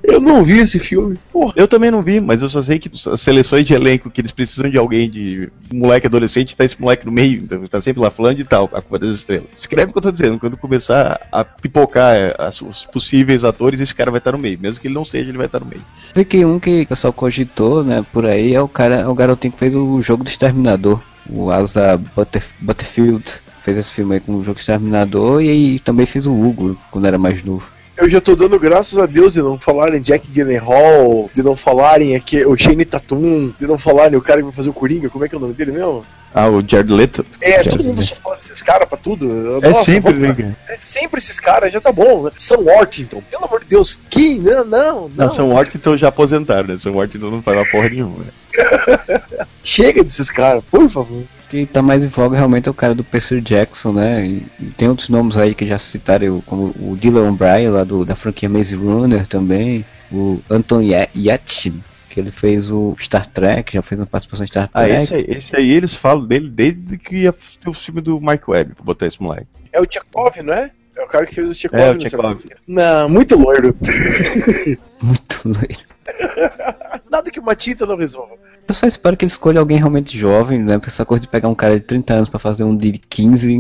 Eu 0.04 0.20
não 0.20 0.44
vi 0.44 0.58
esse 0.60 0.80
filme. 0.80 1.18
Porra. 1.32 1.54
Eu 1.56 1.68
também 1.68 1.90
não 1.90 2.02
vi, 2.02 2.20
mas 2.20 2.42
eu 2.42 2.50
só 2.50 2.62
sei 2.62 2.78
que 2.78 2.92
as 3.08 3.22
seleções 3.22 3.66
de 3.66 3.74
elenco 3.74 4.10
que 4.10 4.20
eles 4.20 4.32
precisam 4.32 4.70
de 4.70 4.78
alguém, 4.78 5.10
de 5.10 5.50
um 5.74 5.78
moleque 5.80 6.08
adolescente, 6.08 6.56
tá 6.56 6.66
esse 6.66 6.80
moleque 6.80 7.06
no 7.06 7.12
meio, 7.12 7.44
tá 7.70 7.80
sempre 7.80 8.02
lá 8.02 8.12
falando 8.12 8.40
e 8.40 8.44
tal, 8.44 8.66
a 8.74 8.82
culpa 8.82 9.00
das 9.00 9.16
estrelas. 9.16 9.48
Escreve 9.58 9.90
o 9.90 9.94
que 9.94 9.98
eu 9.98 10.02
tô 10.04 10.12
dizendo, 10.12 10.38
quando 10.40 10.58
começar 10.58 11.26
a 11.32 11.44
pipocar 11.46 12.14
é, 12.16 12.36
as- 12.38 12.62
os 12.62 12.84
possíveis 12.86 13.44
atores, 13.46 13.80
esse 13.80 13.96
cara 13.96 14.12
vai 14.12 14.18
estar 14.18 14.34
no 14.34 14.38
meio. 14.38 14.60
Mesmo 14.60 14.82
que 14.82 14.88
ele 14.88 14.94
não 14.96 15.06
seja, 15.06 15.30
ele 15.30 15.38
vai 15.38 15.46
estar 15.48 15.60
no 15.62 15.66
meio. 15.66 15.82
Vê 16.14 16.26
que 16.26 16.44
um 16.46 16.60
que 16.60 16.82
o 16.82 16.88
pessoal 16.88 17.14
cogitou, 17.14 17.84
né, 17.84 18.06
por 18.12 18.26
aí 18.26 18.54
é 18.54 18.62
o 18.62 18.68
cara, 18.68 18.96
é 18.96 19.08
o 19.08 19.16
garotinho 19.16 19.54
que 19.54 19.60
fez 19.60 19.74
o 19.74 20.02
jogo 20.02 20.24
do 20.24 20.30
Exterminador, 20.30 21.00
o 21.30 21.50
Asa 21.50 21.98
Butter, 22.16 22.44
Butterfield. 22.60 23.24
Fez 23.62 23.78
esse 23.78 23.92
filme 23.94 24.16
aí 24.16 24.20
com 24.20 24.34
o 24.34 24.44
jogo 24.44 24.56
do 24.56 24.60
Exterminador 24.60 25.42
e 25.42 25.48
aí 25.50 25.80
também 25.80 26.06
fez 26.06 26.28
o 26.28 26.34
Hugo 26.34 26.78
quando 26.92 27.08
era 27.08 27.18
mais 27.18 27.42
novo. 27.46 27.66
Eu 27.96 28.10
já 28.10 28.20
tô 28.20 28.36
dando 28.36 28.60
graças 28.60 28.98
a 28.98 29.06
Deus 29.06 29.34
de 29.34 29.42
não 29.42 29.60
falarem 29.60 30.02
Jack 30.02 30.28
Gyllenhaal, 30.32 31.30
de 31.34 31.44
não 31.44 31.56
falarem 31.56 32.16
aqui 32.16 32.44
o 32.44 32.58
Shane 32.58 32.86
Tatum, 32.86 33.54
de 33.60 33.68
não 33.68 33.78
falarem 33.78 34.18
o 34.18 34.22
cara 34.22 34.40
que 34.40 34.46
vai 34.46 34.52
fazer 34.54 34.70
o 34.70 34.74
Coringa, 34.74 35.10
como 35.10 35.24
é 35.24 35.30
que 35.30 35.36
é 35.36 35.38
o 35.38 35.42
nome 35.42 35.54
dele 35.54 35.72
mesmo? 35.74 36.04
Ah, 36.34 36.48
o 36.50 36.68
Jared 36.68 36.92
Leto. 36.92 37.24
É, 37.40 37.64
Já 37.64 37.70
todo 37.70 37.84
mundo 37.84 38.02
vi. 38.02 38.08
só 38.08 38.16
fala 38.16 38.36
desses 38.38 38.60
caras 38.64 38.90
pra 38.90 38.98
tudo. 38.98 39.60
É 39.64 39.70
Nossa, 39.70 39.84
sempre, 39.84 40.14
né, 40.14 40.56
é 40.68 40.78
sempre 40.82 41.20
esses 41.20 41.40
caras, 41.40 41.72
já 41.72 41.80
tá 41.80 41.92
bom. 41.92 42.28
Sam 42.36 42.62
Worthington, 42.62 43.22
pelo 43.30 43.46
amor 43.46 43.60
de 43.60 43.68
Deus, 43.68 44.00
que? 44.10 44.40
Não, 44.40 44.66
não, 44.66 45.10
não. 45.10 45.12
Não, 45.16 45.30
São 45.30 45.52
Worthington 45.52 45.96
já 45.96 46.08
aposentaram, 46.08 46.70
né? 46.70 46.78
São 46.78 46.94
Worthington 46.94 47.30
não 47.30 47.44
faz 47.44 47.56
uma 47.58 47.66
porra 47.70 47.90
nenhuma. 47.90 48.26
né? 48.26 49.22
Chega 49.64 50.04
desses 50.04 50.32
caras, 50.32 50.64
por 50.72 50.90
favor. 50.90 51.24
Que 51.54 51.66
tá 51.68 51.82
mais 51.84 52.04
em 52.04 52.08
voga 52.08 52.36
realmente 52.36 52.68
é 52.68 52.72
o 52.72 52.74
cara 52.74 52.96
do 52.96 53.04
Percy 53.04 53.40
Jackson, 53.40 53.94
né? 53.94 54.26
E, 54.26 54.44
e 54.60 54.66
tem 54.72 54.88
outros 54.88 55.10
nomes 55.10 55.38
aí 55.38 55.54
que 55.54 55.68
já 55.68 55.78
citaram, 55.78 56.42
como 56.42 56.74
o 56.80 56.98
Dylan 57.00 57.30
O'Brien, 57.30 57.70
lá 57.70 57.84
do, 57.84 58.04
da 58.04 58.16
franquia 58.16 58.50
Maze 58.50 58.76
Runner 58.76 59.28
também, 59.28 59.86
o 60.12 60.40
Anton 60.50 60.82
Ye- 60.82 61.10
Yelchin, 61.16 61.84
que 62.10 62.20
ele 62.20 62.32
fez 62.32 62.72
o 62.72 62.96
Star 63.00 63.28
Trek, 63.28 63.72
já 63.74 63.82
fez 63.84 64.00
uma 64.02 64.08
participação 64.08 64.44
em 64.46 64.48
Star 64.48 64.68
Ah, 64.74 64.84
Trek. 64.84 64.96
esse 65.04 65.14
aí, 65.14 65.26
esse 65.28 65.56
aí 65.56 65.72
eles 65.72 65.94
falam 65.94 66.26
dele 66.26 66.50
desde 66.50 66.98
que 66.98 67.18
ia 67.18 67.34
ter 67.34 67.70
o 67.70 67.74
filme 67.74 68.02
do 68.02 68.20
Mark 68.20 68.48
Webb, 68.48 68.74
pra 68.74 68.84
botar 68.84 69.06
esse 69.06 69.22
moleque. 69.22 69.46
É 69.72 69.80
o 69.80 69.86
Tchekov, 69.86 70.42
não 70.42 70.54
é? 70.54 70.72
É 70.96 71.04
o 71.04 71.08
cara 71.08 71.26
que 71.26 71.36
fez 71.36 71.50
o 71.50 71.54
Tchekov. 71.54 71.80
É, 71.82 71.92
o 71.92 71.98
Tchekov. 72.00 72.40
Não, 72.68 73.08
muito 73.10 73.36
loiro. 73.38 73.76
Muito 75.02 75.42
loiro. 75.46 75.86
Nada 77.12 77.30
que 77.30 77.40
uma 77.40 77.56
tinta 77.56 77.86
não 77.86 77.98
resolva. 77.98 78.36
Eu 78.68 78.74
só 78.74 78.88
espero 78.88 79.18
que 79.18 79.26
ele 79.26 79.32
escolha 79.32 79.60
alguém 79.60 79.78
realmente 79.78 80.18
jovem, 80.18 80.60
né? 80.60 80.78
Porque 80.78 80.90
essa 80.90 81.06
coisa 81.06 81.22
de 81.22 81.28
pegar 81.28 81.50
um 81.50 81.56
cara 81.56 81.76
de 81.76 81.82
30 81.86 82.14
anos 82.14 82.30
pra 82.30 82.40
fazer 82.40 82.64
um 82.64 82.76
de 82.76 82.94
15, 82.94 83.60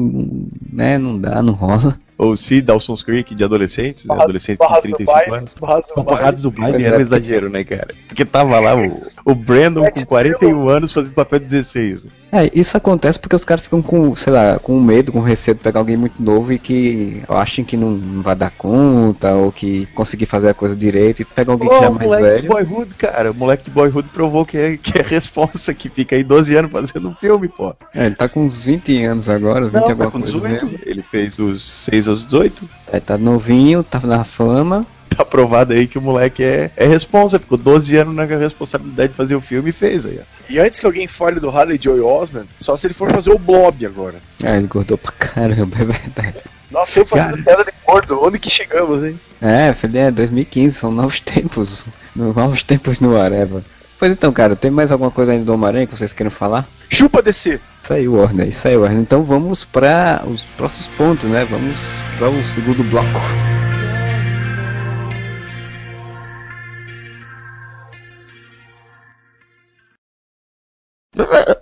né? 0.72 0.98
Não 0.98 1.20
dá, 1.20 1.42
não 1.42 1.54
rola. 1.54 2.00
Ou 2.18 2.38
se 2.38 2.62
Dawson's 2.62 3.04
Creek 3.04 3.36
de 3.36 3.44
adolescentes, 3.44 4.06
né? 4.06 4.16
Adolescentes 4.18 4.60
de 4.60 4.68
Barras 4.68 4.84
do 4.84 4.96
35 4.96 5.14
baile. 5.14 5.36
anos. 5.36 5.54
Barras 5.60 5.86
do. 5.86 6.04
Barrados 6.04 6.42
do 6.44 6.52
baile 6.52 6.86
era 6.86 6.96
é 6.96 6.98
um 7.00 7.02
exagero, 7.02 7.50
né, 7.50 7.64
cara? 7.64 7.94
Porque 8.08 8.24
tava 8.24 8.60
lá 8.60 8.76
o, 8.76 9.04
o 9.26 9.36
Brandon 9.36 9.84
com 9.84 10.06
41 10.06 10.70
anos 10.70 10.92
fazendo 10.92 11.14
papel 11.14 11.40
de 11.40 11.46
16. 11.46 12.06
É, 12.34 12.50
isso 12.52 12.76
acontece 12.76 13.20
porque 13.20 13.36
os 13.36 13.46
caras 13.46 13.64
ficam 13.64 13.80
com, 13.80 14.16
sei 14.16 14.34
lá, 14.34 14.58
com 14.58 14.82
medo, 14.82 15.12
com 15.12 15.20
receio 15.20 15.54
de 15.54 15.62
pegar 15.62 15.80
alguém 15.80 15.96
muito 15.96 16.22
novo 16.22 16.52
e 16.52 16.58
que 16.58 17.22
acham 17.30 17.64
que 17.64 17.78
não, 17.78 18.22
vai 18.24 18.36
dar 18.36 18.50
conta, 18.50 19.36
ou 19.36 19.52
que 19.52 19.86
conseguir 19.94 20.26
fazer 20.26 20.50
a 20.50 20.54
coisa 20.54 20.76
direito 20.76 21.22
e 21.22 21.26
pega 21.26 21.52
alguém 21.52 21.70
que 21.70 21.78
já 21.78 21.86
é 21.86 21.90
Ô, 21.90 21.94
mais 21.94 22.08
moleque 22.08 22.26
de 22.26 22.48
velho. 22.48 22.48
Boyhood, 22.48 22.96
cara. 22.96 23.32
O 23.32 23.36
moleque 23.36 23.66
de 23.66 23.70
Boyhood 23.70 24.10
provou 24.10 24.44
que 24.48 24.58
é, 24.58 24.78
que 24.78 24.98
é 24.98 25.04
responsa, 25.04 25.76
que 25.76 25.90
fica 25.90 26.16
aí 26.16 26.24
12 26.24 26.56
anos 26.56 26.72
fazendo 26.72 27.08
um 27.08 27.14
filme, 27.14 27.48
pô. 27.48 27.76
É, 27.94 28.08
ele 28.08 28.16
tá 28.16 28.28
com 28.28 28.44
uns 28.44 28.66
20 28.66 29.04
anos 29.04 29.30
agora, 29.30 29.66
20 29.66 29.74
Não, 29.74 29.82
alguma 29.82 29.98
tá 29.98 30.12
com 30.12 30.22
coisa 30.22 30.40
18. 30.40 30.66
mesmo. 30.66 30.80
Ele 30.88 31.04
fez 31.04 31.38
os 31.38 31.62
6 31.62 32.08
aos 32.08 32.26
18. 32.26 32.68
Aí 32.92 33.00
tá 33.00 33.16
novinho, 33.16 33.84
tá 33.84 34.00
na 34.00 34.24
fama. 34.24 34.88
Tá 35.16 35.24
provado 35.26 35.74
aí 35.74 35.88
que 35.88 35.98
o 35.98 36.02
moleque 36.02 36.44
é, 36.44 36.72
é 36.76 36.86
responsa. 36.86 37.40
Ficou 37.40 37.58
12 37.58 37.96
anos 37.98 38.16
na 38.16 38.26
responsabilidade 38.26 39.10
de 39.10 39.16
fazer 39.16 39.36
o 39.36 39.42
filme 39.42 39.70
e 39.70 39.74
fez 39.74 40.06
aí. 40.06 40.20
ó. 40.20 40.24
E 40.50 40.60
antes 40.60 40.80
que 40.80 40.86
alguém 40.86 41.08
fale 41.08 41.40
do 41.40 41.50
Harley 41.50 41.80
Joy 41.82 42.00
Osment, 42.02 42.48
só 42.60 42.76
se 42.76 42.88
ele 42.88 42.94
for 42.94 43.12
fazer 43.12 43.32
o 43.32 43.38
Blob 43.38 43.86
agora. 43.86 44.16
É, 44.44 44.56
ele 44.56 44.64
engordou 44.64 44.98
pra 44.98 45.12
caramba, 45.12 45.78
é 45.80 45.86
verdade. 45.86 46.38
Nossa, 46.72 47.00
eu 47.00 47.06
fazendo 47.06 47.44
Cara. 47.44 47.44
pedra 47.44 47.66
de 47.66 47.72
gordo, 47.86 48.24
onde 48.24 48.40
que 48.40 48.50
chegamos, 48.50 49.04
hein? 49.04 49.20
É, 49.40 49.74
filho, 49.74 49.98
é 49.98 50.10
2015, 50.10 50.76
são 50.76 50.92
novos 50.92 51.20
tempos. 51.20 51.86
Novos 52.16 52.64
tempos 52.64 53.00
no 53.00 53.20
Areva. 53.20 53.64
Pois 54.00 54.12
então, 54.14 54.34
cara, 54.34 54.56
tem 54.56 54.72
mais 54.72 54.92
alguma 54.92 55.12
coisa 55.12 55.32
ainda 55.32 55.46
do 55.46 55.54
Homem-Aranha 55.54 55.86
que 55.88 55.96
vocês 55.98 56.12
queiram 56.12 56.32
falar? 56.32 56.68
Chupa 56.90 57.22
descer. 57.22 57.62
Isso 57.82 57.94
aí, 57.94 58.08
Warner, 58.08 58.48
isso 58.48 58.68
aí, 58.68 58.76
Warner. 58.76 59.00
Então 59.00 59.24
vamos 59.24 59.64
para 59.64 60.24
os 60.28 60.42
próximos 60.42 60.88
pontos, 60.98 61.30
né? 61.30 61.46
Vamos 61.46 62.00
para 62.18 62.30
o 62.30 62.44
segundo 62.46 62.84
bloco. 62.84 63.53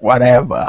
Whatever. 0.01 0.65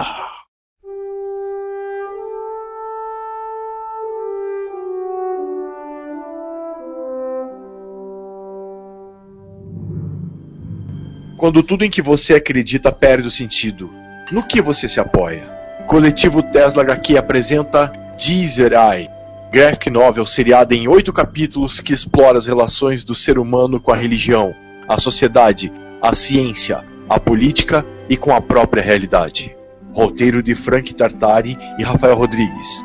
Quando 11.38 11.62
tudo 11.62 11.82
em 11.82 11.90
que 11.90 12.02
você 12.02 12.34
acredita 12.34 12.92
perde 12.92 13.26
o 13.26 13.30
sentido, 13.30 13.90
no 14.30 14.42
que 14.42 14.60
você 14.60 14.86
se 14.86 15.00
apoia? 15.00 15.50
Coletivo 15.86 16.42
Tesla 16.42 16.82
HQ 16.82 17.16
apresenta 17.16 17.90
Deezer 18.18 18.72
Eye, 18.74 19.08
graphic 19.50 19.88
novel 19.88 20.26
seriada 20.26 20.74
em 20.74 20.86
oito 20.86 21.10
capítulos 21.10 21.80
que 21.80 21.94
explora 21.94 22.36
as 22.36 22.46
relações 22.46 23.02
do 23.02 23.14
ser 23.14 23.38
humano 23.38 23.80
com 23.80 23.90
a 23.90 23.96
religião, 23.96 24.54
a 24.86 24.98
sociedade, 24.98 25.72
a 26.02 26.14
ciência, 26.14 26.84
a 27.08 27.18
política 27.18 27.84
e 28.08 28.16
com 28.16 28.34
a 28.34 28.40
própria 28.40 28.82
realidade. 28.82 29.56
Roteiro 29.92 30.42
de 30.42 30.54
Frank 30.54 30.94
Tartari 30.94 31.56
e 31.78 31.82
Rafael 31.82 32.16
Rodrigues. 32.16 32.84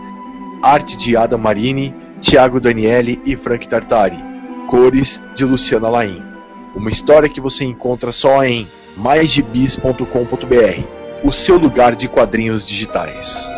Arte 0.62 0.97
de 0.97 1.15
Adam 1.15 1.39
Marini, 1.39 1.95
Thiago 2.21 2.60
Daniele 2.60 3.21
e 3.25 3.36
Frank 3.36 3.67
Tartari. 3.67 4.17
Cores 4.67 5.21
de 5.34 5.45
Luciana 5.45 5.89
Laim. 5.89 6.21
Uma 6.75 6.89
história 6.89 7.30
que 7.30 7.39
você 7.39 7.63
encontra 7.63 8.12
só 8.12 8.43
em 8.43 8.67
maisgibis.com.br, 8.95 10.82
o 11.23 11.32
seu 11.32 11.58
lugar 11.58 11.95
de 11.95 12.08
quadrinhos 12.08 12.67
digitais. 12.67 13.49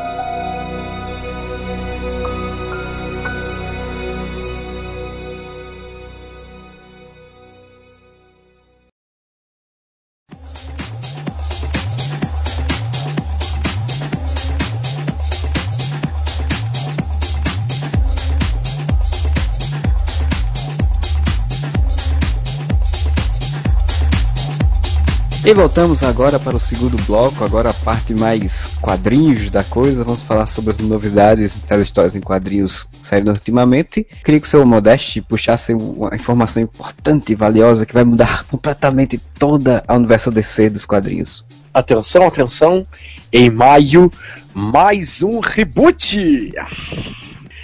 E 25.49 25.53
voltamos 25.53 26.03
agora 26.03 26.37
para 26.37 26.55
o 26.55 26.59
segundo 26.59 26.95
bloco, 27.07 27.43
agora 27.43 27.71
a 27.71 27.73
parte 27.73 28.13
mais 28.13 28.77
quadrinhos 28.79 29.49
da 29.49 29.63
coisa. 29.63 30.03
Vamos 30.03 30.21
falar 30.21 30.45
sobre 30.45 30.69
as 30.69 30.77
novidades 30.77 31.55
das 31.67 31.81
histórias 31.81 32.15
em 32.15 32.21
quadrinhos 32.21 32.87
saíram 33.01 33.33
ultimamente. 33.33 34.05
Queria 34.23 34.39
que 34.39 34.45
o 34.45 34.49
seu 34.49 34.63
Modeste 34.63 35.23
puxasse 35.23 35.73
uma 35.73 36.13
informação 36.13 36.61
importante 36.61 37.31
e 37.31 37.35
valiosa 37.35 37.83
que 37.83 37.95
vai 37.95 38.03
mudar 38.03 38.43
completamente 38.45 39.17
toda 39.39 39.83
a 39.87 39.95
universo 39.95 40.29
DC 40.29 40.69
dos 40.69 40.85
quadrinhos. 40.85 41.43
Atenção, 41.73 42.27
atenção, 42.27 42.85
em 43.33 43.49
maio, 43.49 44.11
mais 44.53 45.23
um 45.23 45.39
reboot! 45.39 46.53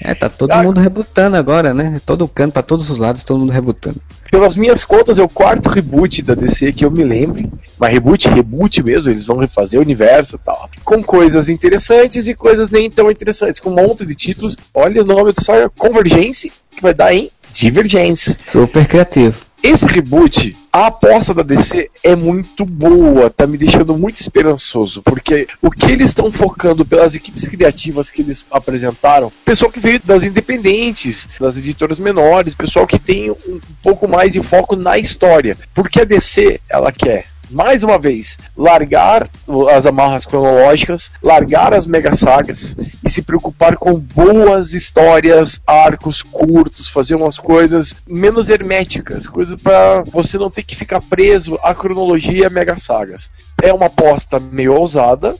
É, 0.07 0.13
tá 0.13 0.29
todo 0.29 0.51
Ah. 0.51 0.61
mundo 0.63 0.79
rebutando 0.79 1.35
agora, 1.35 1.73
né? 1.73 1.99
Todo 2.05 2.27
canto, 2.27 2.53
para 2.53 2.61
todos 2.61 2.89
os 2.89 2.99
lados, 2.99 3.23
todo 3.23 3.39
mundo 3.39 3.51
rebutando. 3.51 3.97
Pelas 4.31 4.55
minhas 4.55 4.83
contas, 4.83 5.17
é 5.17 5.23
o 5.23 5.29
quarto 5.29 5.69
reboot 5.69 6.21
da 6.21 6.35
DC 6.35 6.71
que 6.73 6.83
eu 6.85 6.91
me 6.91 7.03
lembre. 7.03 7.49
Mas 7.79 7.91
reboot, 7.91 8.27
reboot 8.29 8.83
mesmo, 8.83 9.09
eles 9.09 9.25
vão 9.25 9.37
refazer 9.37 9.79
o 9.79 9.83
universo 9.83 10.35
e 10.35 10.39
tal. 10.39 10.69
Com 10.83 11.01
coisas 11.03 11.47
interessantes 11.49 12.27
e 12.27 12.33
coisas 12.33 12.69
nem 12.69 12.89
tão 12.89 13.09
interessantes. 13.09 13.59
Com 13.59 13.69
um 13.71 13.75
monte 13.75 14.05
de 14.05 14.13
títulos. 14.15 14.57
Olha 14.73 15.01
o 15.01 15.05
nome 15.05 15.31
dessa 15.33 15.69
Convergence, 15.77 16.51
que 16.75 16.81
vai 16.81 16.93
dar 16.93 17.13
em 17.13 17.29
Divergence. 17.53 18.37
Super 18.47 18.87
criativo. 18.87 19.37
Esse 19.63 19.85
reboot, 19.87 20.55
a 20.75 20.87
aposta 20.87 21.33
da 21.33 21.41
DC 21.41 21.89
é 22.03 22.17
muito 22.17 22.65
boa, 22.65 23.29
tá 23.29 23.47
me 23.47 23.57
deixando 23.57 23.97
muito 23.97 24.19
esperançoso, 24.19 25.01
porque 25.01 25.47
o 25.61 25.71
que 25.71 25.89
eles 25.89 26.09
estão 26.09 26.29
focando 26.29 26.83
pelas 26.83 27.15
equipes 27.15 27.47
criativas 27.47 28.09
que 28.09 28.21
eles 28.21 28.45
apresentaram, 28.51 29.31
pessoal 29.45 29.71
que 29.71 29.79
veio 29.79 30.01
das 30.03 30.23
independentes, 30.23 31.29
das 31.39 31.57
editoras 31.57 31.97
menores, 31.97 32.53
pessoal 32.53 32.85
que 32.85 32.99
tem 32.99 33.31
um 33.31 33.61
pouco 33.81 34.05
mais 34.05 34.33
de 34.33 34.41
foco 34.41 34.75
na 34.75 34.97
história. 34.97 35.57
Porque 35.73 36.01
a 36.01 36.03
DC, 36.03 36.59
ela 36.69 36.91
quer 36.91 37.25
mais 37.55 37.83
uma 37.83 37.97
vez, 37.97 38.37
largar 38.57 39.29
as 39.73 39.85
amarras 39.85 40.25
cronológicas, 40.25 41.09
largar 41.23 41.73
as 41.73 41.87
mega 41.87 42.13
sagas 42.13 42.75
e 43.01 43.09
se 43.09 43.21
preocupar 43.21 43.77
com 43.77 43.93
boas 43.97 44.73
histórias, 44.73 45.61
arcos 45.65 46.21
curtos, 46.21 46.89
fazer 46.89 47.15
umas 47.15 47.39
coisas 47.39 47.95
menos 48.05 48.49
herméticas, 48.49 49.25
coisas 49.25 49.55
para 49.55 50.01
você 50.01 50.37
não 50.37 50.51
ter 50.51 50.63
que 50.63 50.75
ficar 50.75 50.99
preso 50.99 51.57
à 51.63 51.73
cronologia 51.73 52.49
mega 52.49 52.75
sagas. 52.75 53.31
É 53.63 53.71
uma 53.71 53.85
aposta 53.85 54.37
meio 54.37 54.73
ousada, 54.73 55.33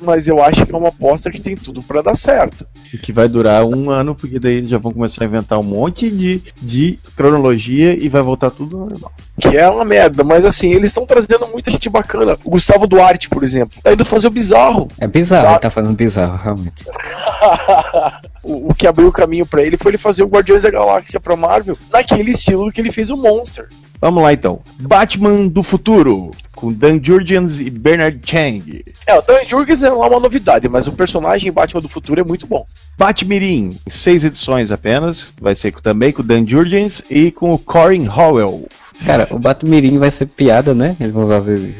mas 0.00 0.28
eu 0.28 0.42
acho 0.42 0.64
que 0.64 0.74
é 0.74 0.76
uma 0.76 0.88
aposta 0.88 1.30
que 1.30 1.40
tem 1.40 1.56
tudo 1.56 1.82
para 1.82 2.02
dar 2.02 2.14
certo. 2.14 2.66
E 2.92 2.98
que 2.98 3.12
vai 3.12 3.28
durar 3.28 3.64
um 3.64 3.90
ano, 3.90 4.14
porque 4.14 4.38
daí 4.38 4.56
eles 4.56 4.70
já 4.70 4.78
vão 4.78 4.92
começar 4.92 5.24
a 5.24 5.26
inventar 5.26 5.58
um 5.58 5.64
monte 5.64 6.10
de, 6.10 6.42
de 6.60 6.98
cronologia 7.16 7.92
e 7.94 8.08
vai 8.08 8.22
voltar 8.22 8.50
tudo 8.50 8.78
normal. 8.78 9.12
Que 9.40 9.56
é 9.56 9.68
uma 9.68 9.84
merda, 9.84 10.24
mas 10.24 10.44
assim, 10.44 10.70
eles 10.70 10.86
estão 10.86 11.06
trazendo 11.06 11.46
muita 11.48 11.70
gente 11.70 11.88
bacana. 11.88 12.36
O 12.44 12.50
Gustavo 12.50 12.86
Duarte, 12.86 13.28
por 13.28 13.42
exemplo, 13.42 13.78
tá 13.82 13.92
indo 13.92 14.04
fazer 14.04 14.28
o 14.28 14.30
bizarro. 14.30 14.88
É 14.98 15.06
bizarro, 15.06 15.42
Exato. 15.42 15.54
ele 15.54 15.60
tá 15.60 15.70
fazendo 15.70 15.94
bizarro, 15.94 16.36
realmente. 16.42 16.84
o, 18.42 18.70
o 18.70 18.74
que 18.74 18.86
abriu 18.86 19.08
o 19.08 19.12
caminho 19.12 19.46
pra 19.46 19.62
ele 19.62 19.76
foi 19.76 19.92
ele 19.92 19.98
fazer 19.98 20.22
o 20.22 20.28
Guardiões 20.28 20.62
da 20.62 20.70
Galáxia 20.70 21.20
pra 21.20 21.36
Marvel 21.36 21.76
naquele 21.92 22.32
estilo 22.32 22.72
que 22.72 22.80
ele 22.80 22.90
fez 22.90 23.10
o 23.10 23.16
Monster. 23.16 23.68
Vamos 24.00 24.22
lá 24.22 24.32
então. 24.32 24.60
Batman 24.80 25.48
do 25.48 25.62
futuro, 25.62 26.30
com 26.58 26.72
Dan 26.72 26.98
Jurgens 27.00 27.60
e 27.60 27.70
Bernard 27.70 28.18
Chang. 28.24 28.84
É, 29.06 29.16
o 29.16 29.22
Dan 29.22 29.44
Jurgens 29.46 29.80
é 29.84 29.90
lá 29.90 30.08
uma 30.08 30.18
novidade, 30.18 30.68
mas 30.68 30.88
o 30.88 30.92
personagem 30.92 31.52
Batman 31.52 31.80
do 31.80 31.88
futuro 31.88 32.20
é 32.20 32.24
muito 32.24 32.48
bom. 32.48 32.66
Batmirim, 32.98 33.78
seis 33.86 34.24
edições 34.24 34.72
apenas. 34.72 35.28
Vai 35.40 35.54
ser 35.54 35.72
também 35.80 36.12
com 36.12 36.20
o 36.20 36.24
Dan 36.24 36.44
Jurgens 36.44 37.00
e 37.08 37.30
com 37.30 37.54
o 37.54 37.58
Corin 37.58 38.08
Howell. 38.08 38.66
Cara, 39.06 39.28
o 39.30 39.38
Batmirim 39.38 39.98
vai 39.98 40.10
ser 40.10 40.26
piada, 40.26 40.74
né? 40.74 40.96
Eles 40.98 41.12
vão 41.12 41.28
fazer. 41.28 41.72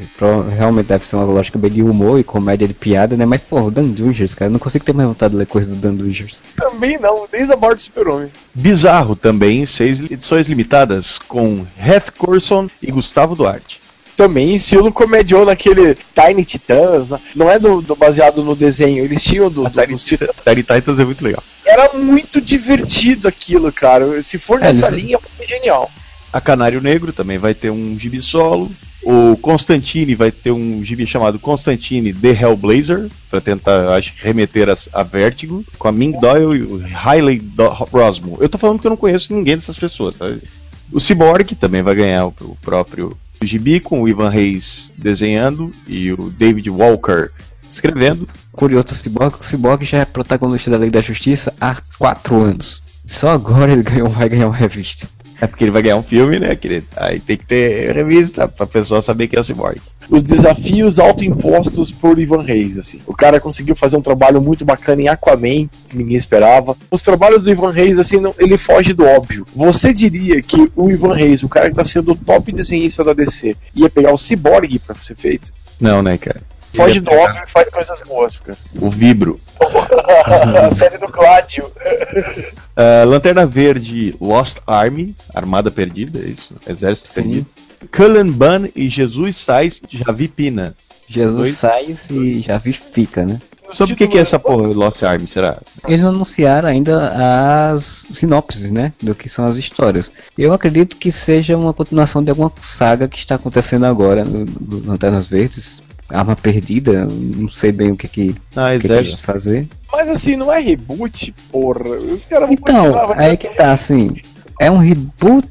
Realmente 0.55 0.87
deve 0.87 1.05
ser 1.05 1.17
uma 1.17 1.25
lógica 1.25 1.59
bem 1.59 1.69
de 1.69 1.83
humor 1.83 2.17
e 2.17 2.23
comédia 2.23 2.65
de 2.65 2.73
piada, 2.73 3.17
né? 3.17 3.25
Mas, 3.25 3.41
pô, 3.41 3.59
o 3.59 3.69
Dan 3.69 3.89
Dungers, 3.89 4.33
cara, 4.33 4.47
eu 4.47 4.53
não 4.53 4.59
consigo 4.59 4.85
ter 4.85 4.93
mais 4.93 5.09
vontade 5.09 5.33
de 5.33 5.39
ler 5.39 5.45
coisa 5.45 5.69
do 5.69 5.75
Dan 5.75 5.95
Dungers. 5.95 6.39
Também 6.55 6.97
não, 6.97 7.27
desde 7.29 7.51
a 7.51 7.57
morte 7.57 7.79
do 7.79 7.81
Super-Homem. 7.81 8.31
Bizarro 8.55 9.13
também, 9.17 9.65
seis 9.65 9.99
edições 9.99 10.47
limitadas, 10.47 11.17
com 11.17 11.65
Heath 11.77 12.11
Corson 12.17 12.69
e 12.81 12.89
Gustavo 12.89 13.35
Duarte. 13.35 13.88
Também 14.19 14.53
estilo 14.53 14.91
comediou 14.91 15.45
naquele 15.45 15.95
Tiny 16.13 16.43
Titans, 16.43 17.09
né? 17.11 17.19
não 17.33 17.49
é 17.49 17.57
do, 17.57 17.81
do- 17.81 17.95
baseado 17.95 18.43
no 18.43 18.53
desenho, 18.53 19.05
eles 19.05 19.23
tinham 19.23 19.49
do, 19.49 19.63
do, 19.69 19.87
dos 19.87 20.03
Titãs. 20.03 20.29
série 20.43 20.61
Titans 20.61 20.99
é 20.99 21.05
muito 21.05 21.23
legal. 21.23 21.41
Era 21.65 21.93
muito 21.93 22.41
divertido 22.41 23.29
aquilo, 23.29 23.71
cara. 23.71 24.21
Se 24.21 24.37
for 24.37 24.59
É, 24.59 24.63
nessa 24.65 24.87
eles- 24.87 25.01
linha, 25.03 25.19
foi 25.37 25.47
genial. 25.47 25.89
A 26.33 26.41
Canário 26.41 26.81
Negro 26.81 27.13
também 27.13 27.37
vai 27.37 27.53
ter 27.53 27.69
um 27.69 27.97
gibi 27.97 28.21
solo. 28.21 28.69
O 29.01 29.37
Constantine 29.37 30.13
vai 30.15 30.29
ter 30.31 30.51
um 30.51 30.83
gibi 30.83 31.07
chamado 31.07 31.39
Constantine 31.39 32.13
The 32.13 32.31
Hellblazer, 32.31 33.07
para 33.31 33.39
tentar, 33.39 33.95
acho, 33.95 34.13
que 34.13 34.21
remeter 34.21 34.67
a, 34.69 34.75
a 34.91 35.01
Vertigo, 35.01 35.63
com 35.77 35.87
a 35.87 35.91
Ming 35.93 36.19
Doyle 36.19 36.59
e 36.59 36.63
o 36.63 36.77
Riley 36.77 37.39
Do- 37.39 37.69
Rosmo. 37.69 38.37
Eu 38.41 38.49
tô 38.49 38.57
falando 38.57 38.79
que 38.79 38.85
eu 38.85 38.89
não 38.89 38.97
conheço 38.97 39.33
ninguém 39.33 39.55
dessas 39.55 39.77
pessoas. 39.77 40.15
tá? 40.17 40.25
O 40.91 40.99
Cyborg 40.99 41.55
também 41.55 41.81
vai 41.81 41.95
ganhar 41.95 42.25
o, 42.27 42.33
o 42.41 42.57
próprio 42.61 43.15
gibi, 43.45 43.79
com 43.79 44.01
o 44.01 44.07
Ivan 44.07 44.29
Reis 44.29 44.93
desenhando 44.97 45.71
e 45.87 46.11
o 46.11 46.29
David 46.29 46.69
Walker 46.69 47.29
escrevendo. 47.71 48.27
Curioso, 48.51 48.87
o 48.89 49.43
Cyborg 49.43 49.85
já 49.85 49.99
é 49.99 50.05
protagonista 50.05 50.71
da 50.71 50.77
Lei 50.77 50.89
da 50.89 51.01
Justiça 51.01 51.53
há 51.59 51.81
quatro 51.97 52.41
anos. 52.41 52.81
Só 53.05 53.29
agora 53.29 53.71
ele 53.71 53.83
ganhou, 53.83 54.09
vai 54.09 54.27
ganhar 54.27 54.47
uma 54.47 54.55
revista. 54.55 55.07
É 55.41 55.47
porque 55.47 55.63
ele 55.63 55.71
vai 55.71 55.81
ganhar 55.81 55.95
um 55.95 56.03
filme, 56.03 56.37
né, 56.37 56.55
querido? 56.55 56.87
Aí 56.97 57.19
tem 57.19 57.37
que 57.37 57.45
ter 57.45 57.93
revista 57.93 58.47
pra 58.47 58.67
pessoa 58.67 59.01
saber 59.01 59.27
quem 59.27 59.37
é 59.37 59.41
o 59.41 59.43
Cyborg. 59.43 59.81
Os 60.09 60.23
desafios 60.23 60.99
autoimpostos 60.99 61.91
por 61.91 62.17
Ivan 62.17 62.41
Reis, 62.41 62.77
assim. 62.77 62.99
O 63.05 63.13
cara 63.15 63.39
conseguiu 63.39 63.75
fazer 63.75 63.95
um 63.97 64.01
trabalho 64.01 64.41
muito 64.41 64.65
bacana 64.65 65.01
em 65.03 65.07
Aquaman, 65.07 65.69
que 65.87 65.95
ninguém 65.97 66.17
esperava. 66.17 66.75
Os 66.89 67.01
trabalhos 67.01 67.43
do 67.43 67.51
Ivan 67.51 67.71
Reis, 67.71 67.99
assim, 67.99 68.19
não- 68.19 68.33
ele 68.39 68.57
foge 68.57 68.93
do 68.93 69.05
óbvio. 69.05 69.45
Você 69.55 69.93
diria 69.93 70.41
que 70.41 70.71
o 70.75 70.89
Ivan 70.89 71.13
Reis, 71.15 71.43
o 71.43 71.49
cara 71.49 71.69
que 71.69 71.75
tá 71.75 71.85
sendo 71.85 72.13
o 72.13 72.15
top 72.15 72.51
desenhista 72.51 73.03
da 73.03 73.13
DC, 73.13 73.55
ia 73.75 73.89
pegar 73.89 74.11
o 74.11 74.17
Cyborg 74.17 74.79
pra 74.79 74.95
ser 74.95 75.15
feito? 75.15 75.51
Não, 75.79 76.01
né, 76.01 76.17
cara? 76.17 76.41
Foge 76.73 76.99
do 76.99 77.11
óbvio 77.11 77.41
e 77.45 77.49
faz 77.49 77.69
coisas 77.69 77.99
boas, 78.07 78.37
cara. 78.37 78.57
O 78.79 78.89
Vibro. 78.89 79.39
a 80.65 80.69
série 80.71 80.97
do 80.97 81.07
Gládio. 81.07 81.65
Ah, 82.81 83.03
Lanterna 83.03 83.45
Verde 83.45 84.15
Lost 84.21 84.59
Army, 84.65 85.13
Armada 85.35 85.69
Perdida, 85.69 86.19
é 86.19 86.29
isso? 86.29 86.53
Exército 86.65 87.09
Sim. 87.09 87.13
Perdido. 87.15 87.45
Cullen 87.91 88.31
Bunn 88.31 88.67
e 88.75 88.89
Jesus 88.89 89.37
Sais 89.37 89.81
Javi 89.89 90.27
Pina. 90.27 90.75
Jesus 91.07 91.35
Dois- 91.35 91.57
sai 91.57 91.95
e 92.11 92.39
já 92.39 92.59
fica, 92.59 93.25
né? 93.25 93.39
Sobre 93.71 93.93
o 93.93 93.97
que, 93.97 94.07
que 94.07 94.17
é 94.17 94.21
essa 94.21 94.39
porra 94.39 94.67
Lost 94.67 95.03
Army, 95.03 95.27
será? 95.27 95.59
Eles 95.87 96.01
não 96.01 96.09
anunciaram 96.09 96.67
ainda 96.69 97.07
as 97.71 98.07
sinopses, 98.13 98.71
né? 98.71 98.91
Do 99.01 99.13
que 99.13 99.29
são 99.29 99.45
as 99.45 99.57
histórias. 99.57 100.11
Eu 100.37 100.53
acredito 100.53 100.95
que 100.95 101.11
seja 101.11 101.55
uma 101.55 101.71
continuação 101.73 102.23
de 102.23 102.31
alguma 102.31 102.51
saga 102.61 103.07
que 103.07 103.17
está 103.19 103.35
acontecendo 103.35 103.85
agora 103.85 104.25
no, 104.25 104.43
no 104.45 104.85
Lanternas 104.91 105.25
Verdes. 105.25 105.81
Arma 106.11 106.35
perdida, 106.35 107.05
não 107.07 107.47
sei 107.47 107.71
bem 107.71 107.91
o 107.91 107.95
que 107.95 108.07
que, 108.07 108.35
Ah, 108.55 108.69
que, 108.79 108.87
que 109.15 109.17
fazer. 109.21 109.67
Mas 109.91 110.09
assim, 110.09 110.35
não 110.35 110.51
é 110.51 110.59
reboot, 110.59 111.31
porra. 111.51 111.83
Os 111.87 112.25
caras 112.25 112.47
vão 112.47 112.53
Então, 112.53 112.75
continuar, 112.75 113.05
vai 113.05 113.29
aí 113.29 113.37
que 113.37 113.49
tá, 113.49 113.71
assim. 113.71 114.15
É 114.59 114.69
um 114.69 114.77
reboot, 114.77 115.47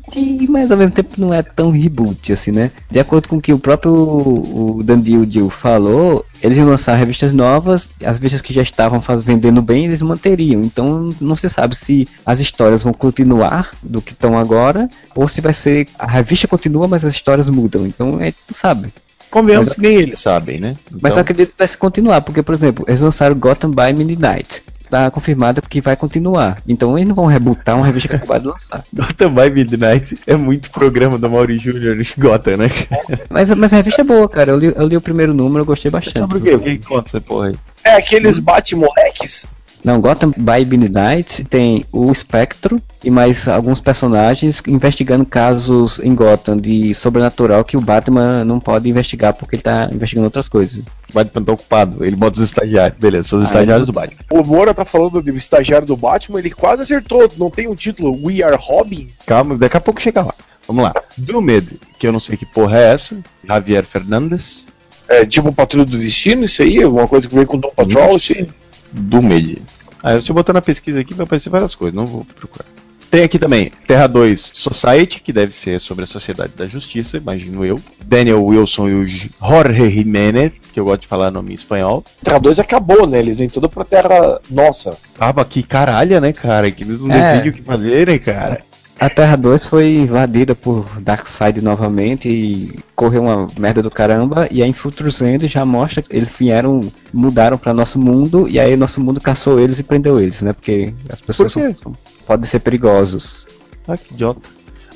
mas 0.51 0.71
ao 0.71 0.77
mesmo 0.77 0.93
tempo 0.93 1.15
não 1.17 1.33
é 1.33 1.43
tão 1.43 1.71
reboot, 1.71 2.31
assim, 2.31 2.53
né? 2.53 2.71
De 2.91 3.01
acordo 3.01 3.27
com 3.27 3.37
o 3.37 3.41
que 3.41 3.55
o 3.55 3.59
próprio 3.59 3.91
o 3.95 4.83
Dan 4.85 5.01
Dill 5.01 5.49
falou, 5.49 6.27
eles 6.43 6.59
iam 6.59 6.69
lançar 6.69 6.95
revistas 6.95 7.33
novas, 7.33 7.91
as 8.05 8.19
revistas 8.19 8.43
que 8.43 8.53
já 8.53 8.61
estavam 8.61 9.01
faz, 9.01 9.23
vendendo 9.23 9.63
bem, 9.63 9.87
eles 9.87 10.03
manteriam. 10.03 10.61
Então 10.61 11.09
não 11.23 11.35
se 11.35 11.49
sabe 11.49 11.75
se 11.75 12.07
as 12.25 12.39
histórias 12.39 12.83
vão 12.83 12.93
continuar 12.93 13.71
do 13.83 14.03
que 14.03 14.13
estão 14.13 14.39
agora, 14.39 14.91
ou 15.15 15.27
se 15.27 15.41
vai 15.41 15.55
ser. 15.55 15.89
A 15.99 16.07
revista 16.07 16.47
continua, 16.47 16.87
mas 16.87 17.03
as 17.03 17.15
histórias 17.15 17.49
mudam. 17.49 17.87
Então 17.87 18.19
a 18.19 18.25
gente 18.25 18.37
não 18.47 18.55
sabe. 18.55 18.93
Convenhamos 19.31 19.69
Mas- 19.69 19.75
que 19.75 19.83
nem 19.83 19.97
eles 19.97 20.19
sabem, 20.19 20.59
né? 20.59 20.77
Mas 20.91 21.13
Então, 21.13 21.19
eu 21.19 21.21
acredito 21.21 21.51
que 21.53 21.59
vai 21.59 21.69
se 21.69 21.77
continuar, 21.77 22.21
porque, 22.23 22.43
por 22.43 22.55
exemplo, 22.55 22.85
eles 22.89 23.01
lançaram 23.01 23.37
Gotham 23.37 23.71
by 23.71 23.93
Midnight. 23.95 24.63
Está 24.89 25.11
confirmado 25.11 25.61
que 25.61 25.83
vai 25.83 25.95
continuar. 25.95 26.63
Então 26.67 26.97
eles 26.97 27.09
não 27.09 27.15
vão 27.15 27.27
rebootar 27.27 27.77
uma 27.77 27.85
revista 27.85 28.09
que 28.09 28.17
acabaram 28.17 28.41
de 28.41 28.49
lançar. 28.49 28.83
Gotham 28.91 29.35
by 29.35 29.51
Midnight 29.51 30.19
é 30.27 30.35
muito 30.35 30.71
programa 30.71 31.19
do 31.19 31.29
Mauri 31.29 31.59
Júnior 31.59 31.95
Gotham, 32.17 32.57
né? 32.57 32.71
Mas, 33.29 33.51
mas 33.51 33.73
a 33.73 33.77
revista 33.77 34.01
é 34.01 34.05
boa, 34.05 34.27
cara. 34.29 34.53
Eu 34.53 34.59
li, 34.59 34.73
eu 34.75 34.87
li 34.87 34.97
o 34.97 35.01
primeiro 35.01 35.35
número, 35.35 35.61
eu 35.61 35.67
gostei 35.67 35.91
bastante. 35.91 36.19
Sobre 36.19 36.39
o 36.39 36.41
quê? 36.41 36.55
O 36.55 36.61
que 36.61 36.79
que 36.79 36.87
conta 36.87 37.11
essa 37.11 37.21
porra 37.21 37.49
aí? 37.49 37.57
É 37.85 37.97
aqueles 37.97 38.39
bate-moleques. 38.39 39.47
Não, 39.85 40.01
Gotham 40.01 40.33
by 40.37 40.65
Midnight 40.67 41.45
tem 41.45 41.85
o 41.93 42.11
Espectro 42.11 42.83
e 43.03 43.11
mais 43.11 43.47
alguns 43.47 43.81
personagens 43.81 44.61
investigando 44.67 45.25
casos 45.25 45.99
em 46.01 46.15
Gotham 46.15 46.57
de 46.57 46.93
sobrenatural 46.95 47.65
que 47.65 47.77
o 47.77 47.81
Batman 47.81 48.45
não 48.45 48.59
pode 48.59 48.89
investigar 48.89 49.33
porque 49.35 49.55
ele 49.57 49.63
tá 49.63 49.89
investigando 49.93 50.27
outras 50.27 50.49
coisas. 50.49 50.79
O 51.11 51.13
Batman 51.15 51.45
tá 51.45 51.53
ocupado, 51.53 52.05
ele 52.05 52.17
bota 52.17 52.39
os 52.39 52.45
estagiários. 52.45 52.99
Beleza, 52.99 53.29
são 53.29 53.39
os 53.39 53.45
Ah, 53.47 53.49
estagiários 53.49 53.87
do 53.87 53.93
Batman. 53.93 54.19
O 54.31 54.43
Moura 54.43 54.75
tá 54.75 54.85
falando 54.85 55.23
do 55.23 55.31
estagiário 55.31 55.87
do 55.87 55.97
Batman, 55.97 56.41
ele 56.41 56.51
quase 56.51 56.83
acertou. 56.83 57.31
Não 57.39 57.49
tem 57.51 57.69
um 57.69 57.75
título 57.75 58.19
We 58.27 58.43
Are 58.43 58.57
Robin? 58.61 59.09
Calma, 59.27 59.57
daqui 59.57 59.77
a 59.77 59.81
pouco 59.81 60.01
chega 60.03 60.23
lá. 60.23 60.35
Vamos 60.67 60.83
lá. 60.85 60.93
Doomed, 61.17 61.81
que 61.99 62.07
eu 62.07 62.13
não 62.13 62.21
sei 62.21 62.37
que 62.37 62.45
porra 62.45 62.79
é 62.79 62.93
essa. 62.93 63.17
Javier 63.47 63.87
Fernandes. 63.87 64.67
É 65.09 65.25
tipo 65.25 65.51
Patrulha 65.53 65.87
do 65.87 65.97
Destino, 65.97 66.45
isso 66.45 66.61
aí? 66.63 66.83
Alguma 66.83 67.09
coisa 67.09 67.27
que 67.27 67.35
veio 67.35 67.47
com 67.47 67.57
Doom 67.59 67.71
Patrol, 67.75 68.17
isso 68.17 68.33
aí? 68.33 68.47
Doomed. 68.93 69.63
Se 70.23 70.31
eu 70.31 70.35
botar 70.35 70.53
na 70.53 70.63
pesquisa 70.63 71.01
aqui 71.01 71.15
vai 71.15 71.25
aparecer 71.25 71.51
várias 71.51 71.75
coisas, 71.75 71.95
não 71.95 72.05
vou 72.07 72.25
procurar. 72.25 72.65
Tem 73.11 73.23
aqui 73.23 73.39
também 73.39 73.73
Terra 73.87 74.07
2 74.07 74.51
Society, 74.53 75.21
que 75.23 75.33
deve 75.33 75.55
ser 75.55 75.81
sobre 75.81 76.05
a 76.05 76.07
Sociedade 76.07 76.53
da 76.55 76.67
Justiça, 76.67 77.17
imagino 77.17 77.65
eu. 77.65 77.81
Daniel 78.05 78.45
Wilson 78.45 78.89
e 78.89 78.95
o 78.95 79.07
Jorge 79.09 79.91
Jiménez, 79.91 80.53
que 80.75 80.79
eu 80.79 80.85
gosto 80.85 81.01
de 81.03 81.07
falar 81.07 81.31
nome 81.31 81.53
em 81.53 81.55
espanhol. 81.55 82.05
Terra 82.23 82.39
2 82.39 82.59
acabou, 82.59 83.07
né? 83.07 83.19
Eles 83.19 83.39
vêm 83.39 83.49
tudo 83.49 83.67
pra 83.67 83.83
Terra 83.83 84.39
Nossa. 84.51 84.95
Ah, 85.19 85.33
mas 85.35 85.47
que 85.49 85.63
caralha, 85.63 86.21
né, 86.21 86.35
cara? 86.35 86.71
Que 86.71 86.83
eles 86.85 87.01
não 87.01 87.11
É. 87.11 87.23
decidem 87.23 87.51
o 87.51 87.55
que 87.55 87.63
fazer, 87.63 88.09
né, 88.09 88.19
cara? 88.19 88.61
A 89.01 89.09
Terra 89.09 89.37
2 89.37 89.67
foi 89.67 89.95
invadida 89.95 90.57
por 90.57 90.85
Darkseid 91.01 91.63
novamente 91.63 92.29
e 92.29 92.81
correu 92.97 93.23
uma 93.23 93.47
merda 93.57 93.81
do 93.81 93.91
caramba. 93.93 94.49
E 94.51 94.61
aí 94.61 94.69
em 94.69 94.73
Future's 94.73 95.23
End 95.23 95.47
já 95.47 95.65
mostra 95.65 96.03
que 96.03 96.17
eles 96.17 96.29
vieram, 96.29 96.81
mudaram 97.13 97.57
para 97.57 97.73
nosso 97.73 97.97
mundo 97.97 98.49
e 98.49 98.59
aí 98.59 98.77
nosso 98.77 99.01
mundo 99.01 99.21
caçou 99.21 99.61
eles 99.61 99.79
e 99.79 99.85
prendeu 99.85 100.21
eles, 100.21 100.43
né? 100.43 100.53
Porque 100.53 100.93
as 101.13 101.21
pessoas 101.21 101.55
Por 101.55 101.63
quê? 101.69 101.75
são- 101.81 101.97
podem 102.27 102.45
ser 102.45 102.59
perigosos. 102.59 103.47
Ah, 103.87 103.97
que 103.97 104.13
idiota. 104.15 104.41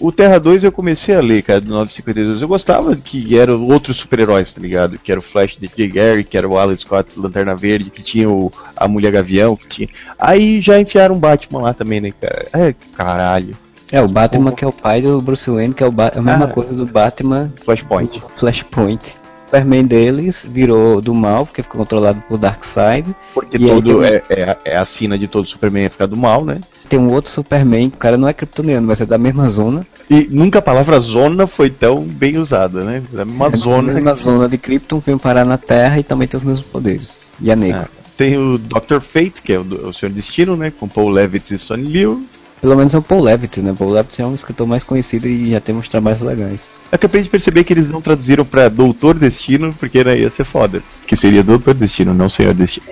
O 0.01 0.11
Terra 0.11 0.41
2 0.41 0.65
eu 0.65 0.73
comecei 0.73 1.15
a 1.15 1.21
ler, 1.21 1.43
cara, 1.45 1.61
do 1.61 1.69
952. 1.69 2.43
Eu 2.43 2.49
gostava 2.49 2.97
que 2.97 3.39
eram 3.39 3.63
outros 3.67 3.99
super-heróis, 3.99 4.53
tá 4.53 4.61
ligado? 4.61 4.99
Que 4.99 5.13
era 5.13 5.21
o 5.21 5.23
Flash 5.23 5.57
de 5.59 5.71
Jay 5.79 5.87
Gary, 5.87 6.25
que 6.25 6.37
era 6.37 6.49
o 6.49 6.59
Alan 6.59 6.75
Scott 6.75 7.11
Lanterna 7.17 7.55
Verde, 7.55 7.89
que 7.89 8.03
tinha 8.03 8.29
o, 8.29 8.51
a 8.77 8.89
Mulher 8.89 9.13
Gavião, 9.13 9.55
que 9.55 9.69
tinha. 9.69 9.89
Aí 10.19 10.61
já 10.61 10.81
enfiaram 10.81 11.15
o 11.15 11.19
Batman 11.21 11.61
lá 11.61 11.73
também, 11.73 12.01
né, 12.01 12.13
cara? 12.21 12.49
É, 12.53 12.75
caralho. 12.97 13.55
É, 13.93 14.01
o 14.01 14.09
Batman 14.09 14.53
que 14.53 14.65
é 14.65 14.67
o 14.67 14.73
pai 14.73 15.03
do 15.03 15.21
Bruce 15.21 15.49
Wayne, 15.51 15.75
que 15.75 15.85
é 15.85 15.87
o 15.87 15.93
Ba- 15.93 16.13
a 16.17 16.21
mesma 16.23 16.47
Ah. 16.47 16.49
coisa 16.49 16.73
do 16.75 16.87
Batman 16.87 17.53
Flashpoint. 17.65 18.19
do 18.21 18.29
Flashpoint. 18.37 19.17
O 19.19 19.55
Superman 19.55 19.85
deles 19.85 20.47
virou 20.49 20.99
do 21.03 21.15
mal, 21.15 21.45
porque 21.45 21.63
ficou 21.63 21.79
controlado 21.79 22.23
por 22.27 22.39
Darkseid. 22.39 23.15
Porque 23.35 23.59
todo 23.59 24.03
é, 24.03 24.23
é, 24.31 24.43
a- 24.45 24.57
é 24.65 24.77
a 24.79 24.85
sina 24.87 25.19
de 25.19 25.29
todo 25.29 25.47
Superman 25.47 25.85
é 25.85 25.89
ficar 25.91 26.07
do 26.07 26.17
mal, 26.17 26.43
né? 26.43 26.59
Tem 26.89 26.99
um 26.99 27.13
outro 27.13 27.31
Superman, 27.31 27.89
o 27.89 27.99
cara 27.99 28.17
não 28.17 28.27
é 28.27 28.33
kryptoniano, 28.33 28.87
mas 28.87 29.03
é 29.03 29.05
da 29.05 29.19
mesma 29.19 29.47
zona. 29.51 29.87
E 30.09 30.27
nunca 30.31 30.59
a 30.61 30.63
palavra 30.63 30.99
zona 31.01 31.47
foi 31.47 31.69
tão 31.69 32.01
bem 32.03 32.39
usada, 32.39 32.83
né? 32.83 33.03
É 33.15 33.23
uma 33.25 33.49
É 33.49 33.51
zona. 33.51 33.89
da 33.89 33.95
mesma 33.95 34.15
zona 34.15 34.49
de 34.49 34.57
Krypton, 34.57 35.01
veio 35.05 35.19
parar 35.19 35.45
na 35.45 35.59
Terra 35.59 35.99
e 35.99 36.03
também 36.03 36.27
tem 36.27 36.41
os 36.41 36.47
mesmos 36.47 36.67
poderes. 36.67 37.21
E 37.39 37.51
é 37.51 37.57
negro. 37.57 37.83
Ah, 37.85 38.03
Tem 38.17 38.39
o 38.39 38.57
Dr. 38.57 39.01
Fate, 39.01 39.43
que 39.43 39.53
é 39.53 39.59
o, 39.59 39.89
o 39.89 39.93
Senhor 39.93 40.13
Destino, 40.13 40.57
né? 40.57 40.71
Com 40.79 40.87
Paul 40.89 41.11
Levitz 41.11 41.51
e 41.51 41.59
Sonny 41.59 41.83
Liu. 41.85 42.25
Pelo 42.63 42.77
menos 42.77 42.95
é 42.95 42.99
o 42.99 43.03
Paul 43.03 43.23
Levitz, 43.23 43.61
né? 43.61 43.75
Paul 43.77 43.91
Levitz 43.91 44.21
é 44.21 44.25
um 44.25 44.37
escritor 44.37 44.69
mais 44.69 44.85
conhecido 44.85 45.27
e 45.27 45.51
já 45.51 45.61
tem 45.61 45.75
uns 45.75 45.89
trabalhos 45.89 46.21
legais. 46.21 46.65
Eu 46.93 46.95
acabei 46.95 47.21
de 47.21 47.29
perceber 47.29 47.65
que 47.65 47.73
eles 47.73 47.91
não 47.91 48.01
traduziram 48.01 48.45
pra 48.45 48.69
Doutor 48.69 49.19
Destino, 49.19 49.75
porque 49.75 50.05
né, 50.05 50.21
ia 50.21 50.31
ser 50.31 50.45
foda. 50.45 50.81
Que 51.05 51.17
seria 51.17 51.43
Doutor 51.43 51.75
Destino, 51.75 52.15
não 52.15 52.31
Senhor 52.31 52.55
Destino. 52.55 52.87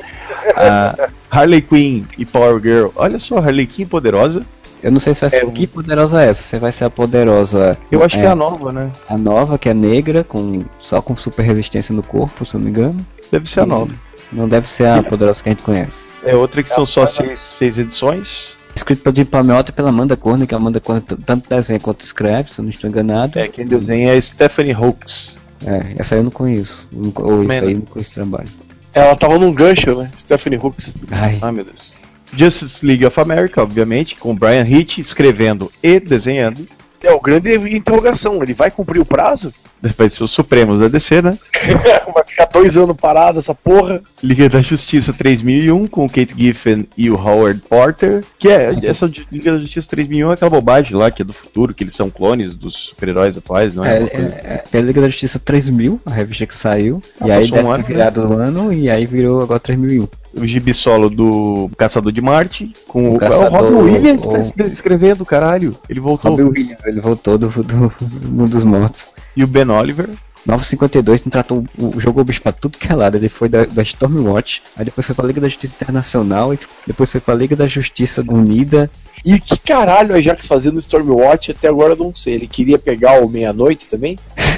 A 0.57 1.09
Harley 1.31 1.63
Quinn 1.63 2.03
e 2.19 2.27
Power 2.27 2.61
Girl. 2.61 2.89
Olha 2.97 3.17
só, 3.17 3.39
Harley 3.39 3.65
Quinn 3.65 3.87
poderosa. 3.87 4.45
Eu 4.83 4.91
não 4.91 4.99
sei 4.99 5.15
se 5.15 5.21
vai 5.21 5.31
ser. 5.31 5.47
É, 5.47 5.51
que 5.53 5.69
poderosa 5.69 6.21
é 6.21 6.31
essa? 6.31 6.43
Você 6.43 6.59
vai 6.59 6.73
ser 6.73 6.87
a 6.87 6.91
poderosa. 6.91 7.79
Eu 7.93 8.03
acho 8.03 8.19
que 8.19 8.25
é 8.25 8.29
a 8.29 8.35
nova, 8.35 8.73
né? 8.73 8.91
a 9.09 9.17
nova, 9.17 9.57
que 9.57 9.69
é 9.69 9.75
negra, 9.75 10.25
com 10.25 10.65
só 10.81 11.01
com 11.01 11.15
super 11.15 11.45
resistência 11.45 11.95
no 11.95 12.03
corpo, 12.03 12.45
se 12.45 12.57
eu 12.57 12.59
não 12.59 12.65
me 12.65 12.71
engano. 12.71 13.07
Deve 13.31 13.49
ser 13.49 13.61
a 13.61 13.67
nova. 13.67 13.93
Não 14.33 14.49
deve 14.49 14.69
ser 14.69 14.87
a 14.87 15.03
poderosa 15.03 15.43
que 15.43 15.49
a 15.49 15.53
gente 15.53 15.63
conhece. 15.63 16.03
É 16.25 16.35
outra 16.35 16.63
que 16.63 16.71
são 16.71 16.87
só 16.87 17.07
seis, 17.07 17.39
seis 17.39 17.79
edições. 17.79 18.59
Escrito 18.75 19.03
pelo 19.03 19.17
Jim 19.17 19.25
Palmiotti 19.25 19.71
e 19.71 19.73
pela 19.73 19.89
Amanda 19.89 20.17
Corner, 20.17 20.47
que 20.47 20.55
a 20.55 20.59
Amanda 20.59 20.81
Corner 20.81 21.03
tanto 21.27 21.49
desenha 21.49 21.81
quanto 21.81 22.03
escreve, 22.03 22.53
se 22.53 22.61
eu 22.61 22.63
não 22.63 22.71
estou 22.71 22.89
enganado. 22.89 23.39
É, 23.39 23.49
quem 23.49 23.67
desenha 23.67 24.15
é 24.15 24.21
Stephanie 24.21 24.73
Hawks. 24.73 25.37
É, 25.67 25.95
essa 25.99 26.15
aí 26.15 26.21
eu 26.21 26.25
não 26.25 26.31
conheço. 26.31 26.87
Não 26.93 27.13
Ou 27.17 27.45
isso 27.45 27.65
aí 27.65 27.73
eu 27.73 27.79
não 27.79 27.87
conheço 27.87 28.15
trabalho. 28.15 28.49
Ela 28.93 29.15
tava 29.17 29.39
num 29.39 29.53
gancho, 29.53 29.97
né? 29.97 30.11
Stephanie 30.17 30.59
Hooks. 30.59 30.93
Ai, 31.11 31.39
Ah, 31.41 31.53
meu 31.53 31.65
Deus. 31.65 31.93
Justice 32.33 32.85
League 32.85 33.05
of 33.05 33.19
America, 33.21 33.63
obviamente, 33.63 34.15
com 34.17 34.35
Brian 34.35 34.65
Hitch 34.65 34.99
escrevendo 34.99 35.71
e 35.83 35.99
desenhando. 35.99 36.67
É 37.03 37.11
o 37.13 37.21
grande 37.21 37.55
interrogação. 37.75 38.43
Ele 38.43 38.55
vai 38.55 38.71
cumprir 38.71 39.01
o 39.01 39.05
prazo? 39.05 39.53
Vai 39.97 40.09
ser 40.09 40.25
os 40.25 40.31
Supremos 40.31 40.81
da 40.81 40.89
DC, 40.89 41.23
né? 41.23 41.39
vai 42.15 42.25
ficar 42.25 42.47
dois 42.47 42.77
anos 42.77 42.97
parado 42.97 43.39
essa 43.39 43.55
porra? 43.55 44.01
Liga 44.23 44.49
da 44.49 44.61
Justiça 44.61 45.13
3001 45.13 45.87
com 45.87 46.05
o 46.05 46.09
Kate 46.09 46.35
Giffen 46.37 46.87
e 46.97 47.11
o 47.11 47.15
Howard 47.15 47.61
Porter. 47.69 48.23
Que 48.39 48.49
é 48.51 48.79
essa 48.85 49.11
Liga 49.33 49.53
da 49.53 49.59
Justiça 49.59 49.89
3001 49.91 50.31
é 50.31 50.35
aquela 50.35 50.51
bobagem 50.51 50.95
lá 50.97 51.11
que 51.11 51.23
é 51.23 51.25
do 51.25 51.33
futuro, 51.33 51.73
que 51.73 51.83
eles 51.85 51.95
são 51.95 52.11
clones 52.11 52.55
dos 52.55 52.77
super-heróis 52.91 53.37
atuais, 53.37 53.75
não 53.75 53.85
é? 53.85 53.99
é, 54.03 54.03
é, 54.05 54.65
é 54.71 54.79
a 54.79 54.83
Liga 54.83 55.01
da 55.01 55.09
Justiça 55.09 55.39
3000, 55.39 56.01
a 56.05 56.11
revista 56.11 56.47
que 56.47 56.55
saiu. 56.55 57.01
Ah, 57.21 57.29
e 57.29 57.33
aí 57.33 57.51
deve 57.51 57.67
um 57.67 57.73
ter 57.73 57.75
ano, 57.75 57.79
né? 57.79 57.85
virado 57.89 58.21
o 58.29 58.33
ano, 58.35 58.73
e 58.73 58.91
aí 58.91 59.07
virou 59.07 59.41
agora 59.43 59.59
3001. 59.61 60.07
O 60.33 60.47
gibi 60.47 60.73
solo 60.73 61.11
do 61.11 61.69
Caçador 61.77 62.13
de 62.13 62.21
Marte, 62.21 62.73
com 62.87 63.09
O 63.09 63.11
o, 63.11 63.13
é 63.15 63.17
o 63.17 63.19
Caçador, 63.19 63.73
Robin 63.73 63.75
Williams 63.93 64.21
que 64.23 64.29
o- 64.29 64.33
tá 64.33 64.39
es- 64.39 64.73
escrevendo, 64.73 65.27
caralho. 65.27 65.77
Ele 65.89 65.99
voltou. 65.99 66.31
Robin 66.31 66.45
Williams, 66.45 66.85
ele 66.87 67.01
voltou 67.01 67.37
do, 67.37 67.49
do 67.49 67.93
mundo 68.29 68.51
dos 68.51 68.63
mortos. 68.63 69.11
E 69.37 69.43
o 69.43 69.47
Ben 69.49 69.65
Oliver. 69.71 70.09
952 70.47 71.25
não 71.25 71.31
tratou 71.31 71.65
o, 71.79 71.97
o 71.97 72.01
jogou 72.01 72.23
o 72.23 72.25
bicho 72.25 72.41
pra 72.41 72.53
tudo 72.53 72.79
que 72.79 72.91
é 72.91 72.95
lado. 72.95 73.17
Ele 73.17 73.29
foi 73.29 73.49
da, 73.49 73.65
da 73.65 73.83
Stormwatch, 73.83 74.63
aí 74.77 74.85
depois 74.85 75.07
foi 75.07 75.15
pra 75.15 75.27
Liga 75.27 75.41
da 75.41 75.49
Justiça 75.49 75.75
Internacional, 75.75 76.55
e 76.55 76.59
depois 76.87 77.11
foi 77.13 77.21
pra 77.21 77.35
Liga 77.35 77.55
da 77.55 77.67
Justiça 77.67 78.23
Unida. 78.27 78.91
E 79.25 79.39
que 79.39 79.59
caralho 79.59 80.15
a 80.15 80.21
Jax 80.21 80.47
fazendo 80.47 80.79
Stormwatch 80.79 81.51
até 81.51 81.69
agora 81.69 81.93
eu 81.93 81.97
não 81.97 82.15
sei. 82.15 82.35
Ele 82.35 82.47
queria 82.47 82.79
pegar 82.79 83.23
o 83.23 83.29
meia-noite 83.29 83.87
também? 83.89 84.19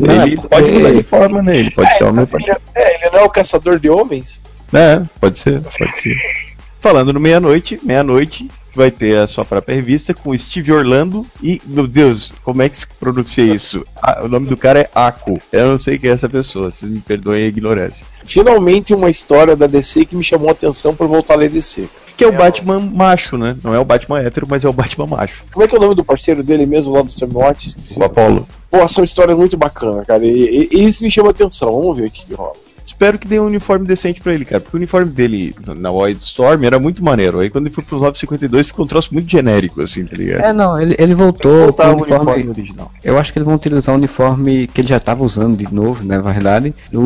não, 0.00 0.24
ele 0.24 0.34
é 0.34 0.48
pode 0.48 0.70
mudar 0.70 0.92
de 0.92 1.02
forma, 1.02 1.42
né? 1.42 1.58
Ele 1.58 1.70
pode 1.70 1.94
ser 1.94 2.04
homem, 2.04 2.26
pode 2.26 2.44
Ele, 2.44 2.58
é, 2.74 2.94
ele 2.94 3.10
não 3.10 3.20
é 3.20 3.22
o 3.24 3.30
caçador 3.30 3.78
de 3.78 3.90
homens? 3.90 4.40
É, 4.72 5.02
pode 5.20 5.38
ser, 5.38 5.60
pode 5.60 6.00
ser. 6.00 6.16
Falando 6.80 7.12
no 7.12 7.20
meia-noite, 7.20 7.78
meia-noite 7.82 8.48
vai 8.76 8.90
ter 8.90 9.16
a 9.18 9.26
sua 9.26 9.44
própria 9.44 9.74
revista 9.74 10.14
com 10.14 10.30
o 10.30 10.38
Steve 10.38 10.72
Orlando 10.72 11.26
e, 11.42 11.60
meu 11.66 11.86
Deus, 11.86 12.32
como 12.44 12.62
é 12.62 12.68
que 12.68 12.76
se 12.78 12.86
pronuncia 13.00 13.44
isso? 13.44 13.84
Ah, 14.00 14.20
o 14.24 14.28
nome 14.28 14.46
do 14.46 14.56
cara 14.56 14.80
é 14.80 14.90
Ako. 14.94 15.38
Eu 15.50 15.68
não 15.70 15.78
sei 15.78 15.98
quem 15.98 16.10
é 16.10 16.12
essa 16.12 16.28
pessoa, 16.28 16.70
vocês 16.70 16.90
me 16.90 17.00
perdoem 17.00 17.44
a 17.44 17.46
ignorância. 17.48 18.06
Finalmente 18.24 18.92
uma 18.94 19.08
história 19.10 19.56
da 19.56 19.66
DC 19.66 20.04
que 20.04 20.14
me 20.16 20.22
chamou 20.24 20.48
a 20.48 20.52
atenção 20.52 20.94
por 20.94 21.08
voltar 21.08 21.34
a 21.34 21.36
ler 21.38 21.48
DC. 21.50 21.88
Que 22.16 22.24
é 22.24 22.26
o 22.28 22.32
Batman 22.32 22.80
macho, 22.80 23.36
né? 23.36 23.54
Não 23.62 23.74
é 23.74 23.78
o 23.78 23.84
Batman 23.84 24.20
hétero, 24.20 24.46
mas 24.48 24.64
é 24.64 24.68
o 24.68 24.72
Batman 24.72 25.06
macho. 25.06 25.44
Como 25.52 25.64
é 25.64 25.68
que 25.68 25.74
é 25.74 25.78
o 25.78 25.82
nome 25.82 25.94
do 25.94 26.02
parceiro 26.04 26.42
dele 26.42 26.64
mesmo 26.64 26.94
lá 26.94 27.02
do 27.02 27.08
Stormwatch? 27.08 27.68
Esqueci. 27.68 27.98
O 28.00 28.04
Apollo. 28.04 28.48
Pô, 28.70 28.88
são 28.88 29.04
histórias 29.04 29.36
muito 29.36 29.56
bacanas, 29.56 30.06
cara. 30.06 30.24
E, 30.24 30.30
e- 30.30 30.68
e 30.78 30.84
isso 30.86 31.04
me 31.04 31.10
chama 31.10 31.28
a 31.28 31.30
atenção. 31.32 31.78
Vamos 31.78 31.98
ver 31.98 32.06
o 32.06 32.10
que 32.10 32.32
rola. 32.34 32.54
Espero 32.96 33.18
que 33.18 33.28
dê 33.28 33.38
um 33.38 33.44
uniforme 33.44 33.86
decente 33.86 34.22
pra 34.22 34.32
ele, 34.32 34.46
cara. 34.46 34.58
Porque 34.58 34.74
o 34.74 34.78
uniforme 34.78 35.10
dele 35.10 35.54
na 35.76 35.90
Wildstorm 35.90 36.64
era 36.64 36.78
muito 36.78 37.04
maneiro. 37.04 37.40
Aí 37.40 37.50
quando 37.50 37.66
ele 37.66 37.74
foi 37.74 37.84
pros 37.84 38.00
952 38.00 38.68
ficou 38.68 38.86
um 38.86 38.88
troço 38.88 39.12
muito 39.12 39.28
genérico, 39.30 39.82
assim, 39.82 40.06
tá 40.06 40.16
ligado? 40.16 40.40
É, 40.42 40.50
não, 40.52 40.80
ele, 40.80 40.96
ele 40.98 41.14
voltou 41.14 41.72
com 41.74 41.82
Voltar 41.82 41.88
o 41.88 41.90
o 41.90 41.96
uniforme 41.98 42.24
uniforme. 42.32 42.48
original. 42.50 42.90
Eu 43.04 43.18
acho 43.18 43.32
que 43.32 43.38
eles 43.38 43.46
vão 43.46 43.54
utilizar 43.54 43.94
o 43.94 43.98
uniforme 43.98 44.66
que 44.66 44.80
ele 44.80 44.88
já 44.88 44.96
estava 44.96 45.22
usando 45.22 45.58
de 45.58 45.72
novo, 45.72 46.02
né, 46.04 46.16
na 46.16 46.32
verdade, 46.32 46.74
o 46.90 47.00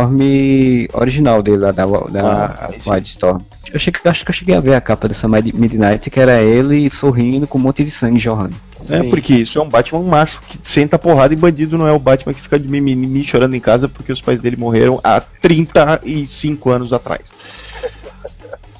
uniforme 0.00 0.88
original 0.94 1.42
dele 1.42 1.58
lá 1.58 1.72
da, 1.72 1.84
da 1.86 2.46
Ah. 2.46 2.70
Wildstorm. 2.86 3.40
Eu 3.72 3.78
cheguei, 3.78 4.00
acho 4.04 4.24
que 4.24 4.30
eu 4.30 4.34
cheguei 4.34 4.54
a 4.54 4.60
ver 4.60 4.74
a 4.74 4.80
capa 4.80 5.08
dessa 5.08 5.28
Mid- 5.28 5.52
Midnight, 5.54 6.08
que 6.08 6.20
era 6.20 6.40
ele 6.42 6.88
sorrindo 6.88 7.46
com 7.46 7.58
um 7.58 7.60
monte 7.62 7.84
de 7.84 7.90
sangue 7.90 8.18
jorrando. 8.18 8.54
É, 8.90 9.02
Sim. 9.02 9.10
porque 9.10 9.34
isso 9.34 9.58
é 9.58 9.62
um 9.62 9.68
Batman 9.68 10.02
macho 10.02 10.40
que 10.48 10.58
senta 10.62 10.98
porrada 10.98 11.34
em 11.34 11.36
bandido, 11.36 11.78
não 11.78 11.86
é 11.86 11.92
o 11.92 11.98
Batman 11.98 12.34
que 12.34 12.40
fica 12.40 12.58
de 12.58 12.68
mimimi 12.68 13.24
chorando 13.24 13.54
em 13.54 13.60
casa 13.60 13.88
porque 13.88 14.12
os 14.12 14.20
pais 14.20 14.40
dele 14.40 14.56
morreram 14.56 15.00
há 15.02 15.20
35 15.20 16.70
anos 16.70 16.92
atrás. 16.92 17.32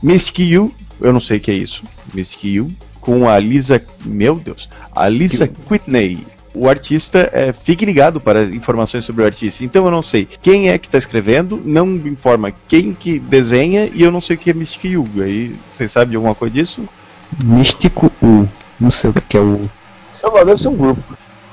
Mystic 0.02 0.40
You, 0.40 0.74
eu 1.00 1.12
não 1.12 1.20
sei 1.20 1.38
o 1.38 1.40
que 1.40 1.50
é 1.50 1.54
isso. 1.54 1.82
Mystic 2.14 2.44
You, 2.44 2.70
com 3.00 3.28
a 3.28 3.38
Lisa. 3.38 3.82
Meu 4.04 4.36
Deus, 4.36 4.68
a 4.94 5.08
Lisa 5.08 5.50
Whitney. 5.70 6.26
O 6.54 6.70
artista, 6.70 7.28
é, 7.34 7.52
fique 7.52 7.84
ligado 7.84 8.18
para 8.18 8.44
informações 8.44 9.04
sobre 9.04 9.22
o 9.22 9.26
artista. 9.26 9.62
Então 9.62 9.84
eu 9.84 9.90
não 9.90 10.02
sei 10.02 10.26
quem 10.40 10.70
é 10.70 10.78
que 10.78 10.86
está 10.86 10.96
escrevendo, 10.96 11.60
não 11.62 11.84
me 11.84 12.08
informa 12.08 12.50
quem 12.66 12.94
que 12.94 13.18
desenha 13.18 13.90
e 13.92 14.02
eu 14.02 14.10
não 14.10 14.22
sei 14.22 14.36
o 14.36 14.38
que 14.38 14.50
é 14.50 14.54
Mystic 14.54 14.84
You. 14.84 15.06
Aí 15.18 15.54
vocês 15.70 15.90
sabem 15.90 16.10
de 16.10 16.16
alguma 16.16 16.34
coisa 16.34 16.54
disso? 16.54 16.88
Místico 17.44 18.10
U, 18.22 18.48
não 18.80 18.90
sei 18.90 19.10
o 19.10 19.12
que 19.12 19.36
é 19.36 19.40
o. 19.40 19.68
Sei 20.16 20.30
lá, 20.30 20.44
deve 20.44 20.60
ser 20.60 20.68
um 20.68 20.76
grupo. 20.76 21.02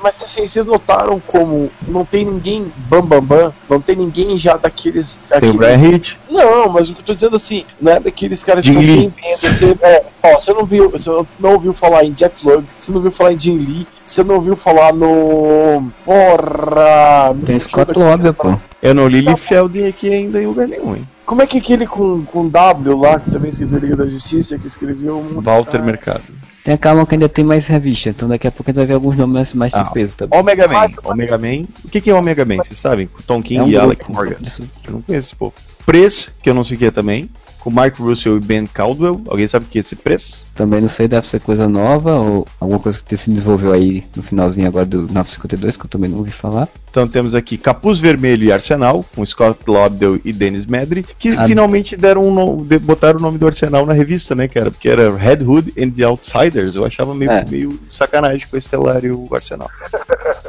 Mas 0.04 0.22
assim, 0.22 0.46
vocês 0.46 0.66
notaram 0.66 1.18
como 1.26 1.72
não 1.88 2.04
tem 2.04 2.26
ninguém 2.26 2.70
bam 2.90 3.02
bam 3.02 3.22
bam, 3.22 3.54
não 3.70 3.80
tem 3.80 3.96
ninguém 3.96 4.38
já 4.38 4.58
daqueles. 4.58 5.18
Tem 5.30 5.40
daqueles... 5.40 5.56
o 5.56 5.58
Brian 5.58 5.78
Hitch. 5.78 6.16
Não, 6.30 6.68
mas 6.68 6.90
o 6.90 6.94
que 6.94 7.00
eu 7.00 7.06
tô 7.06 7.14
dizendo 7.14 7.38
assim, 7.38 7.64
não 7.80 7.94
é 7.94 8.00
daqueles 8.02 8.44
caras 8.44 8.66
que 8.66 8.72
estão 8.72 8.84
sempre 8.84 9.24
em 9.26 9.38
DC. 9.38 9.78
É, 9.82 10.04
ó, 10.22 10.38
você 10.38 10.54
não 10.54 10.66
viu, 10.66 10.90
você 10.90 11.10
não 11.40 11.54
ouviu 11.54 11.72
falar 11.72 12.04
em 12.04 12.12
Jeff 12.12 12.46
Loeb, 12.46 12.66
você 12.78 12.92
não 12.92 12.98
ouviu 12.98 13.12
falar 13.12 13.32
em 13.32 13.40
Jim 13.40 13.58
Lee, 13.58 13.88
você 14.06 14.24
não 14.26 14.36
ouviu 14.36 14.58
falar 14.58 14.92
no. 14.92 15.90
Porra! 16.04 17.34
Tem 17.46 17.58
Scott 17.58 17.98
Lobby, 17.98 18.34
pô. 18.34 18.56
Eu 18.82 18.94
não 18.94 19.08
li 19.08 19.22
Liefeld 19.22 19.86
aqui 19.86 20.14
ainda 20.14 20.42
em 20.42 20.48
lugar 20.48 20.68
nenhum, 20.68 20.98
hein? 20.98 21.08
Como 21.26 21.42
é 21.42 21.48
que 21.48 21.58
aquele 21.58 21.88
com, 21.88 22.24
com 22.26 22.48
W 22.50 22.98
lá, 23.00 23.20
que 23.20 23.32
também 23.32 23.50
escreveu 23.50 23.80
Liga 23.80 23.96
da 23.96 24.06
Justiça, 24.06 24.58
que 24.60 24.68
escreveu 24.68 25.18
um. 25.20 25.40
Walter 25.40 25.80
Ah, 25.80 25.84
Mercado. 25.84 26.24
Tenha 26.64 26.78
calma 26.78 27.06
que 27.06 27.16
ainda 27.16 27.28
tem 27.28 27.44
mais 27.44 27.68
revista, 27.68 28.10
então 28.10 28.28
daqui 28.30 28.48
a 28.48 28.52
pouco 28.52 28.70
a 28.70 28.72
gente 28.72 28.78
vai 28.78 28.86
ver 28.86 28.94
alguns 28.94 29.18
nomes 29.18 29.54
mais, 29.54 29.74
Ah. 29.74 29.84
de 29.84 29.92
peso 29.94 30.14
também. 30.16 30.40
Omega 30.40 30.68
Man. 30.68 30.90
Omega 31.04 31.38
Man. 31.38 31.66
O 31.84 31.90
que 31.90 32.00
que 32.02 32.10
é 32.10 32.14
Omega 32.14 32.46
Man? 32.46 32.58
Vocês 32.58 32.80
sabem? 32.80 33.10
Tom 33.28 33.42
King 33.42 33.60
É 33.60 33.64
um 33.64 33.68
e 33.68 33.78
Alec 33.78 34.10
Morgan. 34.12 34.36
Eu 34.86 34.94
não 34.94 35.02
conheço 35.02 35.28
esse 35.28 35.36
povo. 35.36 35.54
Press, 35.86 36.32
que 36.42 36.50
eu 36.50 36.54
não 36.54 36.64
sei 36.64 36.76
o 36.76 36.80
que 36.80 36.86
é 36.86 36.92
também. 36.92 37.30
Com 37.64 37.70
Mark 37.70 37.98
Russell 37.98 38.38
e 38.38 38.40
Ben 38.42 38.66
Caldwell. 38.66 39.22
Alguém 39.28 39.48
sabe 39.48 39.66
o 39.66 39.70
que 39.70 39.78
é 39.78 39.82
esse 39.82 39.96
Press? 39.96 40.44
Também 40.54 40.82
não 40.82 40.90
sei, 40.90 41.08
deve 41.08 41.26
ser 41.28 41.40
coisa 41.40 41.68
nova 41.68 42.16
ou 42.20 42.46
alguma 42.60 42.80
coisa 42.80 43.00
que 43.02 43.16
se 43.16 43.32
desenvolveu 43.32 43.72
aí 43.72 44.04
no 44.16 44.22
finalzinho 44.22 44.68
agora 44.68 44.86
do 44.86 45.04
952, 45.04 45.78
que 45.78 45.86
eu 45.86 45.90
também 45.90 46.10
não 46.10 46.18
ouvi 46.18 46.30
falar. 46.32 46.68
Então 46.92 47.08
temos 47.08 47.34
aqui 47.34 47.58
Capuz 47.58 48.00
Vermelho 48.00 48.44
e 48.44 48.52
Arsenal, 48.52 49.04
com 49.16 49.26
Scott 49.26 49.60
Lobdell 49.66 50.20
e 50.26 50.34
Dennis 50.34 50.66
Medry, 50.66 51.04
que 51.18 51.30
Ah, 51.30 51.46
finalmente 51.48 51.96
deram 51.96 52.24
um 52.28 52.34
no... 52.34 52.58
botaram 52.82 53.18
o 53.18 53.22
nome 53.22 53.38
do 53.38 53.48
Arsenal 53.48 53.86
na 53.86 53.94
revista, 53.94 54.36
né, 54.36 54.48
cara? 54.48 54.70
Porque 54.70 54.90
era 54.90 55.16
Red 55.16 55.44
Hood 55.44 55.74
and 55.82 55.90
the 55.92 56.04
Outsiders. 56.04 56.76
Eu 56.76 56.86
achava 56.86 57.16
meio, 57.16 57.32
É. 57.32 57.46
meio 57.50 57.80
sacanagem 57.90 58.46
com 58.48 58.56
o 58.58 58.60
Estelar 58.60 59.04
e 59.06 59.10
o 59.12 59.28
Arsenal. 59.34 59.70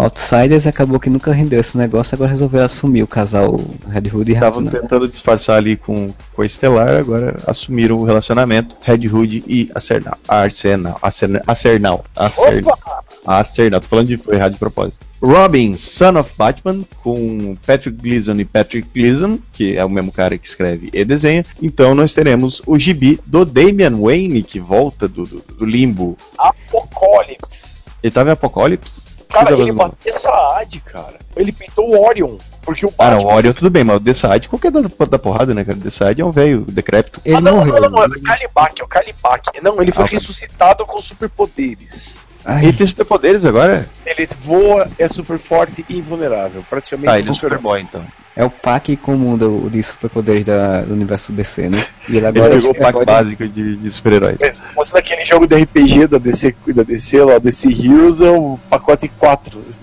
O 0.00 0.04
Outsiders 0.04 0.66
acabou 0.66 0.98
que 0.98 1.10
nunca 1.10 1.30
rendeu 1.30 1.60
esse 1.60 1.76
negócio, 1.76 2.14
agora 2.14 2.30
resolveu 2.30 2.62
assumir 2.62 3.02
o 3.02 3.06
casal 3.06 3.60
Red 3.86 4.10
Hood 4.10 4.32
e 4.32 4.34
Estavam 4.34 4.64
tentando 4.64 5.06
disfarçar 5.06 5.58
ali 5.58 5.76
com, 5.76 6.10
com 6.32 6.40
a 6.40 6.46
Estelar, 6.46 6.96
agora 6.96 7.36
assumiram 7.46 7.98
o 7.98 8.04
relacionamento 8.04 8.74
Red 8.80 9.06
Hood 9.06 9.44
e 9.46 9.70
Arsenal. 9.74 10.16
Arsenal. 10.26 10.98
Arsenal. 11.02 11.42
Arsenal. 11.46 12.02
Arsenal. 12.16 12.78
Arsenal. 13.26 13.80
Tô 13.82 13.88
falando 13.88 14.06
de 14.06 14.16
foi 14.16 14.36
errado 14.36 14.52
de 14.52 14.58
propósito. 14.58 15.04
Robin, 15.20 15.76
Son 15.76 16.18
of 16.18 16.30
Batman, 16.34 16.82
com 17.02 17.54
Patrick 17.66 18.00
Gleason 18.00 18.36
e 18.36 18.44
Patrick 18.46 18.88
Gleason, 18.94 19.38
que 19.52 19.76
é 19.76 19.84
o 19.84 19.90
mesmo 19.90 20.10
cara 20.10 20.38
que 20.38 20.48
escreve 20.48 20.88
e 20.94 21.04
desenha. 21.04 21.44
Então 21.60 21.94
nós 21.94 22.14
teremos 22.14 22.62
o 22.66 22.78
gibi 22.78 23.20
do 23.26 23.44
Damian 23.44 23.98
Wayne, 23.98 24.42
que 24.42 24.58
volta 24.58 25.06
do, 25.06 25.24
do, 25.24 25.44
do 25.58 25.66
limbo. 25.66 26.16
Apocalipse. 26.38 27.80
Ele 28.02 28.10
tava 28.10 28.30
em 28.30 28.32
Apocalipse? 28.32 29.09
Cara, 29.30 29.52
ele 29.54 29.72
bateu 29.72 30.12
essa 30.12 30.30
ad, 30.58 30.80
cara. 30.80 31.14
Ele 31.36 31.52
peitou 31.52 31.88
o 31.94 32.04
Orion. 32.06 32.36
Porque 32.62 32.84
o 32.84 32.92
Ah, 32.98 33.10
não, 33.10 33.16
Batman. 33.18 33.32
o 33.32 33.36
Orion 33.36 33.52
tudo 33.52 33.70
bem, 33.70 33.84
mas 33.84 33.96
o 33.96 34.00
Decide, 34.00 34.48
qualquer 34.48 34.70
da, 34.70 34.80
da 34.82 35.18
porrada, 35.18 35.54
né, 35.54 35.64
cara? 35.64 35.78
O 35.78 35.80
Decide 35.80 36.20
é 36.20 36.24
um 36.24 36.30
velho 36.30 36.60
decrépito. 36.68 37.20
Ele 37.24 37.36
ah, 37.36 37.40
não, 37.40 37.56
morreu. 37.56 37.80
não, 37.80 37.90
não, 37.90 38.02
é 38.02 38.06
o 38.06 38.22
Calibac, 38.22 38.80
é 38.80 38.84
o 38.84 38.88
Calibac. 38.88 39.62
Não, 39.62 39.80
ele 39.80 39.92
foi 39.92 40.04
Ah, 40.04 40.08
ressuscitado 40.08 40.84
com 40.84 41.00
superpoderes. 41.00 42.26
Ai, 42.44 42.64
Ele 42.64 42.72
tem 42.72 42.86
superpoderes 42.86 43.44
agora? 43.44 43.88
Ele 44.06 44.26
voa, 44.40 44.88
é 44.98 45.08
super 45.08 45.38
forte 45.38 45.84
e 45.88 45.98
invulnerável. 45.98 46.64
Praticamente 46.68 47.06
Tá, 47.10 47.18
ele 47.18 47.28
é 47.28 47.32
um 47.32 47.34
Superboy, 47.34 47.80
então. 47.82 48.04
É 48.36 48.44
o 48.44 48.50
pack 48.50 48.96
comum 48.96 49.36
do, 49.36 49.68
de 49.68 49.82
superpoderes 49.82 50.44
da, 50.44 50.82
do 50.82 50.92
universo 50.94 51.32
DC, 51.32 51.68
né? 51.68 51.84
E 52.08 52.16
ele 52.16 52.18
Ele 52.18 52.26
agora 52.26 52.54
pegou 52.54 52.70
o 52.70 52.74
pack 52.74 52.92
pode- 52.92 53.06
básico 53.06 53.48
de, 53.48 53.76
de 53.76 53.90
super-heróis. 53.90 54.38
Você 54.76 54.94
naquele 54.94 55.24
jogo 55.24 55.46
de 55.46 55.56
RPG 55.56 56.06
da 56.06 56.18
DC, 56.18 56.54
da 56.68 56.82
DC 56.82 57.22
lá, 57.22 57.38
DC 57.38 57.68
Heroes 57.68 58.20
é 58.20 58.30
o 58.30 58.58
pacote 58.70 59.08
4. 59.18 59.60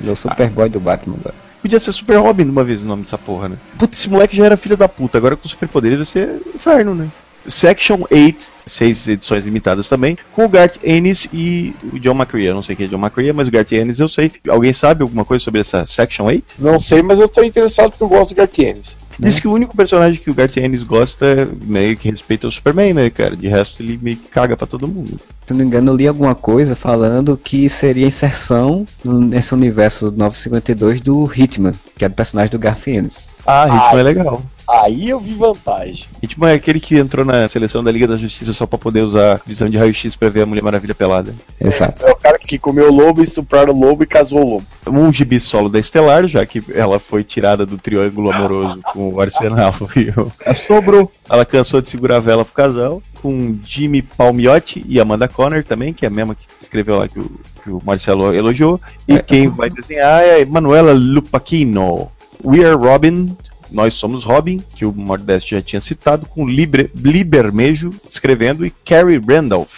Ele 0.00 0.08
é 0.08 0.12
o 0.12 0.16
Superboy 0.16 0.68
do 0.68 0.80
Batman 0.80 1.16
agora. 1.20 1.34
Podia 1.62 1.80
ser 1.80 1.90
Super 1.92 2.18
Robin 2.18 2.44
de 2.44 2.50
uma 2.50 2.62
vez 2.62 2.80
o 2.80 2.84
nome 2.84 3.02
dessa 3.02 3.18
porra, 3.18 3.48
né? 3.48 3.56
Puta, 3.78 3.96
esse 3.96 4.08
moleque 4.08 4.36
já 4.36 4.44
era 4.44 4.56
filho 4.56 4.76
da 4.76 4.88
puta, 4.88 5.18
agora 5.18 5.34
com 5.36 5.48
superpoderes 5.48 5.96
vai 5.98 6.06
ser 6.06 6.40
inferno, 6.54 6.94
né? 6.94 7.08
Section 7.48 8.04
8, 8.10 8.52
seis 8.66 9.08
edições 9.08 9.44
limitadas 9.44 9.88
também, 9.88 10.16
com 10.32 10.44
o 10.44 10.48
Garth 10.48 10.78
Ennis 10.84 11.28
e 11.32 11.74
o 11.92 11.98
John 11.98 12.14
McCrea. 12.14 12.50
Eu 12.50 12.54
não 12.54 12.62
sei 12.62 12.76
quem 12.76 12.86
é 12.86 12.88
John 12.88 12.98
McCrea, 12.98 13.32
mas 13.32 13.48
o 13.48 13.50
Garth 13.50 13.72
Ennis 13.72 14.00
eu 14.00 14.08
sei. 14.08 14.32
Alguém 14.48 14.72
sabe 14.72 15.02
alguma 15.02 15.24
coisa 15.24 15.44
sobre 15.44 15.60
essa 15.60 15.86
Section 15.86 16.26
8? 16.26 16.56
Não 16.58 16.80
sei, 16.80 17.02
mas 17.02 17.18
eu 17.18 17.28
tô 17.28 17.42
interessado 17.42 17.90
porque 17.90 18.04
eu 18.04 18.08
gosto 18.08 18.34
do 18.34 18.36
Gartienes. 18.36 18.96
Diz 19.18 19.40
que 19.40 19.48
o 19.48 19.52
único 19.52 19.74
personagem 19.74 20.20
que 20.20 20.30
o 20.30 20.34
Garth 20.34 20.56
Ennis 20.58 20.82
gosta 20.82 21.48
meio 21.64 21.96
que 21.96 22.10
respeita 22.10 22.46
é 22.46 22.48
o 22.48 22.52
Superman, 22.52 22.92
né, 22.92 23.08
cara? 23.08 23.34
De 23.34 23.48
resto 23.48 23.82
ele 23.82 23.98
meio 24.00 24.16
que 24.16 24.28
caga 24.28 24.56
pra 24.56 24.66
todo 24.66 24.86
mundo. 24.86 25.18
Se 25.46 25.52
não 25.52 25.58
me 25.58 25.64
engano, 25.64 25.92
eu 25.92 25.96
li 25.96 26.06
alguma 26.06 26.34
coisa 26.34 26.76
falando 26.76 27.38
que 27.42 27.68
seria 27.68 28.06
inserção 28.06 28.86
nesse 29.04 29.54
universo 29.54 30.12
952 30.14 31.00
do 31.00 31.24
Hitman, 31.32 31.72
que 31.96 32.04
é 32.04 32.08
do 32.08 32.14
personagem 32.14 32.50
do 32.50 32.58
Garth 32.58 32.86
Ennis. 32.88 33.28
Ah, 33.46 33.66
Hitman 33.66 33.90
Ai. 33.92 34.00
é 34.00 34.02
legal. 34.02 34.42
Aí 34.68 35.08
eu 35.10 35.20
vi 35.20 35.32
vantagem. 35.34 36.04
Hitman 36.22 36.50
é 36.50 36.54
aquele 36.54 36.80
que 36.80 36.96
entrou 36.98 37.24
na 37.24 37.46
seleção 37.48 37.84
da 37.84 37.90
Liga 37.92 38.06
da 38.06 38.16
Justiça 38.16 38.52
só 38.52 38.66
pra 38.66 38.78
poder 38.78 39.02
usar 39.02 39.40
visão 39.46 39.68
de 39.70 39.76
raio-x 39.78 40.16
pra 40.16 40.28
ver 40.28 40.42
a 40.42 40.46
Mulher 40.46 40.62
Maravilha 40.62 40.94
pelada. 40.94 41.34
Exato. 41.60 42.04
É 42.06 42.10
o 42.10 42.16
cara 42.16 42.38
que 42.38 42.58
comeu 42.58 42.88
o 42.88 42.92
lobo, 42.94 43.22
estupraram 43.22 43.72
o 43.72 43.78
lobo 43.78 44.02
e 44.02 44.06
casou 44.06 44.40
o 44.42 44.48
lobo. 44.50 44.66
um 44.88 45.12
gibi 45.12 45.38
solo 45.40 45.68
da 45.68 45.78
Estelar, 45.78 46.26
já 46.26 46.44
que 46.44 46.62
ela 46.74 46.98
foi 46.98 47.22
tirada 47.22 47.64
do 47.64 47.76
triângulo 47.78 48.32
amoroso 48.32 48.80
com 48.92 49.12
o 49.12 49.20
Arsenal 49.20 49.74
e 49.96 50.10
o 50.18 50.30
a 50.44 50.54
Sobrou. 50.54 51.10
Ela 51.30 51.44
cansou 51.44 51.80
de 51.80 51.88
segurar 51.90 52.16
a 52.16 52.20
vela 52.20 52.44
pro 52.44 52.54
casal, 52.54 53.02
com 53.22 53.56
Jimmy 53.64 54.02
Palmiotti 54.02 54.84
e 54.88 55.00
Amanda 55.00 55.26
Conner 55.28 55.64
também, 55.64 55.92
que 55.92 56.04
é 56.04 56.08
a 56.08 56.10
mesma 56.10 56.34
que 56.34 56.46
escreveu 56.60 56.98
lá 56.98 57.08
que 57.08 57.18
o, 57.18 57.30
que 57.62 57.70
o 57.70 57.82
Marcelo 57.84 58.32
elogiou. 58.34 58.80
E 59.08 59.14
É, 59.14 59.22
quem 59.22 59.44
como 59.46 59.56
vai 59.58 59.68
assim? 59.68 59.76
desenhar 59.80 60.22
é 60.24 60.44
Manuela 60.44 60.92
Lupacchino. 60.92 62.10
We 62.44 62.64
Are 62.64 62.76
Robin, 62.76 63.36
Nós 63.70 63.94
Somos 63.94 64.24
Robin, 64.24 64.58
que 64.74 64.84
o 64.84 64.92
Modeste 64.92 65.54
já 65.54 65.62
tinha 65.62 65.80
citado, 65.80 66.26
com 66.26 66.46
Libre, 66.48 66.90
Libermejo 66.96 67.90
escrevendo 68.08 68.64
e 68.64 68.70
Carrie 68.84 69.18
Randolph 69.18 69.70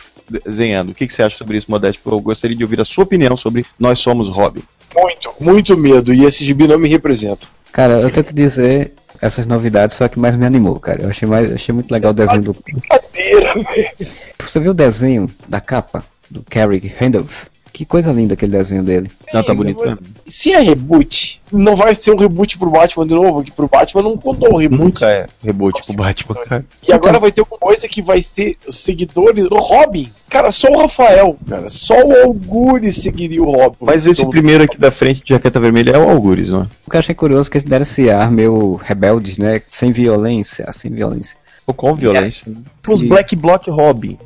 desenhando. 0.45 0.91
O 0.91 0.95
que, 0.95 1.07
que 1.07 1.13
você 1.15 1.23
acha 1.23 1.37
sobre 1.39 1.57
isso, 1.57 1.71
Modeste? 1.71 2.01
Eu 2.05 2.21
gostaria 2.21 2.57
de 2.57 2.63
ouvir 2.63 2.81
a 2.81 2.85
sua 2.85 3.05
opinião 3.05 3.37
sobre 3.37 3.65
Nós 3.79 3.99
Somos 3.99 4.29
Robin. 4.29 4.63
Muito, 4.95 5.35
muito 5.41 5.77
medo. 5.77 6.13
E 6.13 6.25
esse 6.25 6.45
gibi 6.45 6.67
não 6.69 6.79
me 6.79 6.89
representa. 6.89 7.47
Cara, 7.73 7.95
eu 8.01 8.11
tenho 8.11 8.25
que 8.25 8.33
dizer, 8.33 8.93
essas 9.21 9.47
novidades 9.47 9.97
foi 9.97 10.07
a 10.07 10.09
que 10.09 10.19
mais 10.19 10.35
me 10.37 10.45
animou, 10.47 10.79
cara. 10.81 11.03
Eu 11.03 11.11
achei, 11.11 11.29
mais, 11.29 11.53
achei 11.53 11.75
muito 11.75 11.91
legal 11.93 12.11
o 12.11 12.15
desenho 12.15 12.43
do. 12.43 12.53
do- 12.53 12.63
Brincadeira, 12.65 13.55
velho. 13.55 14.11
Você 14.39 14.61
viu 14.61 14.71
o 14.71 14.75
desenho 14.75 15.27
da 15.49 15.61
capa 15.61 16.05
do 16.31 16.43
Carrie 16.49 16.93
Randolph? 16.99 17.45
Que 17.73 17.85
coisa 17.85 18.13
linda 18.13 18.35
aquele 18.35 18.53
desenho 18.53 18.83
dele. 18.83 19.11
Não, 19.33 19.43
tá 19.43 19.55
bonito, 19.55 19.85
né? 19.85 19.97
Se 20.27 20.53
é 20.53 20.61
reboot, 20.61 21.41
não 21.53 21.77
vai 21.77 21.95
ser 21.95 22.13
um 22.13 22.17
reboot 22.17 22.59
pro 22.59 22.71
Batman 22.71 23.07
de 23.07 23.15
novo, 23.15 23.43
que 23.43 23.51
pro 23.51 23.69
Batman 23.69 24.03
não 24.03 24.17
contou 24.17 24.55
o 24.55 24.57
reboot. 24.57 24.83
Nunca 24.83 25.07
é 25.07 25.27
reboot 25.43 25.81
pro 25.87 25.97
Batman, 25.97 26.35
cara. 26.45 26.65
E 26.87 26.93
agora 26.93 27.19
vai 27.19 27.33
ter 27.33 27.43
uma 27.43 27.59
coisa 27.59 27.89
que 27.89 28.03
vai 28.03 28.21
ter 28.23 28.57
seguidores 28.69 29.49
do 29.49 29.57
Robin. 29.57 30.11
Cara, 30.29 30.51
só 30.51 30.69
o 30.69 30.81
Rafael, 30.81 31.37
cara. 31.49 31.71
Só 31.71 31.95
o 32.05 32.17
Algures 32.25 32.97
seguiria 32.97 33.43
o 33.43 33.51
Robin. 33.51 33.77
Mas 33.81 34.07
esse 34.07 34.21
Então, 34.21 34.31
primeiro 34.31 34.65
aqui 34.65 34.77
da 34.77 34.91
frente 34.91 35.23
de 35.23 35.31
jaqueta 35.31 35.59
vermelha 35.61 35.93
é 35.93 35.99
o 35.99 36.09
Algures, 36.09 36.51
não 36.51 36.63
é? 36.63 36.67
O 36.87 36.91
que 36.91 36.97
eu 36.97 37.01
achei 37.01 37.15
curioso 37.15 37.49
é 37.49 37.53
que 37.53 37.59
eles 37.59 37.69
deram 37.69 37.83
esse 37.83 38.11
ar 38.11 38.31
meio 38.31 38.75
rebeldes, 38.75 39.39
né? 39.39 39.63
Sem 39.71 39.93
violência, 39.93 40.71
sem 40.73 40.91
violência. 40.91 41.37
Ou 41.67 41.75
com 41.75 41.95
violência. 41.95 42.51
Os 42.89 43.03
Black 43.03 43.37
Block 43.37 43.71
Robin. 43.71 44.19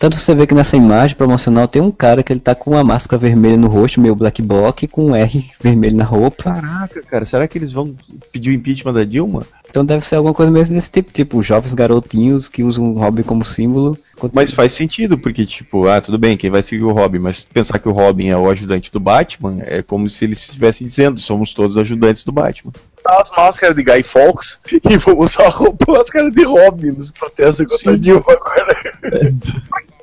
Tanto 0.00 0.18
você 0.18 0.34
vê 0.34 0.46
que 0.46 0.54
nessa 0.54 0.78
imagem 0.78 1.14
promocional 1.14 1.68
tem 1.68 1.82
um 1.82 1.90
cara 1.90 2.22
que 2.22 2.32
ele 2.32 2.40
tá 2.40 2.54
com 2.54 2.70
uma 2.70 2.82
máscara 2.82 3.20
vermelha 3.20 3.58
no 3.58 3.68
rosto, 3.68 4.00
meio 4.00 4.16
black 4.16 4.40
block, 4.40 4.88
com 4.88 5.08
um 5.08 5.14
R 5.14 5.44
vermelho 5.60 5.94
na 5.94 6.04
roupa. 6.04 6.44
Caraca, 6.44 7.02
cara, 7.02 7.26
será 7.26 7.46
que 7.46 7.58
eles 7.58 7.70
vão 7.70 7.94
pedir 8.32 8.48
o 8.48 8.54
impeachment 8.54 8.94
da 8.94 9.04
Dilma? 9.04 9.46
Então 9.68 9.84
deve 9.84 10.02
ser 10.02 10.16
alguma 10.16 10.32
coisa 10.32 10.50
mesmo 10.50 10.74
desse 10.74 10.90
tipo, 10.90 11.12
tipo 11.12 11.42
jovens 11.42 11.74
garotinhos 11.74 12.48
que 12.48 12.64
usam 12.64 12.94
o 12.94 12.98
Robin 12.98 13.22
como 13.22 13.44
símbolo. 13.44 13.94
Mas 14.32 14.52
faz 14.52 14.72
sentido, 14.72 15.18
porque, 15.18 15.44
tipo, 15.44 15.86
ah, 15.86 16.00
tudo 16.00 16.16
bem, 16.16 16.34
quem 16.34 16.48
vai 16.48 16.62
seguir 16.62 16.84
o 16.84 16.92
Robin, 16.92 17.18
mas 17.18 17.44
pensar 17.44 17.78
que 17.78 17.88
o 17.88 17.92
Robin 17.92 18.28
é 18.28 18.36
o 18.36 18.48
ajudante 18.48 18.90
do 18.90 18.98
Batman 18.98 19.58
é 19.60 19.82
como 19.82 20.08
se 20.08 20.24
eles 20.24 20.40
estivessem 20.40 20.86
dizendo, 20.86 21.20
somos 21.20 21.52
todos 21.52 21.76
ajudantes 21.76 22.24
do 22.24 22.32
Batman. 22.32 22.72
Botar 23.02 23.20
as 23.20 23.30
máscaras 23.30 23.74
de 23.76 23.82
Guy 23.82 24.02
Fawkes 24.02 24.60
e 24.88 24.96
vamos 24.96 25.30
usar 25.32 25.44
a 25.46 25.48
roupa, 25.48 25.84
máscara 25.92 26.30
de 26.30 26.44
Robin 26.44 26.92
nos 26.92 27.10
protestos 27.10 27.66
contra 27.66 27.92
a 27.92 27.96
Dilma 27.96 28.24
agora. 28.28 28.76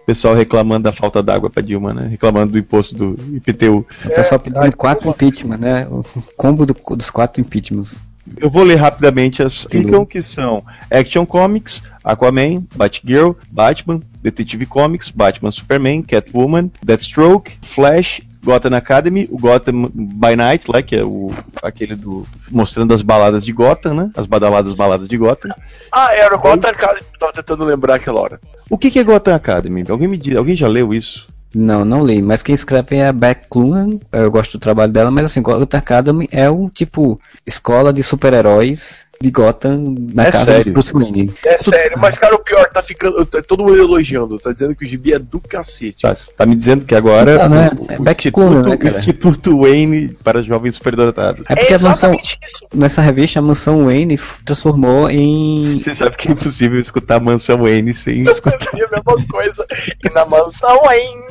O 0.01 0.05
pessoal 0.07 0.35
reclamando 0.35 0.83
da 0.83 0.93
falta 0.93 1.21
d'água 1.21 1.49
pra 1.49 1.61
Dilma, 1.61 1.93
né? 1.93 2.07
Reclamando 2.07 2.51
do 2.53 2.57
imposto 2.57 2.95
do 2.95 3.35
IPTU. 3.35 3.85
O 4.05 4.09
pessoal 4.09 4.39
pedindo 4.39 4.75
quatro 4.77 5.09
impeachment, 5.09 5.57
né? 5.57 5.85
O 5.89 6.03
combo 6.37 6.65
do- 6.65 6.75
dos 6.95 7.09
quatro 7.09 7.41
impeachments. 7.41 7.99
Eu 8.37 8.49
vou 8.49 8.63
ler 8.63 8.75
rapidamente 8.75 9.41
as 9.41 9.63
ficam 9.63 10.05
que 10.05 10.21
são 10.21 10.61
Action 10.91 11.25
Comics, 11.25 11.81
Aquaman, 12.03 12.61
Batgirl, 12.75 13.31
Batman, 13.51 14.01
Detective 14.21 14.65
Comics, 14.65 15.09
Batman 15.09 15.49
Superman, 15.51 16.01
Catwoman, 16.03 16.69
Deathstroke, 16.83 17.53
Flash, 17.61 18.21
Gotham 18.47 18.77
Academy, 18.77 19.27
o 19.29 19.37
Gotham 19.37 19.91
by 19.93 20.37
Night, 20.37 20.71
lá, 20.71 20.81
que 20.81 20.95
é 20.95 21.03
o 21.03 21.31
aquele 21.61 21.95
do 21.95 22.25
mostrando 22.49 22.93
as 22.93 23.01
baladas 23.01 23.43
de 23.43 23.51
Gotham, 23.51 23.93
né? 23.93 24.11
As 24.15 24.25
badaladas 24.25 24.73
baladas 24.73 25.05
de 25.05 25.17
Gotham. 25.17 25.51
Ah, 25.91 26.13
era 26.15 26.33
o 26.33 26.39
Gotham 26.39 26.69
Academy 26.69 27.05
tava 27.19 27.33
tentando 27.33 27.65
lembrar 27.65 27.95
aquela 27.95 28.21
hora. 28.21 28.39
O 28.69 28.77
que, 28.77 28.89
que 28.89 28.99
é 28.99 29.03
Gotham 29.03 29.35
Academy? 29.35 29.83
Alguém 29.89 30.07
me 30.07 30.15
diz, 30.17 30.37
alguém 30.37 30.55
já 30.55 30.65
leu 30.65 30.93
isso? 30.93 31.27
Não, 31.53 31.83
não 31.83 32.05
li, 32.05 32.21
mas 32.21 32.41
quem 32.41 32.55
escreve 32.55 32.95
é 32.95 33.07
a 33.07 33.13
Beck 33.13 33.47
Clunan, 33.49 33.99
eu 34.13 34.31
gosto 34.31 34.53
do 34.53 34.61
trabalho 34.61 34.93
dela, 34.93 35.11
mas 35.11 35.25
assim, 35.25 35.41
Gotham 35.41 35.77
Academy 35.77 36.27
é 36.31 36.49
um 36.49 36.69
tipo 36.69 37.19
escola 37.45 37.91
de 37.91 38.01
super-heróis 38.01 39.06
de 39.21 39.31
Gotham 39.31 39.95
na 40.13 40.23
É 40.27 40.31
casa 40.31 40.45
sério? 40.45 40.63
de 40.65 40.71
Bruce 40.71 40.93
Wayne. 40.93 41.33
É 41.45 41.57
sério, 41.57 41.97
mas 41.99 42.17
cara, 42.17 42.35
o 42.35 42.39
pior, 42.39 42.69
tá 42.69 42.81
ficando. 42.81 43.25
Tá 43.25 43.41
todo 43.41 43.63
mundo 43.63 43.77
elogiando, 43.77 44.37
tá 44.39 44.51
dizendo 44.51 44.75
que 44.75 44.85
o 44.85 44.87
gibi 44.87 45.13
é 45.13 45.19
do 45.19 45.39
cacete. 45.39 46.01
Tá, 46.03 46.13
tá 46.37 46.45
me 46.45 46.55
dizendo 46.55 46.85
que 46.85 46.95
agora 46.95 47.47
Não, 47.47 47.55
né? 47.55 47.71
o, 47.77 47.91
É 47.91 47.97
o 47.99 48.03
Beck 48.03 48.27
Instituto, 48.27 48.33
Clunan, 48.49 48.69
né, 48.69 48.77
o? 48.81 48.87
Instituto 48.87 49.59
Wayne 49.61 50.09
para 50.23 50.41
jovens 50.43 50.75
superdotados. 50.75 51.43
É 51.49 51.55
porque 51.55 51.73
a 51.73 51.79
mansão, 51.79 52.13
isso. 52.13 52.67
nessa 52.73 53.01
revista, 53.01 53.39
a 53.39 53.41
mansão 53.41 53.85
Wayne 53.85 54.19
transformou 54.45 55.09
em. 55.09 55.79
Você 55.83 55.95
sabe 55.95 56.15
que 56.17 56.27
é 56.29 56.31
impossível 56.31 56.79
escutar 56.79 57.15
a 57.15 57.19
Mansão 57.19 57.59
Wayne 57.59 57.93
sem 57.93 58.21
escutar. 58.23 58.67
Eu 58.77 58.87
a 58.87 58.89
mesma 58.91 59.27
coisa. 59.27 59.65
E 60.05 60.09
na 60.13 60.25
mansão 60.25 60.87
ainda. 60.87 61.27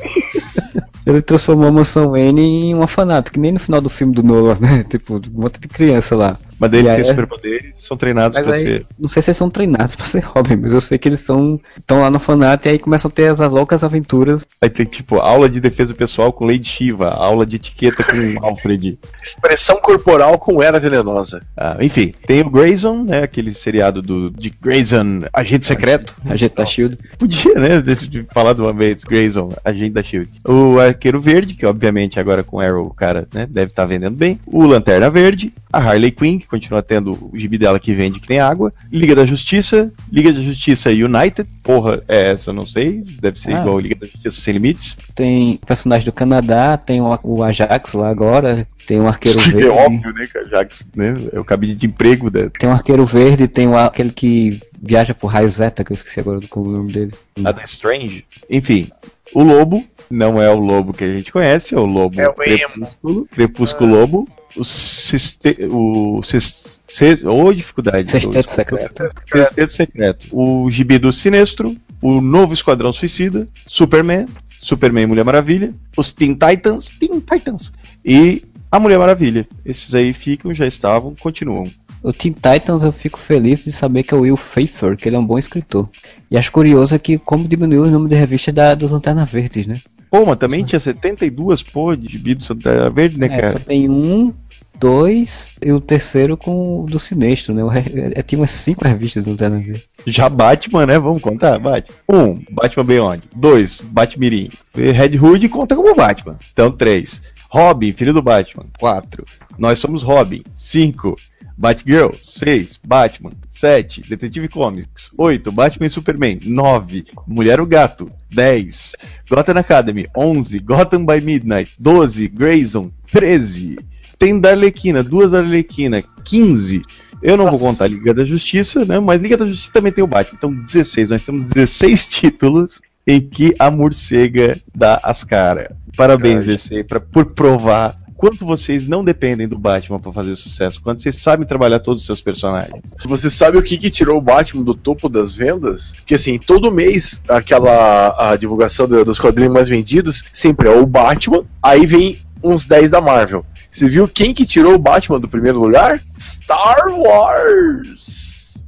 Ele 1.05 1.21
transformou 1.21 1.67
a 1.67 1.71
mansão 1.71 2.11
Wayne 2.11 2.41
em 2.41 2.75
um 2.75 2.81
orfanato, 2.81 3.31
que 3.31 3.39
nem 3.39 3.53
no 3.53 3.59
final 3.59 3.79
do 3.79 3.89
filme 3.89 4.13
do 4.13 4.21
Nolan, 4.23 4.57
né? 4.59 4.83
Tipo, 4.89 5.15
um 5.15 5.41
monte 5.41 5.59
de 5.59 5.67
criança 5.67 6.15
lá. 6.15 6.37
Mas 6.59 6.71
daí 6.71 6.79
E 6.79 6.81
eles 6.83 6.91
aí 6.91 7.01
têm 7.01 7.05
é- 7.05 7.13
superpoderes 7.13 7.81
são 7.81 7.97
treinados 7.97 8.35
Mas 8.35 8.45
pra 8.45 8.55
aí, 8.55 8.61
ser. 8.61 8.85
não 8.99 9.07
sei 9.09 9.21
se 9.21 9.29
eles 9.29 9.37
são 9.37 9.49
treinados 9.49 9.95
pra 9.95 10.05
ser 10.05 10.19
Robin, 10.25 10.55
mas 10.57 10.73
eu 10.73 10.81
sei 10.81 10.97
que 10.97 11.07
eles 11.07 11.19
são 11.19 11.59
estão 11.77 12.01
lá 12.01 12.09
no 12.09 12.15
orfanato 12.17 12.67
e 12.67 12.71
aí 12.71 12.79
começam 12.79 13.09
a 13.09 13.11
ter 13.11 13.27
as 13.27 13.39
loucas 13.39 13.83
aventuras. 13.83 14.45
Vai 14.59 14.69
ter 14.69 14.85
tipo 14.85 15.17
aula 15.19 15.49
de 15.49 15.59
defesa 15.59 15.93
pessoal 15.93 16.31
com 16.33 16.45
Lady 16.45 16.67
Shiva, 16.67 17.09
aula 17.09 17.45
de 17.45 17.55
etiqueta 17.57 18.03
com 18.03 18.11
Alfred. 18.45 18.97
Expressão 19.21 19.77
corporal 19.81 20.37
com 20.39 20.61
era 20.61 20.79
venenosa. 20.79 21.41
Ah, 21.55 21.77
enfim, 21.79 22.13
tem 22.25 22.41
o 22.41 22.49
Grayson, 22.49 23.03
né? 23.03 23.23
Aquele 23.23 23.53
seriado 23.53 24.01
do 24.01 24.31
de 24.31 24.49
Grayson, 24.61 25.21
agente 25.33 25.65
secreto. 25.67 26.13
A 26.25 26.35
gente 26.35 26.55
da 26.55 26.65
Shield. 26.65 26.97
Podia, 27.17 27.53
né? 27.55 27.79
De, 27.81 27.95
de 28.07 28.25
falar 28.33 28.53
de 28.53 28.61
uma 28.61 28.73
vez, 28.73 29.03
Grayson, 29.03 29.53
agente 29.63 29.91
da 29.91 30.03
Shield. 30.03 30.29
O 30.47 30.79
Arqueiro 30.79 31.19
Verde, 31.21 31.53
que 31.53 31.65
obviamente 31.65 32.19
agora 32.19 32.43
com 32.43 32.59
Arrow 32.59 32.85
o 32.87 32.93
cara 32.93 33.27
né, 33.33 33.45
deve 33.49 33.71
estar 33.71 33.85
vendendo 33.85 34.15
bem. 34.15 34.39
O 34.45 34.65
Lanterna 34.65 35.09
Verde, 35.09 35.51
a 35.71 35.79
Harley 35.79 36.11
Quinn, 36.11 36.39
que 36.47 36.51
continua 36.51 36.81
tendo 36.81 37.11
o 37.11 37.31
gibi 37.37 37.57
dela 37.57 37.79
que 37.79 37.93
vende 37.93 38.19
que 38.21 38.29
nem 38.29 38.39
água. 38.39 38.71
Liga 38.91 39.13
da 39.13 39.25
Justiça, 39.25 39.91
Liga 40.11 40.31
da 40.31 40.39
Justiça 40.41 40.89
United. 40.89 41.47
Porra, 41.61 42.01
é 42.07 42.31
essa, 42.31 42.49
eu 42.51 42.53
não 42.53 42.65
sei. 42.65 43.03
Deve 43.19 43.37
ser 43.39 43.53
Ah. 43.53 43.59
igual 43.61 43.77
Liga 43.79 43.95
da 43.95 44.07
Justiça 44.07 44.39
Sem 44.41 44.53
Limites. 44.53 44.95
Tem 45.13 45.59
personagem 45.65 46.05
do 46.05 46.11
Canadá, 46.13 46.77
tem 46.77 47.01
o, 47.01 47.19
o 47.23 47.43
Ajax 47.43 47.93
lá 47.93 48.09
agora, 48.09 48.65
tem 48.87 48.99
um 48.99 49.07
arqueiro 49.07 49.39
É 49.39 49.43
verde. 49.43 49.67
óbvio, 49.67 50.13
né, 50.13 50.27
que 50.27 50.97
né, 50.97 51.15
é 51.33 51.39
o 51.39 51.43
cabide 51.45 51.75
de 51.75 51.85
emprego 51.87 52.31
da 52.31 52.49
Tem 52.49 52.69
um 52.69 52.73
arqueiro 52.73 53.05
verde, 53.05 53.47
tem 53.47 53.67
o, 53.67 53.77
aquele 53.77 54.11
que 54.11 54.59
viaja 54.81 55.13
por 55.13 55.27
raio 55.27 55.51
zeta, 55.51 55.83
que 55.83 55.91
eu 55.91 55.95
esqueci 55.95 56.19
agora 56.19 56.39
do 56.39 56.47
como 56.47 56.67
é 56.67 56.69
o 56.69 56.77
nome 56.77 56.91
dele. 56.93 57.13
Adam 57.43 57.63
Strange. 57.65 58.23
Enfim, 58.49 58.87
o 59.33 59.43
Lobo 59.43 59.83
não 60.09 60.41
é 60.41 60.49
o 60.49 60.55
Lobo 60.57 60.93
que 60.93 61.03
a 61.03 61.11
gente 61.11 61.31
conhece, 61.31 61.75
é 61.75 61.77
o 61.77 61.85
Lobo 61.85 62.19
É 62.21 62.29
o 62.29 62.33
Crepúsculo. 62.33 63.27
Crepúsculo 63.31 63.91
Lobo. 63.99 64.27
O 64.57 64.65
siste... 64.65 65.55
O 65.69 66.21
ses- 66.23 66.81
Ô, 67.25 67.53
dificuldade. 67.53 68.09
Sexteto 68.09 68.49
secreto. 68.49 69.03
Sexteto 69.31 69.71
Secreto. 69.71 70.27
O 70.31 70.69
Gibi 70.69 70.97
do 70.97 71.11
Sinestro. 71.11 71.75
O 72.01 72.21
novo 72.21 72.53
Esquadrão 72.53 72.91
Suicida. 72.93 73.45
Superman. 73.67 74.25
Superman 74.59 75.03
e 75.03 75.07
Mulher 75.07 75.23
Maravilha. 75.25 75.73
Os 75.95 76.11
Teen 76.13 76.33
Titans. 76.33 76.89
Teen 76.99 77.19
Titans. 77.19 77.71
E 78.05 78.41
a 78.71 78.79
Mulher 78.79 78.97
Maravilha. 78.99 79.47
Esses 79.65 79.93
aí 79.93 80.13
ficam, 80.13 80.53
já 80.53 80.65
estavam, 80.65 81.13
continuam. 81.19 81.69
O 82.03 82.13
Teen 82.13 82.33
Titans 82.33 82.83
eu 82.83 82.91
fico 82.91 83.19
feliz 83.19 83.65
de 83.65 83.71
saber 83.71 84.03
que 84.03 84.13
é 84.13 84.17
o 84.17 84.21
Will 84.21 84.37
Pfeiffer, 84.37 84.95
que 84.95 85.09
ele 85.09 85.15
é 85.15 85.19
um 85.19 85.25
bom 85.25 85.37
escritor. 85.37 85.89
E 86.29 86.37
acho 86.37 86.51
curioso 86.51 86.95
é 86.95 86.99
que 86.99 87.17
como 87.17 87.47
diminuiu 87.47 87.83
o 87.83 87.87
número 87.87 88.09
de 88.09 88.15
revistas 88.15 88.53
da, 88.53 88.75
dos 88.75 88.91
Lanterna 88.91 89.25
Verdes, 89.25 89.67
né? 89.67 89.79
Pô, 90.19 90.25
mas 90.25 90.39
também 90.39 90.63
tinha 90.63 90.79
72 90.79 91.61
pô 91.63 91.95
de 91.95 92.07
Gibi 92.07 92.35
do 92.35 92.43
Santa 92.43 92.89
Verde, 92.89 93.19
né, 93.19 93.27
É, 93.27 93.29
cara? 93.29 93.51
só 93.53 93.59
tem 93.59 93.89
um, 93.89 94.33
dois 94.79 95.55
e 95.63 95.71
o 95.71 95.79
terceiro 95.79 96.37
com 96.37 96.81
o 96.81 96.85
do 96.85 96.99
Sinestro, 96.99 97.53
né? 97.53 97.63
Re- 97.79 98.13
é, 98.15 98.21
tinha 98.21 98.39
umas 98.39 98.51
cinco 98.51 98.85
revistas 98.87 99.25
no 99.25 99.35
Terno 99.35 99.59
Verde. 99.61 99.83
Já 100.05 100.29
Batman, 100.29 100.85
né? 100.85 100.97
Vamos 100.99 101.21
contar, 101.21 101.59
Batman. 101.59 101.95
Um, 102.09 102.39
Batman 102.51 102.85
Beyond. 102.85 103.23
Dois, 103.35 103.81
Batmirim. 103.83 104.49
Red 104.73 105.17
Hood 105.17 105.49
conta 105.49 105.75
como 105.75 105.93
Batman. 105.95 106.37
Então, 106.53 106.71
três. 106.71 107.21
Robin, 107.49 107.91
filho 107.91 108.13
do 108.13 108.21
Batman. 108.21 108.65
Quatro. 108.79 109.23
Nós 109.57 109.79
somos 109.79 110.03
Robin. 110.03 110.43
Cinco. 110.55 111.15
Batgirl. 111.57 112.11
Seis. 112.21 112.79
Batman. 112.85 113.31
Sete. 113.47 114.01
Detetive 114.01 114.47
Comics. 114.47 115.09
Oito. 115.17 115.51
Batman 115.51 115.87
e 115.87 115.89
Superman. 115.89 116.39
Nove. 116.45 117.05
Mulher 117.25 117.59
o 117.59 117.65
Gato. 117.65 118.11
Dez. 118.29 118.95
Gotham 119.29 119.57
Academy. 119.57 120.07
Onze. 120.15 120.59
Gotham 120.59 121.05
by 121.05 121.19
Midnight. 121.19 121.71
Doze. 121.79 122.27
Grayson. 122.27 122.91
Treze. 123.11 123.77
Tem 124.19 124.39
da 124.39 124.51
Arlequina. 124.51 125.03
Duas 125.03 125.31
da 125.31 125.39
Arlequina. 125.39 126.03
Quinze. 126.23 126.83
Eu 127.21 127.35
não 127.35 127.45
vou 127.45 127.53
Nossa. 127.53 127.65
contar 127.65 127.87
Liga 127.87 128.13
da 128.13 128.23
Justiça, 128.23 128.85
né? 128.85 128.99
Mas 128.99 129.19
Liga 129.19 129.37
da 129.37 129.47
Justiça 129.47 129.73
também 129.73 129.91
tem 129.91 130.03
o 130.03 130.07
Batman. 130.07 130.37
Então, 130.37 130.53
16. 130.53 131.09
Nós 131.09 131.25
temos 131.25 131.49
16 131.49 132.05
títulos 132.05 132.81
em 133.07 133.21
que 133.21 133.55
a 133.57 133.71
morcega 133.71 134.57
dá 134.75 134.99
as 135.01 135.23
caras. 135.23 135.69
Parabéns. 135.95 136.45
DC, 136.45 136.83
pra, 136.83 136.99
por 136.99 137.33
provar 137.33 137.97
quanto 138.17 138.45
vocês 138.45 138.87
não 138.87 139.05
dependem 139.05 139.47
do 139.47 139.57
Batman 139.57 139.99
pra 139.99 140.11
fazer 140.11 140.35
sucesso, 140.35 140.81
quanto 140.81 141.01
vocês 141.01 141.15
sabem 141.15 141.45
trabalhar 141.47 141.79
todos 141.79 142.01
os 142.01 142.05
seus 142.05 142.19
personagens. 142.19 142.81
Você 143.05 143.29
sabe 143.29 143.57
o 143.57 143.63
que, 143.63 143.77
que 143.77 143.89
tirou 143.89 144.17
o 144.17 144.21
Batman 144.21 144.63
do 144.63 144.73
topo 144.73 145.07
das 145.07 145.35
vendas? 145.35 145.93
Porque 145.93 146.15
assim, 146.15 146.37
todo 146.39 146.71
mês, 146.71 147.21
aquela 147.29 148.31
a 148.31 148.35
divulgação 148.35 148.87
do- 148.87 149.05
dos 149.05 149.19
quadrinhos 149.19 149.53
mais 149.53 149.69
vendidos 149.69 150.23
sempre 150.33 150.67
é 150.67 150.71
o 150.71 150.85
Batman, 150.85 151.43
aí 151.61 151.85
vem 151.85 152.17
uns 152.43 152.65
10 152.65 152.89
da 152.89 152.99
Marvel. 152.99 153.45
Você 153.71 153.87
viu 153.87 154.07
quem 154.07 154.33
que 154.33 154.45
tirou 154.45 154.73
o 154.73 154.79
Batman 154.79 155.19
do 155.19 155.27
primeiro 155.27 155.59
lugar? 155.59 156.01
Star 156.19 156.87
Wars! 156.89 158.63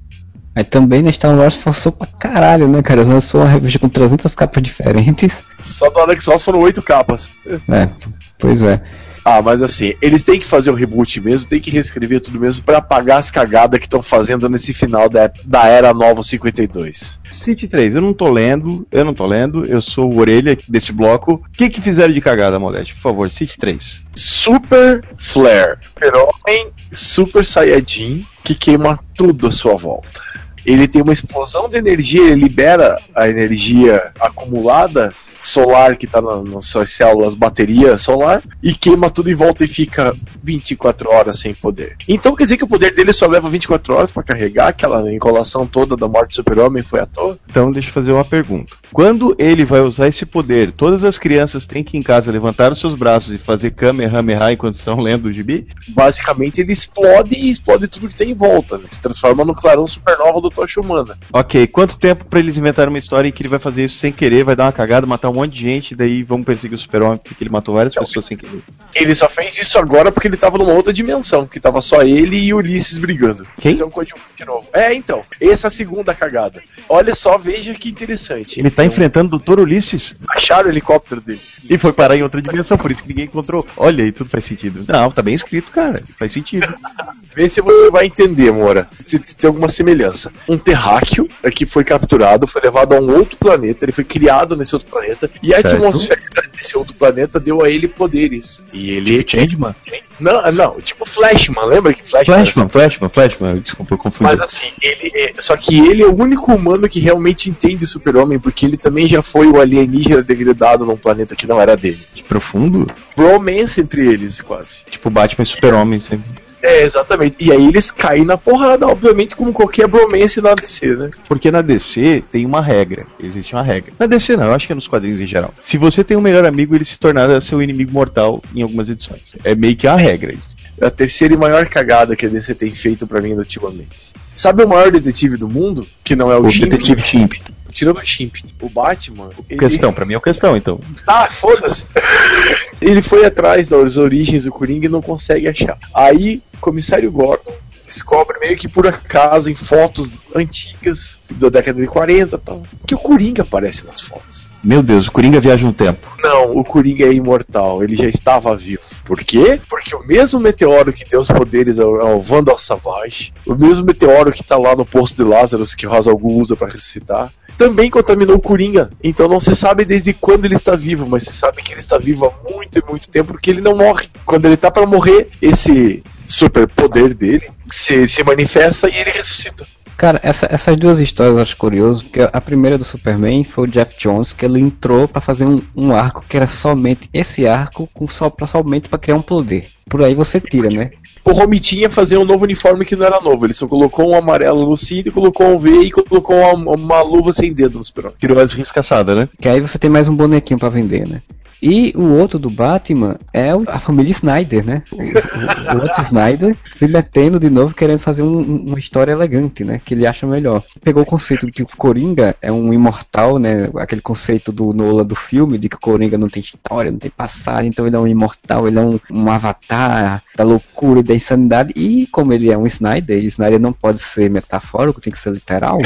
Aí 0.55 0.63
também 0.63 1.01
na 1.01 1.11
Star 1.11 1.37
Wars 1.37 1.55
forçou 1.55 1.91
pra 1.91 2.07
caralho, 2.07 2.67
né, 2.67 2.81
cara? 2.81 3.03
Lançou 3.03 3.41
uma 3.41 3.49
revista 3.49 3.79
com 3.79 3.87
300 3.87 4.33
capas 4.35 4.61
diferentes. 4.63 5.43
Só 5.59 5.89
do 5.89 5.99
Alex 5.99 6.25
Ross 6.25 6.43
foram 6.43 6.59
oito 6.59 6.81
capas. 6.81 7.29
É, 7.69 7.89
pois 8.37 8.63
é. 8.63 8.81
Ah, 9.23 9.41
mas 9.41 9.61
assim, 9.61 9.93
eles 10.01 10.23
têm 10.23 10.39
que 10.39 10.45
fazer 10.45 10.71
o 10.71 10.73
reboot 10.73 11.19
mesmo, 11.21 11.49
tem 11.49 11.59
que 11.59 11.71
reescrever 11.71 12.21
tudo 12.21 12.39
mesmo 12.39 12.63
pra 12.63 12.77
apagar 12.77 13.19
as 13.19 13.29
cagadas 13.31 13.79
que 13.79 13.85
estão 13.85 14.01
fazendo 14.01 14.49
nesse 14.49 14.73
final 14.73 15.09
da, 15.09 15.31
da 15.45 15.65
era 15.67 15.93
nova 15.93 16.23
52. 16.23 17.19
City 17.29 17.67
3, 17.67 17.95
eu 17.95 18.01
não 18.01 18.13
tô 18.13 18.29
lendo, 18.29 18.87
eu 18.91 19.05
não 19.05 19.13
tô 19.13 19.25
lendo, 19.25 19.65
eu 19.65 19.81
sou 19.81 20.11
o 20.11 20.19
orelha 20.19 20.57
desse 20.67 20.91
bloco. 20.91 21.33
O 21.33 21.57
que 21.57 21.69
que 21.69 21.81
fizeram 21.81 22.13
de 22.13 22.21
cagada, 22.21 22.59
Molete? 22.59 22.93
Por 22.95 23.01
favor, 23.01 23.29
City 23.29 23.57
3. 23.57 24.03
Super 24.15 25.03
Flare, 25.17 25.77
super-homem, 25.87 26.71
super 26.91 27.45
saiyajin 27.45 28.25
que 28.43 28.55
queima 28.55 28.99
tudo 29.15 29.47
à 29.47 29.51
sua 29.51 29.75
volta. 29.75 30.21
Ele 30.65 30.87
tem 30.87 31.01
uma 31.01 31.13
explosão 31.13 31.69
de 31.69 31.77
energia, 31.77 32.21
ele 32.21 32.41
libera 32.41 32.99
a 33.15 33.29
energia 33.29 34.11
acumulada 34.19 35.13
solar 35.39 35.97
que 35.97 36.07
tá 36.07 36.21
na- 36.21 36.41
nas 36.43 36.65
suas 36.65 36.91
células, 36.91 37.33
bateria 37.35 37.97
solar, 37.97 38.41
e 38.61 38.73
queima 38.73 39.09
tudo 39.09 39.29
em 39.31 39.35
volta 39.35 39.63
e 39.63 39.67
fica 39.67 40.13
24 40.43 41.09
horas 41.11 41.39
sem 41.39 41.53
poder. 41.53 41.95
Então 42.07 42.35
quer 42.35 42.43
dizer 42.43 42.57
que 42.57 42.63
o 42.63 42.67
poder 42.67 42.93
dele 42.93 43.13
só 43.13 43.27
leva 43.27 43.49
24 43.49 43.93
horas 43.95 44.11
pra 44.11 44.23
carregar, 44.23 44.67
aquela 44.67 45.11
enrolação 45.11 45.65
toda 45.65 45.95
da 45.95 46.07
morte 46.07 46.29
do 46.31 46.35
super-homem 46.35 46.83
foi 46.83 46.99
à 46.99 47.05
toa? 47.05 47.37
Então, 47.49 47.71
deixa 47.71 47.89
eu 47.89 47.93
fazer 47.93 48.11
uma 48.11 48.25
pergunta. 48.25 48.73
Quando 48.91 49.35
ele 49.37 49.63
vai 49.65 49.81
usar 49.81 50.07
esse 50.07 50.25
poder, 50.25 50.71
todas 50.71 51.03
as 51.03 51.17
crianças 51.17 51.65
têm 51.65 51.83
que 51.83 51.95
ir 51.95 51.99
em 51.99 52.03
casa 52.03 52.31
levantar 52.31 52.71
os 52.71 52.79
seus 52.79 52.95
braços 52.95 53.33
e 53.33 53.37
fazer 53.37 53.71
Kamehameha 53.71 54.51
enquanto 54.51 54.75
estão 54.75 54.99
lendo 54.99 55.25
o 55.27 55.33
gibi? 55.33 55.67
Basicamente 55.89 56.61
ele 56.61 56.73
explode 56.73 57.35
e 57.35 57.49
explode 57.49 57.87
tudo 57.87 58.07
que 58.09 58.15
tem 58.15 58.31
em 58.31 58.33
volta, 58.33 58.77
né? 58.77 58.85
se 58.89 58.99
transforma 58.99 59.45
no 59.45 59.53
clarão 59.53 59.85
supernova 59.85 60.41
do 60.41 60.49
Tocha 60.49 60.81
Humana. 60.81 61.17
Ok, 61.31 61.67
quanto 61.67 61.97
tempo 61.97 62.25
pra 62.25 62.39
eles 62.39 62.57
inventarem 62.57 62.89
uma 62.89 62.97
história 62.99 63.27
em 63.29 63.31
que 63.31 63.41
ele 63.41 63.49
vai 63.49 63.59
fazer 63.59 63.85
isso 63.85 63.97
sem 63.97 64.11
querer, 64.11 64.43
vai 64.43 64.55
dar 64.55 64.65
uma 64.65 64.71
cagada, 64.71 65.05
matar 65.05 65.28
um 65.29 65.35
monte 65.35 65.53
de 65.53 65.63
gente, 65.63 65.95
daí 65.95 66.23
vamos 66.23 66.45
perseguir 66.45 66.75
o 66.75 66.79
super-homem 66.79 67.19
porque 67.23 67.43
ele 67.43 67.49
matou 67.49 67.75
várias 67.75 67.93
pessoas 67.93 68.25
sem 68.25 68.37
querer? 68.37 68.61
Ele 68.95 69.13
só 69.15 69.29
fez 69.29 69.57
isso 69.57 69.77
agora 69.77 70.11
porque 70.11 70.27
ele 70.27 70.37
tava 70.37 70.57
numa 70.57 70.73
outra 70.73 70.91
dimensão, 70.91 71.45
que 71.45 71.59
tava 71.59 71.81
só 71.81 72.01
ele 72.01 72.37
e 72.37 72.53
Ulisses 72.53 72.97
brigando. 72.97 73.45
Quem? 73.59 73.73
Isso 73.73 73.83
é 73.83 73.85
um 73.85 73.91
de 74.35 74.45
novo. 74.45 74.67
É, 74.73 74.93
então. 74.93 75.23
Essa 75.41 75.67
é 75.67 75.69
a 75.69 75.71
segunda 75.71 76.13
cagada. 76.15 76.61
Olha 76.87 77.13
só, 77.13 77.37
veja 77.37 77.73
que 77.73 77.89
interessante. 77.89 78.59
Ele 78.59 78.69
tá 78.69 78.83
Então, 78.83 78.93
enfrentando 78.93 79.35
o 79.35 79.39
Dr. 79.39 79.59
Ulisses 79.59 80.15
Acharam 80.29 80.67
o 80.67 80.71
helicóptero 80.71 81.21
dele. 81.21 81.41
e 81.69 81.77
foi 81.77 81.91
parar 81.93 82.15
em 82.15 82.23
outra 82.23 82.41
dimensão, 82.41 82.77
por 82.77 82.91
isso 82.91 83.03
que 83.03 83.09
ninguém 83.09 83.25
encontrou. 83.25 83.65
Olha 83.75 84.03
aí, 84.03 84.11
tudo 84.11 84.29
faz 84.29 84.45
sentido. 84.45 84.85
Não, 84.87 85.11
tá 85.11 85.21
bem 85.21 85.33
escrito, 85.33 85.71
cara. 85.71 86.01
Faz 86.17 86.31
sentido. 86.31 86.67
Vê 87.35 87.47
se 87.47 87.61
você 87.61 87.89
vai 87.89 88.05
entender, 88.05 88.51
Moura. 88.51 88.89
Se 88.99 89.19
tem 89.19 89.47
alguma 89.47 89.69
semelhança. 89.69 90.31
Um 90.47 90.57
terráqueo 90.57 91.27
é 91.43 91.51
que 91.51 91.65
foi 91.65 91.83
capturado, 91.83 92.47
foi 92.47 92.61
levado 92.61 92.93
a 92.93 92.99
um 92.99 93.17
outro 93.17 93.37
planeta, 93.37 93.85
ele 93.85 93.91
foi 93.91 94.03
criado 94.03 94.55
nesse 94.55 94.73
outro 94.75 94.89
planeta, 94.89 95.18
e 95.41 95.53
a 95.53 95.61
Certo. 95.61 95.75
atmosfera 95.75 96.21
desse 96.55 96.77
outro 96.77 96.93
planeta 96.95 97.39
deu 97.39 97.63
a 97.63 97.69
ele 97.69 97.87
poderes. 97.87 98.63
E 98.71 98.91
ele. 98.91 99.25
Changeman? 99.27 99.73
Não, 100.19 100.51
não, 100.51 100.81
tipo 100.81 101.05
Flashman, 101.05 101.65
lembra 101.65 101.93
que 101.93 102.03
Flashman 102.03 102.45
Flashman, 102.45 102.69
Flashman, 102.69 103.09
Flashman. 103.09 103.59
Desculpa, 103.59 103.93
eu 103.93 103.97
confundi. 103.97 104.23
Mas 104.23 104.41
assim, 104.41 104.67
ele 104.81 105.11
é, 105.15 105.33
só 105.39 105.55
que 105.55 105.79
ele 105.79 106.03
é 106.03 106.05
o 106.07 106.15
único 106.15 106.53
humano 106.53 106.89
que 106.89 106.99
realmente 106.99 107.49
entende 107.49 107.85
o 107.85 107.87
super-homem, 107.87 108.37
porque 108.39 108.65
ele 108.65 108.75
também 108.77 109.07
já 109.07 109.21
foi 109.21 109.47
o 109.47 109.59
alienígena 109.61 110.21
degradado 110.21 110.85
num 110.85 110.97
planeta 110.97 111.35
que 111.35 111.47
não 111.47 111.59
era 111.61 111.77
dele. 111.77 112.01
Que 112.13 112.21
profundo. 112.23 112.85
Bromance 113.15 113.79
entre 113.79 114.05
eles, 114.05 114.41
quase. 114.41 114.83
Tipo 114.89 115.09
Batman 115.09 115.43
e 115.43 115.45
Super-Homem. 115.45 115.99
sempre. 116.01 116.48
É, 116.61 116.83
exatamente. 116.83 117.37
E 117.39 117.51
aí 117.51 117.67
eles 117.67 117.89
caem 117.91 118.25
na 118.25 118.37
porrada, 118.37 118.85
obviamente, 118.87 119.35
como 119.35 119.53
qualquer 119.53 119.87
bromance 119.87 120.41
na 120.41 120.53
DC, 120.55 120.95
né? 120.95 121.09
Porque 121.27 121.49
na 121.49 121.61
DC 121.61 122.23
tem 122.31 122.45
uma 122.45 122.61
regra. 122.61 123.05
Existe 123.21 123.53
uma 123.53 123.63
regra. 123.63 123.93
Na 123.97 124.05
DC 124.05 124.35
não, 124.35 124.45
eu 124.47 124.53
acho 124.53 124.67
que 124.67 124.73
é 124.73 124.75
nos 124.75 124.87
quadrinhos 124.87 125.21
em 125.21 125.27
geral. 125.27 125.53
Se 125.59 125.77
você 125.77 126.03
tem 126.03 126.17
um 126.17 126.21
melhor 126.21 126.45
amigo, 126.45 126.75
ele 126.75 126.83
se 126.85 126.99
tornará 126.99 127.39
seu 127.39 127.61
inimigo 127.61 127.91
mortal 127.91 128.43
em 128.55 128.61
algumas 128.61 128.89
edições. 128.89 129.21
É 129.43 129.55
meio 129.55 129.75
que 129.75 129.87
a 129.87 129.95
regra 129.95 130.33
isso. 130.33 130.57
É 130.81 130.85
a 130.85 130.91
terceira 130.91 131.33
e 131.33 131.37
maior 131.37 131.67
cagada 131.67 132.15
que 132.15 132.25
a 132.25 132.29
DC 132.29 132.55
tem 132.55 132.71
feito 132.71 133.05
pra 133.07 133.19
mim 133.21 133.33
ultimamente. 133.33 134.11
Sabe 134.33 134.63
o 134.63 134.67
maior 134.67 134.91
detetive 134.91 135.35
do 135.37 135.47
mundo? 135.49 135.85
Que 136.03 136.15
não 136.15 136.31
é 136.31 136.37
o, 136.37 136.45
O 136.45 136.51
Shimp? 136.51 136.69
Detetive 136.71 137.01
Chimp. 137.01 137.33
Tirando 137.71 137.97
o 137.97 138.05
Chimp. 138.05 138.37
O 138.61 138.69
Batman. 138.69 139.29
ele- 139.49 139.59
Questão, 139.59 139.91
pra 139.93 140.05
mim 140.05 140.13
é 140.13 140.17
o 140.17 140.21
questão, 140.21 140.55
então. 140.57 140.79
Ah, 141.05 141.27
foda-se. 141.27 141.85
Ele 142.81 143.01
foi 143.01 143.25
atrás 143.25 143.67
das 143.67 143.97
origens 143.97 144.45
do 144.45 144.51
Coringa 144.51 144.85
e 144.85 144.89
não 144.89 145.01
consegue 145.01 145.49
achar. 145.49 145.77
Aí, 145.93 146.41
comissário 146.59 147.11
Gordon 147.11 147.53
descobre 147.89 148.39
meio 148.39 148.55
que 148.55 148.67
por 148.67 148.85
acaso 148.85 149.49
em 149.49 149.55
fotos 149.55 150.25
antigas 150.33 151.19
da 151.31 151.49
década 151.49 151.81
de 151.81 151.87
40 151.87 152.35
e 152.35 152.39
tal, 152.39 152.63
que 152.85 152.95
o 152.95 152.99
Coringa 152.99 153.41
aparece 153.41 153.85
nas 153.85 153.99
fotos. 153.99 154.47
Meu 154.63 154.83
Deus, 154.83 155.07
o 155.07 155.11
Coringa 155.11 155.39
viaja 155.39 155.65
no 155.65 155.73
tempo. 155.73 156.07
Não, 156.21 156.55
o 156.55 156.63
Coringa 156.63 157.05
é 157.05 157.11
imortal, 157.11 157.83
ele 157.83 157.95
já 157.95 158.07
estava 158.07 158.55
vivo. 158.55 158.81
Por 159.03 159.19
quê? 159.21 159.59
Porque 159.67 159.95
o 159.95 160.05
mesmo 160.05 160.39
meteoro 160.39 160.93
que 160.93 161.03
deu 161.03 161.19
os 161.19 161.29
poderes 161.29 161.79
ao, 161.79 161.99
ao 161.99 162.21
Vandal 162.21 162.57
Savage, 162.57 163.33
o 163.45 163.55
mesmo 163.55 163.85
meteoro 163.85 164.31
que 164.31 164.43
tá 164.43 164.55
lá 164.55 164.75
no 164.75 164.85
poço 164.85 165.15
de 165.15 165.23
Lazarus 165.23 165.73
que 165.73 165.87
Ra's 165.87 166.07
al 166.07 166.17
Ghul 166.17 166.39
usa 166.39 166.55
para 166.55 166.67
ressuscitar, 166.67 167.31
também 167.57 167.89
contaminou 167.89 168.37
o 168.37 168.41
Coringa. 168.41 168.89
Então 169.03 169.27
não 169.27 169.39
se 169.39 169.55
sabe 169.55 169.83
desde 169.83 170.13
quando 170.13 170.45
ele 170.45 170.55
está 170.55 170.75
vivo, 170.75 171.07
mas 171.07 171.23
se 171.23 171.33
sabe 171.33 171.61
que 171.61 171.73
ele 171.73 171.81
está 171.81 171.97
vivo 171.97 172.25
há 172.25 172.51
muito 172.51 172.77
e 172.77 172.83
muito 172.89 173.09
tempo 173.09 173.33
porque 173.33 173.49
ele 173.49 173.61
não 173.61 173.75
morre. 173.75 174.07
Quando 174.25 174.45
ele 174.45 174.55
tá 174.55 174.69
para 174.69 174.85
morrer, 174.85 175.29
esse 175.41 176.03
superpoder 176.29 177.13
dele 177.13 177.49
se, 177.69 178.07
se 178.07 178.23
manifesta 178.23 178.87
e 178.89 178.95
ele 178.95 179.11
ressuscita. 179.11 179.65
Cara, 179.97 180.17
essa- 180.23 180.47
essas 180.49 180.77
duas 180.77 181.01
histórias 181.01 181.35
eu 181.35 181.41
acho 181.41 181.57
curioso, 181.57 182.05
porque 182.05 182.21
a 182.31 182.39
primeira 182.39 182.77
do 182.77 182.85
Superman 182.85 183.43
foi 183.43 183.65
o 183.67 183.69
Jeff 183.69 183.95
Jones, 183.99 184.31
que 184.31 184.45
ele 184.45 184.57
entrou 184.61 185.09
pra 185.09 185.19
fazer 185.19 185.43
um, 185.43 185.61
um 185.75 185.93
arco 185.93 186.23
que 186.29 186.37
era 186.37 186.47
somente 186.47 187.09
esse 187.13 187.45
arco, 187.45 187.89
com 187.93 188.07
só, 188.07 188.29
pra, 188.29 188.47
somente 188.47 188.87
pra 188.87 188.97
criar 188.97 189.17
um 189.17 189.21
poder. 189.21 189.67
Por 189.89 190.01
aí 190.01 190.15
você 190.15 190.39
tira, 190.39 190.69
né? 190.69 190.91
O 191.25 191.31
Romitinha 191.33 191.81
ia 191.81 191.89
fazer 191.89 192.17
um 192.17 192.23
novo 192.23 192.45
uniforme 192.45 192.85
que 192.85 192.95
não 192.95 193.05
era 193.07 193.19
novo. 193.19 193.45
Ele 193.45 193.53
só 193.53 193.67
colocou 193.67 194.09
um 194.11 194.15
amarelo 194.15 194.69
no 194.69 194.77
cinto, 194.77 195.11
colocou 195.11 195.47
um 195.53 195.57
V 195.59 195.69
e 195.81 195.91
colocou 195.91 196.37
uma, 196.55 196.75
uma 196.75 197.01
luva 197.01 197.33
sem 197.33 197.51
dedo 197.51 197.77
no 197.79 197.83
super 197.83 198.13
Tirou 198.17 198.39
as 198.39 198.53
riscaçadas, 198.53 199.17
né? 199.17 199.27
Que 199.41 199.49
aí 199.49 199.59
você 199.59 199.77
tem 199.77 199.89
mais 199.89 200.07
um 200.07 200.15
bonequinho 200.15 200.57
pra 200.59 200.69
vender, 200.69 201.05
né? 201.05 201.21
E 201.61 201.93
o 201.95 202.13
outro 202.13 202.39
do 202.39 202.49
Batman 202.49 203.17
é 203.33 203.49
a 203.67 203.79
família 203.79 204.11
Snyder, 204.11 204.65
né? 204.65 204.81
O, 204.91 204.95
o- 204.95 205.77
o 205.77 205.81
outro 205.83 206.01
Snyder 206.03 206.55
se 206.65 206.87
metendo 206.87 207.39
de 207.39 207.49
novo, 207.49 207.73
querendo 207.73 207.99
fazer 207.99 208.23
um- 208.23 208.63
uma 208.67 208.79
história 208.79 209.11
elegante, 209.11 209.63
né? 209.63 209.79
Que 209.83 209.93
ele 209.93 210.07
acha 210.07 210.25
melhor. 210.25 210.63
Pegou 210.83 211.03
o 211.03 211.05
conceito 211.05 211.45
de 211.45 211.51
que 211.51 211.63
o 211.63 211.67
Coringa 211.77 212.35
é 212.41 212.51
um 212.51 212.73
imortal, 212.73 213.37
né? 213.37 213.69
Aquele 213.77 214.01
conceito 214.01 214.51
do 214.51 214.73
Nola 214.73 215.03
do 215.03 215.15
filme, 215.15 215.57
de 215.57 215.67
que 215.67 215.75
o 215.75 215.79
Coringa 215.79 216.17
não 216.17 216.27
tem 216.27 216.41
história, 216.41 216.91
não 216.91 216.99
tem 216.99 217.11
passado, 217.11 217.65
então 217.65 217.85
ele 217.85 217.95
é 217.95 217.99
um 217.99 218.07
imortal, 218.07 218.67
ele 218.67 218.79
é 218.79 218.81
um, 218.81 218.99
um 219.11 219.29
avatar 219.31 220.23
da 220.35 220.43
loucura 220.43 221.01
e 221.01 221.03
da 221.03 221.13
insanidade. 221.15 221.73
E 221.75 222.07
como 222.07 222.31
ele 222.33 222.49
é 222.51 222.57
um 222.57 222.65
Snyder, 222.67 223.17
e 223.19 223.25
Snyder 223.25 223.59
não 223.59 223.73
pode 223.73 223.99
ser 223.99 224.29
metafórico, 224.29 225.01
tem 225.01 225.11
que 225.11 225.19
ser 225.19 225.31
literal. 225.33 225.79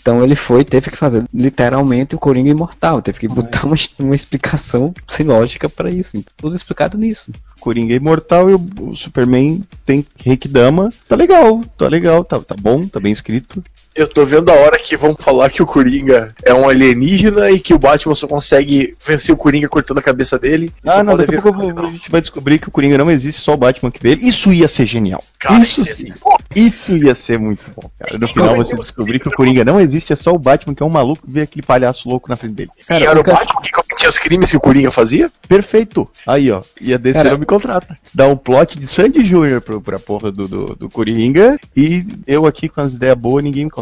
Então 0.00 0.22
ele 0.24 0.34
foi, 0.34 0.64
teve 0.64 0.90
que 0.90 0.96
fazer 0.96 1.24
literalmente 1.32 2.14
o 2.14 2.18
Coringa 2.18 2.50
imortal, 2.50 3.02
teve 3.02 3.18
que 3.18 3.28
botar 3.28 3.66
uma, 3.66 3.76
uma 3.98 4.14
explicação 4.14 4.94
sem 5.06 5.26
lógica 5.26 5.68
pra 5.68 5.90
isso. 5.90 6.16
Então, 6.16 6.32
tudo 6.36 6.56
explicado 6.56 6.96
nisso. 6.96 7.30
Coringa 7.60 7.92
é 7.92 7.96
imortal 7.96 8.48
e 8.48 8.54
o, 8.54 8.66
o 8.80 8.96
Superman 8.96 9.62
tem 9.84 10.04
Reiki 10.18 10.48
Dama. 10.48 10.90
Tá 11.08 11.14
legal, 11.14 11.60
tá 11.76 11.88
legal, 11.88 12.24
tá, 12.24 12.40
tá 12.40 12.54
bom, 12.58 12.86
tá 12.86 12.98
bem 12.98 13.12
escrito. 13.12 13.62
Eu 13.94 14.06
tô 14.08 14.24
vendo 14.24 14.48
a 14.50 14.54
hora 14.54 14.78
que 14.78 14.96
vão 14.96 15.14
falar 15.14 15.50
que 15.50 15.62
o 15.62 15.66
Coringa 15.66 16.32
é 16.44 16.54
um 16.54 16.68
alienígena 16.68 17.50
e 17.50 17.58
que 17.58 17.74
o 17.74 17.78
Batman 17.78 18.14
só 18.14 18.26
consegue 18.26 18.96
vencer 19.04 19.34
o 19.34 19.36
Coringa 19.36 19.68
cortando 19.68 19.98
a 19.98 20.02
cabeça 20.02 20.38
dele. 20.38 20.72
Ah, 20.86 21.02
não, 21.02 21.16
daqui 21.16 21.36
a 21.36 21.42
pouco 21.42 21.58
vou- 21.58 21.86
a 21.86 21.90
gente 21.90 22.10
vai 22.10 22.20
descobrir 22.20 22.58
que 22.60 22.68
o 22.68 22.70
Coringa 22.70 22.96
não 22.96 23.10
existe, 23.10 23.40
só 23.40 23.54
o 23.54 23.56
Batman 23.56 23.90
que 23.90 24.00
vê 24.02 24.10
ele. 24.12 24.26
Isso 24.28 24.52
ia 24.52 24.68
ser 24.68 24.86
genial. 24.86 25.22
Cara, 25.38 25.58
isso, 25.60 25.80
isso 25.80 25.88
ia 25.88 25.96
ser- 25.96 26.14
isso 26.54 26.96
ia 26.96 27.14
ser 27.14 27.38
muito 27.38 27.62
bom, 27.74 27.90
cara. 27.98 28.16
No 28.18 28.28
final 28.28 28.54
você 28.56 28.76
descobrir 28.76 29.18
que 29.18 29.28
o 29.28 29.32
Coringa 29.32 29.64
não 29.64 29.80
existe, 29.80 30.12
é 30.12 30.16
só 30.16 30.32
o 30.32 30.38
Batman 30.38 30.74
que 30.74 30.82
é 30.82 30.86
um 30.86 30.90
maluco 30.90 31.26
que 31.26 31.30
vê 31.32 31.42
aquele 31.42 31.66
palhaço 31.66 32.08
louco 32.08 32.28
na 32.28 32.36
frente 32.36 32.54
dele. 32.54 32.70
e 32.88 32.92
era 33.04 33.18
o 33.18 33.22
Batman 33.24 33.60
que 33.60 33.70
cometia 33.72 34.08
os 34.08 34.18
crimes 34.18 34.50
que 34.50 34.56
o 34.56 34.60
Coringa 34.60 34.90
fazia? 34.90 35.30
Perfeito. 35.48 36.08
Aí, 36.26 36.50
ó. 36.50 36.62
E 36.80 36.94
a 36.94 36.96
DC 36.96 37.18
Cara- 37.18 37.30
não 37.32 37.38
me 37.38 37.46
contrata. 37.46 37.98
Dá 38.14 38.26
um 38.28 38.36
plot 38.36 38.78
de 38.78 38.86
Sandy 38.86 39.22
Jr. 39.22 39.60
pro, 39.60 39.80
pra 39.80 39.98
porra 39.98 40.30
do, 40.30 40.46
do, 40.46 40.64
do 40.76 40.88
Coringa 40.88 41.58
e 41.76 42.04
eu 42.26 42.46
aqui 42.46 42.68
com 42.68 42.80
as 42.80 42.94
ideias 42.94 43.16
boas, 43.18 43.42
ninguém 43.42 43.64
me 43.64 43.70
contrata. 43.70 43.79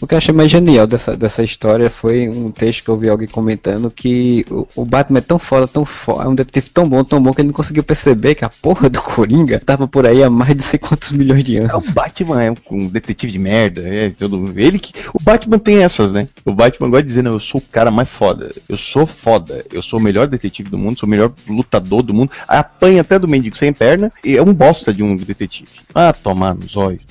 O 0.00 0.06
que 0.06 0.14
eu 0.14 0.18
achei 0.18 0.34
mais 0.34 0.50
genial 0.50 0.86
dessa, 0.86 1.16
dessa 1.16 1.42
história 1.42 1.90
foi 1.90 2.28
um 2.28 2.50
texto 2.50 2.84
que 2.84 2.88
eu 2.88 2.96
vi 2.96 3.08
alguém 3.08 3.28
comentando 3.28 3.90
que 3.90 4.44
o, 4.50 4.66
o 4.76 4.84
Batman 4.84 5.18
é 5.18 5.22
tão 5.22 5.38
foda, 5.38 5.68
tão 5.68 5.84
foda, 5.84 6.24
é 6.24 6.28
um 6.28 6.34
detetive 6.34 6.70
tão 6.70 6.88
bom, 6.88 7.04
tão 7.04 7.22
bom 7.22 7.32
que 7.34 7.40
ele 7.40 7.48
não 7.48 7.54
conseguiu 7.54 7.82
perceber 7.82 8.34
que 8.34 8.44
a 8.44 8.48
porra 8.48 8.88
do 8.88 9.00
Coringa 9.00 9.60
tava 9.60 9.86
por 9.86 10.06
aí 10.06 10.22
há 10.22 10.30
mais 10.30 10.56
de 10.56 10.62
sei 10.62 10.78
quantos 10.78 11.12
milhões 11.12 11.44
de 11.44 11.58
É, 11.58 11.66
o 11.66 11.70
anos. 11.70 11.92
Batman 11.92 12.42
é 12.42 12.50
um, 12.50 12.56
um 12.70 12.88
detetive 12.88 13.32
de 13.32 13.38
merda, 13.38 13.82
é 13.82 14.10
todo. 14.10 14.58
Ele 14.58 14.78
que. 14.78 14.92
O 15.12 15.22
Batman 15.22 15.58
tem 15.58 15.82
essas, 15.82 16.12
né? 16.12 16.28
O 16.44 16.52
Batman 16.52 16.88
gosta 16.88 17.02
de 17.02 17.08
dizer, 17.08 17.22
não, 17.22 17.32
eu 17.32 17.40
sou 17.40 17.60
o 17.60 17.64
cara 17.64 17.90
mais 17.90 18.08
foda. 18.08 18.50
Eu 18.68 18.76
sou 18.76 19.06
foda. 19.06 19.64
Eu 19.72 19.82
sou 19.82 19.98
o 19.98 20.02
melhor 20.02 20.26
detetive 20.26 20.70
do 20.70 20.78
mundo, 20.78 20.98
sou 20.98 21.06
o 21.06 21.10
melhor 21.10 21.32
lutador 21.48 22.02
do 22.02 22.14
mundo. 22.14 22.30
Apanha 22.48 23.02
até 23.02 23.18
do 23.18 23.28
mendigo 23.28 23.56
sem 23.56 23.72
perna 23.72 24.12
e 24.24 24.36
é 24.36 24.42
um 24.42 24.54
bosta 24.54 24.92
de 24.92 25.02
um 25.02 25.16
detetive. 25.16 25.70
Ah, 25.94 26.12
tomar 26.12 26.54
nos 26.54 26.76
olhos. 26.76 27.09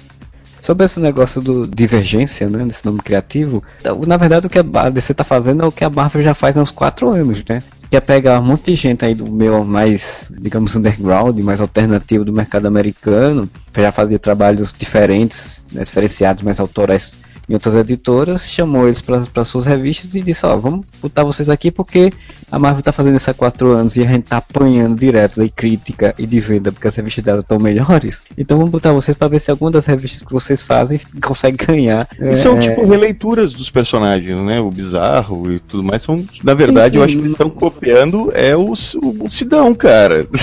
Sobre 0.69 0.85
esse 0.85 0.99
negócio 0.99 1.41
do 1.41 1.65
divergência, 1.65 2.47
né, 2.47 2.63
desse 2.63 2.85
nome 2.85 2.99
criativo, 2.99 3.63
então, 3.79 3.99
na 4.05 4.17
verdade 4.17 4.45
o 4.45 4.49
que 4.51 4.59
a 4.59 4.89
DC 4.91 5.15
tá 5.15 5.23
fazendo 5.23 5.63
é 5.63 5.65
o 5.65 5.71
que 5.71 5.83
a 5.83 5.89
Marvel 5.89 6.21
já 6.21 6.35
faz 6.35 6.55
há 6.55 6.61
uns 6.61 6.69
4 6.69 7.09
anos, 7.09 7.43
né? 7.49 7.63
Que 7.89 7.97
é 7.97 7.99
pegar 7.99 8.39
um 8.39 8.43
monte 8.43 8.65
de 8.65 8.75
gente 8.75 9.03
aí 9.03 9.15
do 9.15 9.25
meio 9.25 9.65
mais, 9.65 10.31
digamos, 10.39 10.75
underground, 10.75 11.39
mais 11.39 11.59
alternativo 11.59 12.23
do 12.23 12.31
mercado 12.31 12.67
americano, 12.67 13.49
já 13.75 13.91
fazia 13.91 14.19
trabalhos 14.19 14.71
diferentes, 14.77 15.65
né, 15.71 15.83
diferenciados, 15.83 16.43
mais 16.43 16.59
autorais 16.59 17.17
em 17.49 17.53
outras 17.55 17.73
editoras, 17.73 18.47
chamou 18.47 18.85
eles 18.85 19.01
para 19.01 19.43
suas 19.43 19.65
revistas 19.65 20.13
e 20.13 20.21
disse, 20.21 20.45
ó, 20.45 20.55
vamos 20.55 20.85
botar 21.01 21.23
vocês 21.23 21.49
aqui 21.49 21.71
porque 21.71 22.13
a 22.51 22.57
Marvel 22.57 22.81
tá 22.81 22.91
fazendo 22.91 23.15
isso 23.15 23.29
há 23.29 23.33
quatro 23.33 23.71
anos 23.71 23.95
e 23.95 24.03
a 24.03 24.07
gente 24.07 24.23
tá 24.23 24.37
apanhando 24.37 24.97
direto 24.99 25.41
de 25.41 25.49
crítica 25.49 26.13
e 26.17 26.25
de 26.25 26.39
venda 26.39 26.71
porque 26.71 26.87
as 26.87 26.95
revistas 26.95 27.23
dela 27.23 27.39
estão 27.39 27.59
melhores. 27.59 28.21
Então 28.37 28.57
vamos 28.57 28.71
botar 28.71 28.91
vocês 28.91 29.15
para 29.15 29.27
ver 29.27 29.39
se 29.39 29.51
alguma 29.51 29.71
das 29.71 29.85
revistas 29.85 30.23
que 30.23 30.33
vocês 30.33 30.61
fazem 30.61 30.99
consegue 31.21 31.65
ganhar. 31.65 32.07
E 32.19 32.35
são 32.35 32.57
é, 32.57 32.61
tipo 32.61 32.85
releituras 32.85 33.53
dos 33.53 33.69
personagens, 33.69 34.37
né? 34.37 34.59
O 34.59 34.69
bizarro 34.71 35.51
e 35.51 35.59
tudo 35.59 35.83
mais. 35.83 36.01
São, 36.01 36.25
na 36.43 36.53
verdade, 36.53 36.93
sim. 36.93 36.97
eu 36.97 37.03
acho 37.03 37.13
que 37.13 37.19
eles 37.19 37.31
estão 37.31 37.49
copiando 37.49 38.31
é 38.33 38.55
o, 38.55 38.73
o, 38.73 39.25
o 39.25 39.29
Sidão, 39.29 39.73
cara. 39.75 40.27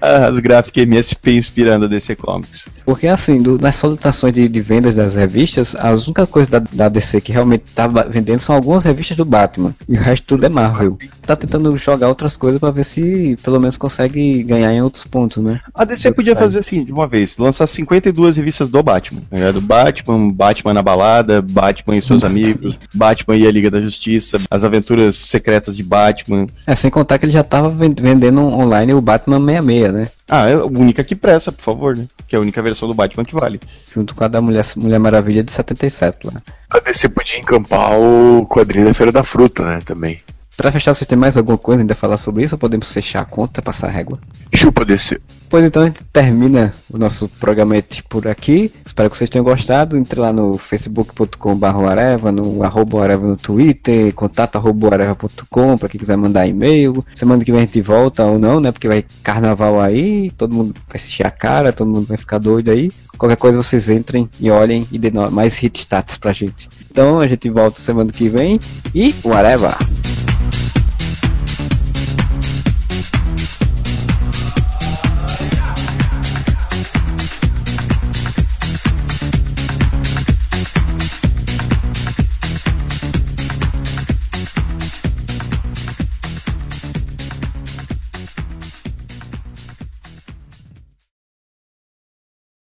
As 0.00 0.38
gráficas 0.38 0.84
MSP 0.84 1.36
inspirando 1.36 1.86
a 1.86 1.88
DC 1.88 2.14
Comics. 2.14 2.68
Porque 2.84 3.08
assim, 3.08 3.42
do- 3.42 3.58
nas 3.58 3.74
solicitações 3.76 4.32
de, 4.32 4.48
de 4.48 4.60
vendas 4.60 4.94
das 4.94 5.14
revistas, 5.16 5.74
a 5.74 5.90
única 5.90 6.24
coisa 6.26 6.48
da, 6.48 6.58
da 6.72 6.88
DC 6.88 7.20
que 7.20 7.32
realmente 7.32 7.64
tava 7.74 8.04
vendendo 8.04 8.38
são 8.38 8.54
algumas 8.54 8.84
revistas 8.84 9.16
do 9.16 9.24
Batman. 9.24 9.74
E 9.88 9.96
o 9.96 10.00
resto 10.08 10.26
tudo 10.26 10.46
é 10.46 10.48
Marvel. 10.48 10.96
Tá 11.28 11.36
tentando 11.36 11.76
jogar 11.76 12.08
outras 12.08 12.38
coisas 12.38 12.58
para 12.58 12.70
ver 12.70 12.84
se 12.84 13.36
pelo 13.42 13.60
menos 13.60 13.76
consegue 13.76 14.42
ganhar 14.44 14.72
em 14.72 14.80
outros 14.80 15.04
pontos, 15.04 15.44
né? 15.44 15.60
A 15.74 15.84
DC 15.84 16.10
podia 16.12 16.34
fazer 16.34 16.60
assim, 16.60 16.82
de 16.82 16.90
uma 16.90 17.06
vez, 17.06 17.36
lançar 17.36 17.66
52 17.66 18.38
revistas 18.38 18.70
do 18.70 18.82
Batman. 18.82 19.20
tá 19.28 19.36
ligado? 19.36 19.60
Batman, 19.60 20.30
Batman 20.32 20.72
na 20.72 20.80
balada, 20.82 21.42
Batman 21.42 21.96
e 21.98 22.00
seus 22.02 22.24
amigos, 22.24 22.78
Batman 22.94 23.36
e 23.36 23.46
a 23.46 23.50
Liga 23.50 23.70
da 23.70 23.78
Justiça, 23.78 24.38
as 24.50 24.64
aventuras 24.64 25.16
secretas 25.16 25.76
de 25.76 25.82
Batman. 25.82 26.46
É, 26.66 26.74
sem 26.74 26.90
contar 26.90 27.18
que 27.18 27.26
ele 27.26 27.32
já 27.32 27.44
tava 27.44 27.68
ven- 27.68 27.94
vendendo 27.94 28.40
online 28.40 28.94
o 28.94 29.00
Batman 29.02 29.38
66, 29.38 29.92
né? 29.92 30.08
Ah, 30.30 30.48
é 30.48 30.54
a 30.54 30.64
única 30.64 31.04
que 31.04 31.14
presta, 31.14 31.52
por 31.52 31.62
favor, 31.62 31.94
né? 31.94 32.06
Que 32.26 32.36
é 32.36 32.38
a 32.38 32.42
única 32.42 32.62
versão 32.62 32.88
do 32.88 32.94
Batman 32.94 33.24
que 33.24 33.34
vale. 33.34 33.60
Junto 33.94 34.14
com 34.14 34.24
a 34.24 34.28
da 34.28 34.40
Mulher, 34.40 34.64
Mulher 34.76 34.98
Maravilha 34.98 35.44
de 35.44 35.52
77 35.52 36.26
lá. 36.26 36.40
A 36.70 36.78
DC 36.80 37.10
podia 37.10 37.38
encampar 37.38 37.98
o 37.98 38.46
quadrinho 38.46 38.86
da 38.86 38.94
Feira 38.94 39.12
da 39.12 39.22
Fruta, 39.22 39.62
né, 39.62 39.80
também. 39.84 40.20
Pra 40.58 40.72
fechar, 40.72 40.92
vocês 40.92 41.06
têm 41.06 41.16
mais 41.16 41.36
alguma 41.36 41.56
coisa 41.56 41.82
ainda 41.82 41.92
a 41.92 41.96
falar 41.96 42.16
sobre 42.16 42.42
isso 42.42 42.56
ou 42.56 42.58
podemos 42.58 42.90
fechar 42.90 43.20
a 43.20 43.24
conta, 43.24 43.62
passar 43.62 43.86
a 43.86 43.90
régua? 43.90 44.18
Chupa 44.52 44.84
DC. 44.84 45.20
Pois 45.48 45.64
então 45.64 45.84
a 45.84 45.86
gente 45.86 46.02
termina 46.12 46.74
o 46.90 46.98
nosso 46.98 47.28
programa 47.28 47.76
por 48.08 48.26
aqui. 48.26 48.72
Espero 48.84 49.08
que 49.08 49.16
vocês 49.16 49.30
tenham 49.30 49.44
gostado. 49.44 49.96
Entre 49.96 50.18
lá 50.18 50.32
no 50.32 50.58
facebook.com.br 50.58 51.64
areva, 51.88 52.32
no 52.32 52.64
arroba 52.64 53.04
areva 53.04 53.24
no 53.24 53.36
Twitter, 53.36 54.12
contato 54.14 54.56
arroba 54.56 54.94
areva.com 54.94 55.78
para 55.78 55.88
quem 55.88 56.00
quiser 56.00 56.16
mandar 56.16 56.48
e-mail. 56.48 57.04
Semana 57.14 57.44
que 57.44 57.52
vem 57.52 57.60
a 57.60 57.64
gente 57.64 57.80
volta 57.80 58.24
ou 58.24 58.36
não, 58.36 58.58
né? 58.58 58.72
Porque 58.72 58.88
vai 58.88 59.04
carnaval 59.22 59.80
aí, 59.80 60.32
todo 60.32 60.52
mundo 60.52 60.74
vai 60.90 60.98
se 60.98 61.08
encher 61.08 61.26
a 61.28 61.30
cara, 61.30 61.72
todo 61.72 61.88
mundo 61.88 62.08
vai 62.08 62.16
ficar 62.16 62.38
doido 62.38 62.72
aí. 62.72 62.90
Qualquer 63.16 63.36
coisa 63.36 63.62
vocês 63.62 63.88
entrem 63.88 64.28
e 64.40 64.50
olhem 64.50 64.88
e 64.90 64.98
dêem 64.98 65.14
mais 65.30 65.56
hit 65.56 65.78
stats 65.78 66.18
pra 66.18 66.32
gente. 66.32 66.68
Então 66.90 67.20
a 67.20 67.28
gente 67.28 67.48
volta 67.48 67.80
semana 67.80 68.10
que 68.10 68.28
vem 68.28 68.58
e 68.92 69.14
o 69.22 69.32
Areva! 69.32 70.17